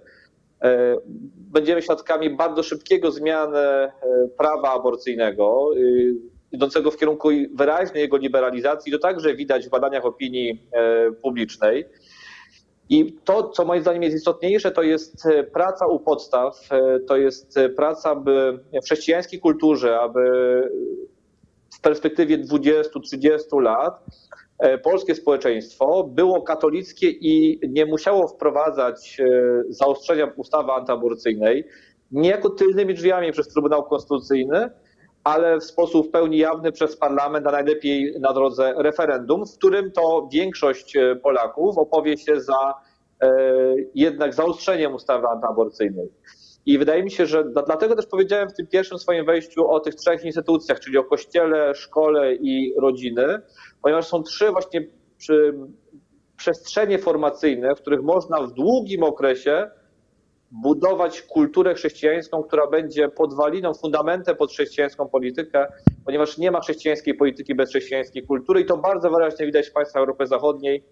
będziemy 1.37 1.83
świadkami 1.83 2.31
bardzo 2.31 2.63
szybkiego 2.63 3.11
zmiany 3.11 3.59
e, 3.59 3.93
prawa 4.39 4.73
aborcyjnego, 4.73 5.71
e, 5.77 5.79
idącego 6.53 6.91
w 6.91 6.97
kierunku 6.97 7.29
wyraźnej 7.55 8.03
jego 8.03 8.17
liberalizacji. 8.17 8.93
To 8.93 8.99
także 8.99 9.35
widać 9.35 9.67
w 9.67 9.71
badaniach 9.71 10.05
opinii 10.05 10.67
e, 10.73 11.13
publicznej. 11.13 11.85
I 12.91 13.13
to, 13.25 13.49
co 13.49 13.65
moim 13.65 13.83
zdaniem 13.83 14.03
jest 14.03 14.17
istotniejsze, 14.17 14.71
to 14.71 14.83
jest 14.83 15.27
e, 15.27 15.45
praca 15.45 15.87
u 15.87 16.01
podstaw, 16.01 16.73
e, 16.73 17.01
to 17.01 17.17
jest 17.17 17.57
e, 17.57 17.69
praca, 17.69 18.15
by 18.15 18.59
w 18.83 18.85
chrześcijańskiej 18.85 19.41
kulturze, 19.41 20.01
aby 20.01 20.23
w 21.75 21.81
perspektywie 21.81 22.39
20-30 22.39 23.63
lat 23.63 24.05
e, 24.05 24.48
polskie 24.83 25.15
społeczeństwo 25.15 26.05
było 26.05 26.43
katolickie 26.43 27.11
i 27.11 27.61
nie 27.69 27.87
musiało 27.87 28.29
wprowadzać 28.29 29.21
e, 29.21 29.63
zaostrzenia 29.69 30.33
ustawy 30.37 30.73
antyaborcyjnej, 30.73 31.65
nie 32.11 32.29
jako 32.29 32.51
tylnymi 32.51 32.95
drzwiami 32.95 33.33
przez 33.33 33.49
Trybunał 33.49 33.85
Konstytucyjny, 33.85 34.71
ale 35.25 35.59
w 35.61 35.65
sposób 35.65 36.09
w 36.09 36.11
pełni 36.11 36.39
jawny 36.39 36.73
przez 36.73 36.97
parlament, 36.97 37.47
a 37.47 37.51
najlepiej 37.51 38.15
na 38.21 38.33
drodze 38.33 38.75
referendum, 38.77 39.47
w 39.47 39.55
którym 39.55 39.93
to 39.93 40.29
większość 40.33 40.97
e, 40.97 41.17
Polaków 41.17 41.79
opowie 41.79 42.17
się 42.17 42.41
za 42.41 42.75
e, 43.23 43.31
jednak 43.95 44.35
zaostrzeniem 44.35 44.95
ustawy 44.95 45.27
antyaborcyjnej. 45.27 46.09
I 46.67 46.79
wydaje 46.79 47.03
mi 47.03 47.11
się, 47.11 47.27
że 47.27 47.45
dla- 47.45 47.63
dlatego 47.63 47.97
też 47.97 48.07
powiedziałem 48.07 48.49
w 48.49 48.55
tym 48.55 48.67
pierwszym 48.67 48.99
swoim 48.99 49.25
wejściu 49.27 49.69
o 49.71 49.81
tych 49.81 49.95
trzech 49.95 50.25
instytucjach, 50.25 50.81
czyli 50.81 50.99
o 50.99 51.05
kościele, 51.05 51.75
szkole 51.75 52.35
i 52.35 52.75
rodziny, 52.81 53.41
ponieważ 53.83 54.07
są 54.07 54.23
trzy 54.23 54.51
właśnie 54.51 54.87
przestrzenie 56.37 56.99
formacyjne, 56.99 57.75
w 57.75 57.81
których 57.81 58.03
można 58.03 58.43
w 58.43 58.53
długim 58.53 59.03
okresie 59.03 59.71
budować 60.51 61.23
kulturę 61.23 61.75
chrześcijańską, 61.75 62.43
która 62.43 62.67
będzie 62.67 63.09
podwaliną, 63.09 63.75
fundamentem 63.75 64.37
pod 64.37 64.51
chrześcijańską 64.51 65.09
politykę, 65.09 65.67
ponieważ 66.05 66.39
nie 66.39 66.51
ma 66.51 66.61
chrześcijańskiej 66.61 67.15
polityki 67.15 67.55
bez 67.55 67.71
chrześcijańskiej 67.71 68.23
kultury 68.23 68.61
i 68.61 68.65
to 68.67 68.77
bardzo 68.77 69.11
wyraźnie 69.11 69.47
widać 69.47 69.69
w 69.69 69.73
państwach 69.73 70.01
Europy 70.01 70.27
Zachodniej, 70.27 70.85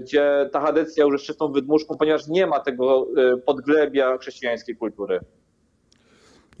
gdzie 0.00 0.48
ta 0.52 0.60
chadecja 0.60 1.04
już 1.04 1.12
jest 1.12 1.24
czystą 1.24 1.52
wydmuszką, 1.52 1.96
ponieważ 1.96 2.28
nie 2.28 2.46
ma 2.46 2.60
tego 2.60 3.06
e, 3.16 3.36
podglebia 3.36 4.18
chrześcijańskiej 4.18 4.76
kultury. 4.76 5.20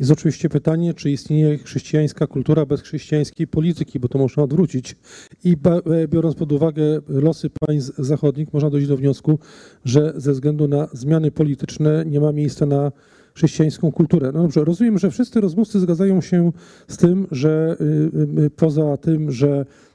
Jest 0.00 0.12
oczywiście 0.12 0.48
pytanie, 0.48 0.94
czy 0.94 1.10
istnieje 1.10 1.58
chrześcijańska 1.58 2.26
kultura 2.26 2.66
bez 2.66 2.82
chrześcijańskiej 2.82 3.46
polityki, 3.46 4.00
bo 4.00 4.08
to 4.08 4.18
można 4.18 4.42
odwrócić. 4.42 4.96
I 5.44 5.56
e, 6.02 6.08
biorąc 6.08 6.34
pod 6.34 6.52
uwagę 6.52 6.82
losy 7.08 7.50
państw 7.66 7.96
zachodnich, 7.98 8.52
można 8.52 8.70
dojść 8.70 8.88
do 8.88 8.96
wniosku, 8.96 9.38
że 9.84 10.12
ze 10.16 10.32
względu 10.32 10.68
na 10.68 10.88
zmiany 10.92 11.30
polityczne 11.30 12.04
nie 12.06 12.20
ma 12.20 12.32
miejsca 12.32 12.66
na 12.66 12.92
chrześcijańską 13.34 13.92
kulturę. 13.92 14.30
No 14.34 14.42
dobrze, 14.42 14.64
rozumiem, 14.64 14.98
że 14.98 15.10
wszyscy 15.10 15.40
rozmówcy 15.40 15.80
zgadzają 15.80 16.20
się 16.20 16.52
z 16.88 16.96
tym, 16.96 17.26
że 17.30 17.76
y, 17.80 18.42
y, 18.42 18.50
poza 18.50 18.96
tym, 18.96 19.30
że 19.30 19.46
y, 19.48 19.60
y, 19.60 19.89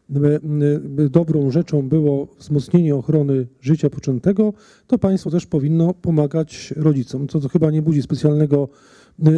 dobrą 1.09 1.51
rzeczą 1.51 1.89
było 1.89 2.27
wzmocnienie 2.39 2.95
ochrony 2.95 3.47
życia 3.61 3.89
poczętego, 3.89 4.53
to 4.87 4.97
państwo 4.97 5.31
też 5.31 5.45
powinno 5.45 5.93
pomagać 5.93 6.73
rodzicom. 6.77 7.27
To, 7.27 7.39
to 7.39 7.49
chyba 7.49 7.71
nie 7.71 7.81
budzi 7.81 8.01
specjalnego 8.01 8.69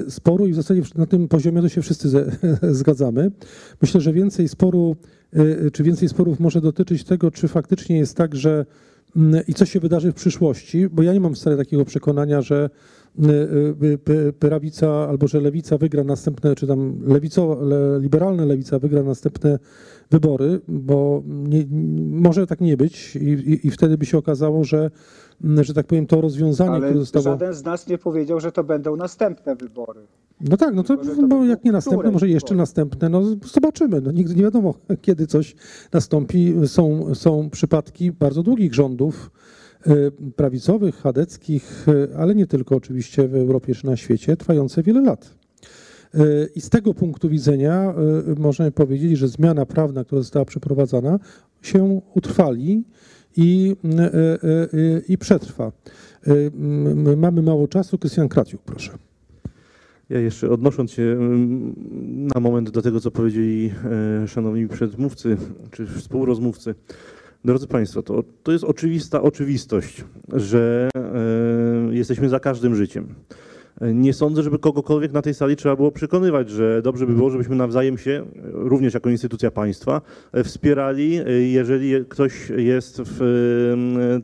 sporu 0.09 0.47
i 0.47 0.51
w 0.51 0.55
zasadzie 0.55 0.81
na 0.95 1.05
tym 1.05 1.27
poziomie 1.27 1.61
to 1.61 1.69
się 1.69 1.81
wszyscy 1.81 2.09
zgadzamy. 2.79 3.31
Myślę, 3.81 4.01
że 4.01 4.13
więcej 4.13 4.47
sporu, 4.47 4.95
y, 5.65 5.71
czy 5.71 5.83
więcej 5.83 6.09
sporów 6.09 6.39
może 6.39 6.61
dotyczyć 6.61 7.03
tego, 7.03 7.31
czy 7.31 7.47
faktycznie 7.47 7.97
jest 7.97 8.17
tak, 8.17 8.35
że 8.35 8.65
i 9.47 9.53
co 9.53 9.65
się 9.65 9.79
wydarzy 9.79 10.11
w 10.11 10.15
przyszłości, 10.15 10.89
bo 10.89 11.03
ja 11.03 11.13
nie 11.13 11.19
mam 11.19 11.35
wcale 11.35 11.57
takiego 11.57 11.85
przekonania, 11.85 12.41
że 12.41 12.69
prawica 14.39 15.07
albo 15.09 15.27
że 15.27 15.41
lewica 15.41 15.77
wygra 15.77 16.03
następne, 16.03 16.55
czy 16.55 16.67
tam 16.67 16.99
lewico, 17.07 17.57
le, 17.61 17.99
liberalna 17.99 18.45
lewica 18.45 18.79
wygra 18.79 19.03
następne 19.03 19.59
wybory, 20.11 20.61
bo 20.67 21.23
nie, 21.25 21.65
może 22.11 22.47
tak 22.47 22.61
nie 22.61 22.77
być 22.77 23.15
i, 23.15 23.19
i, 23.19 23.67
i 23.67 23.71
wtedy 23.71 23.97
by 23.97 24.05
się 24.05 24.17
okazało, 24.17 24.63
że, 24.63 24.91
mm, 25.43 25.63
że 25.63 25.73
tak 25.73 25.87
powiem, 25.87 26.07
to 26.07 26.21
rozwiązanie, 26.21 26.71
które 26.71 26.87
Ale 26.87 26.99
zostało... 26.99 27.23
żaden 27.23 27.53
z 27.53 27.63
nas 27.63 27.87
nie 27.87 27.97
powiedział, 27.97 28.39
że 28.39 28.51
to 28.51 28.63
będą 28.63 28.95
następne 28.95 29.55
wybory. 29.55 30.01
No 30.41 30.57
tak, 30.57 30.75
no 30.75 30.83
to, 30.83 30.97
Tylko, 30.97 31.21
to 31.21 31.27
bo 31.27 31.45
jak 31.45 31.63
nie 31.63 31.71
następne, 31.71 32.11
może 32.11 32.29
jeszcze 32.29 32.47
wybory. 32.47 32.61
następne, 32.61 33.09
no 33.09 33.23
zobaczymy. 33.53 34.01
No, 34.01 34.11
nigdy 34.11 34.35
nie 34.35 34.43
wiadomo, 34.43 34.73
kiedy 35.01 35.27
coś 35.27 35.55
nastąpi. 35.93 36.53
Są, 36.65 37.15
są 37.15 37.49
przypadki 37.49 38.11
bardzo 38.11 38.43
długich 38.43 38.73
rządów 38.73 39.31
y, 39.33 39.66
prawicowych, 40.35 40.95
chadeckich, 40.95 41.87
y, 41.87 42.17
ale 42.17 42.35
nie 42.35 42.47
tylko 42.47 42.75
oczywiście 42.75 43.27
w 43.27 43.35
Europie 43.35 43.75
czy 43.75 43.85
na 43.85 43.97
świecie, 43.97 44.37
trwające 44.37 44.83
wiele 44.83 45.01
lat. 45.01 45.35
Y, 46.15 46.49
I 46.55 46.61
z 46.61 46.69
tego 46.69 46.93
punktu 46.93 47.29
widzenia 47.29 47.93
możemy 48.37 48.71
powiedzieć, 48.71 49.17
że 49.17 49.27
zmiana 49.27 49.65
prawna, 49.65 50.03
która 50.03 50.21
została 50.21 50.45
przeprowadzana, 50.45 51.19
się 51.61 52.01
utrwali 52.13 52.83
i, 53.37 53.75
i 55.07 55.17
przetrwa. 55.17 55.71
Mamy 57.17 57.41
mało 57.41 57.67
czasu. 57.67 57.97
Krystian 57.97 58.29
Kratiuk, 58.29 58.61
proszę. 58.61 58.91
Ja 60.09 60.19
jeszcze 60.19 60.49
odnosząc 60.49 60.91
się 60.91 61.17
na 62.35 62.39
moment 62.41 62.69
do 62.69 62.81
tego, 62.81 62.99
co 62.99 63.11
powiedzieli 63.11 63.71
e, 64.23 64.27
szanowni 64.27 64.67
przedmówcy 64.67 65.37
czy 65.71 65.87
współrozmówcy. 65.87 66.75
Drodzy 67.45 67.67
Państwo, 67.67 68.03
to, 68.03 68.23
to 68.43 68.51
jest 68.51 68.63
oczywista 68.63 69.21
oczywistość, 69.21 70.03
że 70.33 70.89
e, 70.95 71.95
jesteśmy 71.95 72.29
za 72.29 72.39
każdym 72.39 72.75
życiem. 72.75 73.15
Nie 73.81 74.13
sądzę, 74.13 74.43
żeby 74.43 74.59
kogokolwiek 74.59 75.11
na 75.11 75.21
tej 75.21 75.33
sali 75.33 75.55
trzeba 75.55 75.75
było 75.75 75.91
przekonywać, 75.91 76.49
że 76.49 76.81
dobrze 76.81 77.07
by 77.07 77.13
było, 77.13 77.29
żebyśmy 77.29 77.55
nawzajem 77.55 77.97
się, 77.97 78.25
również 78.43 78.93
jako 78.93 79.09
instytucja 79.09 79.51
państwa, 79.51 80.01
e, 80.31 80.43
wspierali, 80.43 81.15
e, 81.17 81.31
jeżeli 81.31 82.05
ktoś 82.05 82.49
jest 82.49 83.01
w 83.05 83.21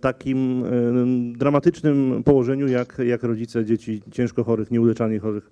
takim 0.01 0.63
dramatycznym 1.37 2.23
położeniu, 2.25 2.67
jak, 2.67 2.97
jak 3.05 3.23
rodzice 3.23 3.65
dzieci 3.65 4.01
ciężko 4.11 4.43
chorych, 4.43 4.71
nieuleczalnie 4.71 5.19
chorych, 5.19 5.49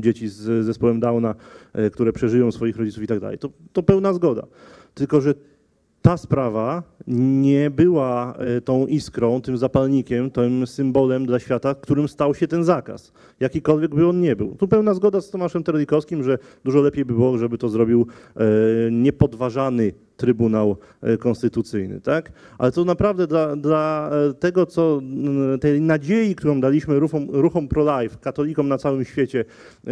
dzieci 0.00 0.28
z 0.28 0.64
zespołem 0.64 1.00
Downa, 1.00 1.34
które 1.92 2.12
przeżyją 2.12 2.52
swoich 2.52 2.76
rodziców 2.76 3.02
i 3.02 3.06
tak 3.06 3.20
dalej. 3.20 3.38
To 3.72 3.82
pełna 3.82 4.12
zgoda. 4.12 4.46
Tylko, 4.94 5.20
że 5.20 5.34
ta 6.08 6.16
sprawa 6.16 6.82
nie 7.06 7.70
była 7.70 8.34
e, 8.36 8.60
tą 8.60 8.86
iskrą, 8.86 9.40
tym 9.40 9.58
zapalnikiem, 9.58 10.30
tym 10.30 10.66
symbolem 10.66 11.26
dla 11.26 11.38
świata, 11.38 11.74
którym 11.74 12.08
stał 12.08 12.34
się 12.34 12.48
ten 12.48 12.64
zakaz. 12.64 13.12
Jakikolwiek 13.40 13.94
by 13.94 14.06
on 14.06 14.20
nie 14.20 14.36
był. 14.36 14.54
Tu 14.54 14.68
pełna 14.68 14.94
zgoda 14.94 15.20
z 15.20 15.30
Tomaszem 15.30 15.62
Terelikowskim, 15.62 16.22
że 16.22 16.38
dużo 16.64 16.80
lepiej 16.80 17.04
by 17.04 17.14
było, 17.14 17.38
żeby 17.38 17.58
to 17.58 17.68
zrobił 17.68 18.06
e, 18.36 18.44
niepodważany 18.90 19.92
Trybunał 20.16 20.76
e, 21.02 21.16
Konstytucyjny, 21.16 22.00
tak? 22.00 22.32
Ale 22.58 22.72
to 22.72 22.84
naprawdę 22.84 23.26
dla, 23.26 23.56
dla 23.56 24.10
tego, 24.40 24.66
co 24.66 25.00
tej 25.60 25.80
nadziei, 25.80 26.34
którą 26.34 26.60
daliśmy 26.60 26.98
ruchom, 26.98 27.26
ruchom 27.30 27.68
pro-life, 27.68 28.16
katolikom 28.20 28.68
na 28.68 28.78
całym 28.78 29.04
świecie, 29.04 29.44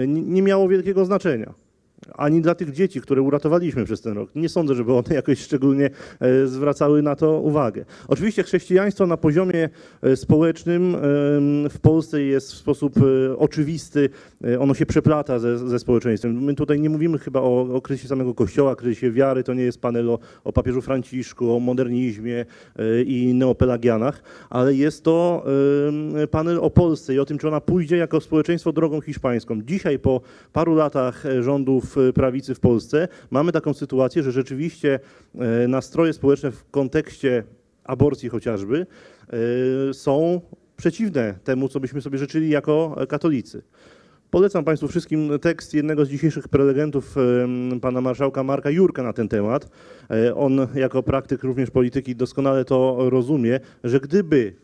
nie 0.07 0.43
miało 0.43 0.69
wielkiego 0.69 1.05
znaczenia 1.05 1.66
ani 2.15 2.41
dla 2.41 2.55
tych 2.55 2.73
dzieci, 2.73 3.01
które 3.01 3.23
uratowaliśmy 3.23 3.85
przez 3.85 4.01
ten 4.01 4.15
rok. 4.15 4.31
Nie 4.35 4.49
sądzę, 4.49 4.75
żeby 4.75 4.93
one 4.93 5.15
jakoś 5.15 5.39
szczególnie 5.39 5.91
e, 6.21 6.47
zwracały 6.47 7.03
na 7.03 7.17
to 7.17 7.41
uwagę. 7.41 7.85
Oczywiście 8.09 8.43
chrześcijaństwo 8.43 9.07
na 9.07 9.17
poziomie 9.17 9.69
e, 10.03 10.17
społecznym 10.17 10.97
w 11.71 11.79
Polsce 11.83 12.23
jest 12.23 12.53
w 12.53 12.57
sposób 12.57 12.95
e, 12.99 13.37
oczywisty, 13.39 14.11
ono 14.59 14.75
się 14.75 14.87
przeplata 14.87 15.39
ze, 15.39 15.69
ze 15.69 15.79
społeczeństwem. 15.79 16.43
My 16.43 16.55
tutaj 16.55 16.81
nie 16.81 16.91
mówimy 16.91 17.19
chyba 17.19 17.41
o, 17.41 17.75
o 17.75 17.81
kryzysie 17.81 18.09
samego 18.09 18.35
Kościoła, 18.35 18.77
kryzysie 18.77 19.13
wiary, 19.13 19.45
to 19.45 19.55
nie 19.55 19.63
jest 19.63 19.81
panel 19.81 20.11
o, 20.11 20.19
o 20.45 20.53
papieżu 20.53 20.83
Franciszku, 20.83 21.57
o 21.57 21.61
modernizmie 21.61 22.45
i 23.07 23.35
neopelagianach, 23.35 24.23
ale 24.51 24.75
jest 24.75 25.03
to 25.03 25.45
panel 26.31 26.59
o 26.59 26.71
Polsce 26.71 27.15
i 27.15 27.19
o 27.19 27.25
tym, 27.25 27.39
czy 27.39 27.49
ona 27.49 27.61
pójdzie 27.61 27.97
jako 27.97 28.21
społeczeństwo 28.21 28.73
drogą 28.73 29.01
hiszpańską. 29.01 29.63
Dzisiaj 29.63 29.99
po 29.99 30.21
paru 30.53 30.75
latach 30.75 31.25
rządów 31.41 31.86
e, 31.99 32.13
prawicy 32.13 32.55
w 32.55 32.61
Polsce 32.61 33.09
mamy 33.31 33.53
taką 33.53 33.75
sytuację, 33.75 34.23
że 34.23 34.33
rzeczywiście 34.33 35.01
e, 35.35 35.69
nastroje 35.69 36.13
społeczne 36.13 36.51
w 36.51 36.71
kontekście 36.71 37.45
aborcji 37.85 38.29
chociażby 38.29 38.87
e, 39.91 39.95
są 39.95 40.41
przeciwne 40.77 41.35
temu, 41.45 41.69
co 41.69 41.81
byśmy 41.81 42.01
sobie 42.01 42.19
życzyli 42.19 42.49
jako 42.49 42.97
katolicy. 43.09 43.63
Polecam 44.31 44.65
Państwu 44.65 44.89
wszystkim 44.89 45.31
tekst 45.41 45.75
jednego 45.75 46.05
z 46.05 46.09
dzisiejszych 46.09 46.49
prelegentów 46.49 47.15
pana 47.81 48.01
marszałka 48.01 48.43
Marka 48.43 48.71
Jurka 48.71 49.03
na 49.03 49.13
ten 49.13 49.29
temat. 49.29 49.71
On 50.35 50.67
jako 50.75 51.03
praktyk 51.03 51.43
również 51.43 51.71
polityki 51.71 52.17
doskonale 52.17 52.65
to 52.65 53.11
rozumie, 53.11 53.61
że 53.85 54.01
gdyby 54.01 54.55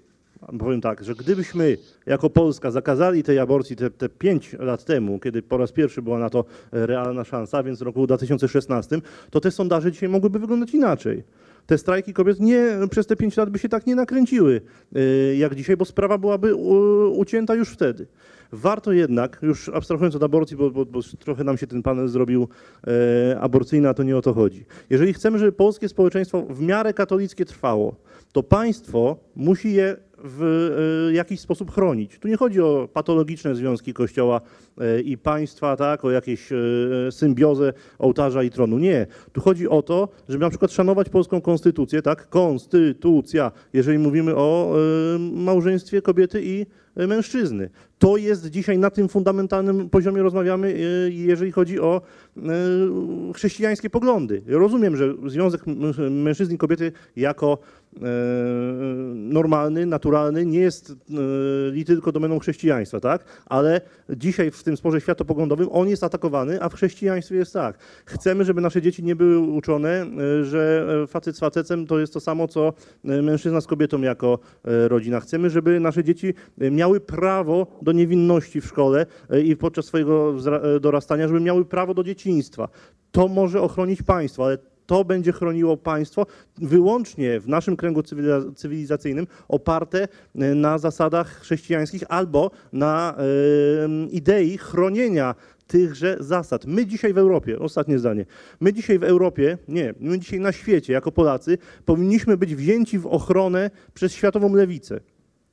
powiem 0.59 0.81
tak, 0.81 1.05
że 1.05 1.15
gdybyśmy 1.15 1.77
jako 2.07 2.31
Polska 2.31 2.71
zakazali 2.71 3.23
tej 3.23 3.39
aborcji 3.39 3.77
te, 3.77 3.91
te 3.91 4.09
5 4.09 4.57
lat 4.59 4.85
temu, 4.85 5.19
kiedy 5.19 5.43
po 5.43 5.57
raz 5.57 5.73
pierwszy 5.73 6.03
była 6.03 6.19
na 6.19 6.31
to 6.31 6.45
e, 6.73 6.87
realna 6.87 7.25
szansa, 7.25 7.63
więc 7.63 7.79
w 7.79 7.83
roku 7.83 8.07
2016, 8.07 9.01
to 9.31 9.41
te 9.41 9.51
sondaże 9.51 9.93
dzisiaj 9.93 10.09
mogłyby 10.09 10.39
wyglądać 10.39 10.75
inaczej. 10.75 11.23
Te 11.67 11.79
strajki 11.79 12.13
kobiet 12.13 12.41
nie, 12.41 12.79
przez 12.91 13.07
te 13.07 13.17
5 13.17 13.37
lat 13.37 13.51
by 13.51 13.59
się 13.59 13.69
tak 13.69 13.87
nie 13.87 13.95
nakręciły 13.95 14.61
e, 14.95 15.01
jak 15.37 15.55
dzisiaj, 15.55 15.77
bo 15.77 15.85
sprawa 15.85 16.19
byłaby 16.19 16.55
ucięta 17.15 17.55
już 17.55 17.69
wtedy. 17.69 18.07
Warto 18.53 18.93
jednak, 18.93 19.39
już 19.43 19.69
abstrahując 19.69 20.15
od 20.15 20.23
aborcji, 20.23 20.57
bo, 20.57 20.71
bo, 20.71 20.87
bo 20.87 21.01
trochę 21.19 21.45
nam 21.45 21.59
się 21.59 21.67
ten 21.67 21.83
panel 21.83 22.09
zrobił 22.09 22.49
e, 22.87 23.41
aborcyjny, 23.41 23.89
a 23.89 23.95
to 23.95 24.03
nie 24.03 24.17
o 24.17 24.23
to 24.23 24.33
chodzi. 24.33 24.65
Jeżeli 24.91 25.13
chcemy, 25.13 25.39
żeby 25.39 25.53
polskie 25.53 25.89
społeczeństwo 25.89 26.43
w 26.43 26.61
miarę 26.61 26.95
katolickie 26.95 27.45
trwało, 27.45 27.97
to 28.33 28.43
państwo 28.43 29.17
musi 29.37 29.73
je 29.73 29.97
w 30.25 30.71
e, 31.11 31.13
jakiś 31.13 31.41
sposób 31.41 31.71
chronić. 31.71 32.19
Tu 32.19 32.29
nie 32.29 32.37
chodzi 32.37 32.61
o 32.61 32.89
patologiczne 32.93 33.55
związki 33.55 33.95
Kościoła 33.95 34.41
e, 34.79 35.01
i 35.01 35.19
państwa, 35.19 35.77
tak, 35.77 36.05
o 36.05 36.11
jakieś 36.11 36.53
e, 36.53 36.57
symbiozę 37.11 37.73
ołtarza 37.99 38.43
i 38.43 38.51
tronu. 38.51 38.79
Nie. 38.79 39.07
Tu 39.33 39.41
chodzi 39.41 39.69
o 39.69 39.83
to, 39.83 40.09
żeby 40.29 40.45
na 40.45 40.51
przykład 40.51 40.73
szanować 40.73 41.09
polską 41.09 41.41
konstytucję, 41.41 42.03
tak, 42.03 42.29
konstytucja, 42.29 43.53
jeżeli 43.73 43.99
mówimy 43.99 44.37
o 44.37 44.75
małżeństwie 45.33 46.03
kobiety 46.03 46.41
i 46.45 46.67
mężczyzny. 46.97 47.71
To 48.03 48.17
jest 48.17 48.47
dzisiaj 48.51 48.79
na 48.79 48.91
tym 48.91 49.09
fundamentalnym 49.09 49.91
poziomie 49.91 50.23
rozmawiamy, 50.23 50.69
e, 51.07 51.11
jeżeli 51.11 51.53
chodzi 51.53 51.81
o 51.81 52.01
e, 52.37 52.41
chrześcijańskie 53.35 53.91
poglądy. 53.91 54.43
Rozumiem, 54.47 54.97
że 54.97 55.15
związek 55.27 55.61
m- 55.67 56.23
mężczyzny 56.23 56.55
i 56.55 56.59
kobiety 56.59 56.93
jako 57.17 57.59
normalny, 59.15 59.87
naturalny 59.87 60.47
nie 60.47 60.59
jest 60.59 60.95
tylko 61.87 62.13
domeną 62.13 62.39
chrześcijaństwa, 62.39 63.01
tak? 63.01 63.25
Ale 63.47 63.81
dzisiaj 64.11 64.51
w 64.51 64.63
tym 64.63 64.77
sporze 64.77 65.01
światopoglądowym 65.01 65.69
on 65.73 65.89
jest 65.89 66.05
atakowany, 66.05 66.63
a 66.63 66.69
w 66.69 66.75
chrześcijaństwie 66.75 67.37
jest 67.37 67.53
tak. 67.53 67.79
Chcemy, 68.07 68.45
żeby 68.45 68.61
nasze 68.61 68.83
dzieci 68.83 69.03
nie 69.03 69.17
były 69.17 69.39
uczone, 69.39 70.07
że 70.43 70.87
facet 71.09 71.37
z 71.37 71.39
facetem 71.39 71.87
to 71.87 71.99
jest 71.99 72.13
to 72.13 72.21
samo, 72.21 72.49
co 72.49 72.73
mężczyzna 73.05 73.61
z 73.61 73.67
kobietą 73.67 74.01
jako 74.01 74.39
rodzina. 74.65 75.21
Chcemy, 75.21 75.51
żeby 75.51 75.81
nasze 75.81 76.05
dzieci 76.05 76.35
miały 76.59 77.01
prawo 77.01 77.67
do 77.83 77.92
niewinności 77.93 78.61
w 78.61 78.67
szkole 78.67 79.07
e, 79.31 79.41
i 79.41 79.57
podczas 79.57 79.87
swojego 79.87 80.35
e, 80.77 80.81
dorastania, 80.81 81.29
żeby 81.29 81.41
miały 81.41 81.65
prawo 81.65 81.95
do 81.95 82.05
dzieciństwa. 82.05 82.69
To 83.13 83.29
może 83.29 83.63
ochronić 83.63 84.03
państwo, 84.03 84.45
ale 84.45 84.59
to 84.87 85.05
będzie 85.05 85.33
chroniło 85.33 85.77
państwo 85.77 86.27
wyłącznie 86.59 87.41
w 87.41 87.49
naszym 87.49 87.77
kręgu 87.77 88.01
cywiliza- 88.01 88.55
cywilizacyjnym 88.55 89.27
oparte 89.49 90.09
e, 90.35 90.55
na 90.55 90.79
zasadach 90.79 91.41
chrześcijańskich 91.41 92.03
albo 92.09 92.51
na 92.73 93.15
idei 94.11 94.59
chronienia 94.59 95.35
tychże 95.67 96.17
zasad. 96.21 96.67
My 96.67 96.87
dzisiaj 96.87 97.13
w 97.13 97.19
Europie, 97.19 97.59
ostatnie 97.59 97.99
zdanie, 97.99 98.27
my 98.61 98.73
dzisiaj 98.73 98.99
w 98.99 99.05
Europie, 99.05 99.59
nie, 99.69 99.95
my 100.01 100.19
dzisiaj 100.19 100.41
na 100.41 100.53
świecie 100.53 100.93
jako 100.93 101.13
Polacy 101.13 101.59
powinniśmy 101.85 102.37
być 102.37 102.55
wzięci 102.55 102.99
w 102.99 103.07
ochronę 103.07 103.71
przez 103.95 104.13
światową 104.13 104.55
lewicę, 104.55 105.01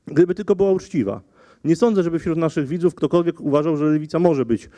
gdyby 0.07 0.35
tylko 0.35 0.55
była 0.55 0.71
uczciwa. 0.71 1.21
Nie 1.63 1.75
sądzę, 1.75 2.03
żeby 2.03 2.19
wśród 2.19 2.37
naszych 2.37 2.67
widzów 2.67 2.95
ktokolwiek 2.95 3.41
uważał, 3.41 3.77
że 3.77 3.85
lewica 3.85 4.19
może 4.19 4.45
być 4.45 4.69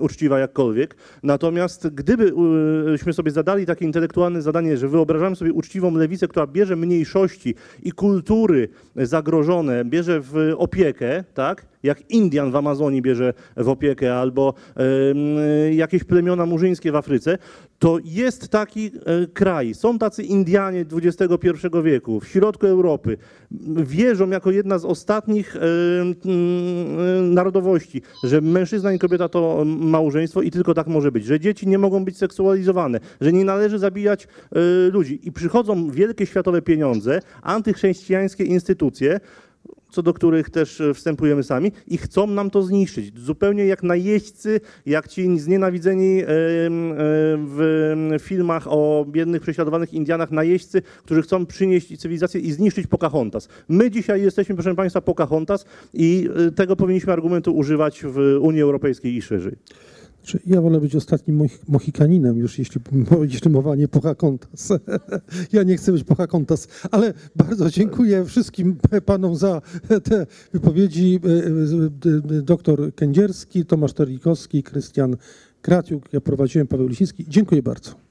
uczciwa 0.00 0.38
jakkolwiek. 0.38 0.96
Natomiast 1.22 1.88
gdybyśmy 1.88 3.12
sobie 3.12 3.30
zadali 3.30 3.66
takie 3.66 3.84
intelektualne 3.84 4.42
zadanie, 4.42 4.76
że 4.76 4.88
wyobrażamy 4.88 5.36
sobie 5.36 5.52
uczciwą 5.52 5.96
lewicę, 5.96 6.28
która 6.28 6.46
bierze 6.46 6.76
mniejszości 6.76 7.54
i 7.82 7.92
kultury 7.92 8.68
zagrożone, 8.96 9.84
bierze 9.84 10.20
w 10.20 10.54
opiekę, 10.56 11.24
tak? 11.34 11.73
Jak 11.84 12.10
Indian 12.10 12.50
w 12.50 12.56
Amazonii 12.56 13.02
bierze 13.02 13.34
w 13.56 13.68
opiekę, 13.68 14.16
albo 14.16 14.54
jakieś 15.72 16.04
plemiona 16.04 16.46
murzyńskie 16.46 16.92
w 16.92 16.96
Afryce, 16.96 17.38
to 17.78 17.98
jest 18.04 18.48
taki 18.48 18.86
e, 18.86 19.26
kraj. 19.26 19.74
Są 19.74 19.98
tacy 19.98 20.22
Indianie 20.22 20.84
XXI 20.92 21.28
wieku 21.82 22.20
w 22.20 22.28
środku 22.28 22.66
Europy. 22.66 23.16
Wierzą 23.76 24.30
jako 24.30 24.50
jedna 24.50 24.78
z 24.78 24.84
ostatnich 24.84 25.56
e, 25.56 25.60
mm, 26.24 27.34
narodowości, 27.34 28.02
że 28.22 28.40
mężczyzna 28.40 28.92
i 28.92 28.98
kobieta 28.98 29.28
to 29.28 29.64
małżeństwo 29.66 30.42
i 30.42 30.50
tylko 30.50 30.74
tak 30.74 30.86
może 30.86 31.12
być, 31.12 31.24
że 31.24 31.40
dzieci 31.40 31.66
nie 31.66 31.78
mogą 31.78 32.04
być 32.04 32.16
seksualizowane, 32.16 33.00
że 33.20 33.32
nie 33.32 33.44
należy 33.44 33.78
zabijać 33.78 34.24
e, 34.24 34.28
ludzi. 34.90 35.20
I 35.22 35.32
przychodzą 35.32 35.90
wielkie 35.90 36.26
światowe 36.26 36.62
pieniądze, 36.62 37.20
antychrześcijańskie 37.42 38.44
instytucje, 38.44 39.20
co 39.94 40.02
do 40.02 40.12
których 40.12 40.50
też 40.50 40.80
e, 40.80 40.94
wstępujemy 40.94 41.42
sami 41.42 41.72
i 41.86 41.98
chcą 41.98 42.26
nam 42.26 42.50
to 42.50 42.62
zniszczyć. 42.62 43.20
Zupełnie 43.20 43.66
jak 43.66 43.82
najeźdźcy, 43.82 44.60
jak 44.86 45.08
ci 45.08 45.38
znienawidzeni 45.38 46.22
w 47.38 48.16
filmach 48.20 48.64
o 48.68 49.06
biednych, 49.08 49.42
prześladowanych 49.42 49.94
Indianach, 49.94 50.30
najeźdźcy, 50.30 50.82
którzy 51.04 51.22
chcą 51.22 51.46
przynieść 51.46 51.98
cywilizację 51.98 52.40
i 52.40 52.52
zniszczyć 52.52 52.86
Pocahontas. 52.86 53.48
My 53.68 53.90
dzisiaj 53.90 54.22
jesteśmy, 54.22 54.54
proszę 54.54 54.74
Państwa, 54.74 55.00
Pocahontas 55.00 55.64
i 55.94 56.28
e, 56.48 56.50
tego 56.50 56.76
powinniśmy 56.76 57.12
argumentu 57.12 57.56
używać 57.56 58.02
w 58.04 58.38
Unii 58.40 58.62
Europejskiej 58.62 59.14
i 59.14 59.22
szerzej. 59.22 59.56
Ja 60.46 60.60
wolę 60.60 60.80
być 60.80 60.96
ostatnim 60.96 61.46
Mohikaninem, 61.68 62.38
już 62.38 62.58
jeśli, 62.58 62.80
jeśli 63.32 63.50
mowa 63.50 63.76
nie 63.76 63.88
Pocahontas. 63.88 64.68
ja 65.52 65.62
nie 65.62 65.76
chcę 65.76 65.92
być 65.92 66.04
Pocahontas, 66.04 66.68
ale 66.90 67.14
bardzo 67.36 67.70
dziękuję 67.70 68.24
wszystkim 68.24 68.76
panom 69.06 69.36
za 69.36 69.62
te 70.04 70.26
wypowiedzi. 70.52 71.20
Doktor 72.42 72.94
Kędzierski, 72.94 73.64
Tomasz 73.64 73.92
Terlikowski, 73.92 74.62
Krystian 74.62 75.16
Kraciuk, 75.62 76.12
ja 76.12 76.20
prowadziłem, 76.20 76.66
Paweł 76.66 76.88
Lisiński. 76.88 77.24
Dziękuję 77.28 77.62
bardzo. 77.62 78.03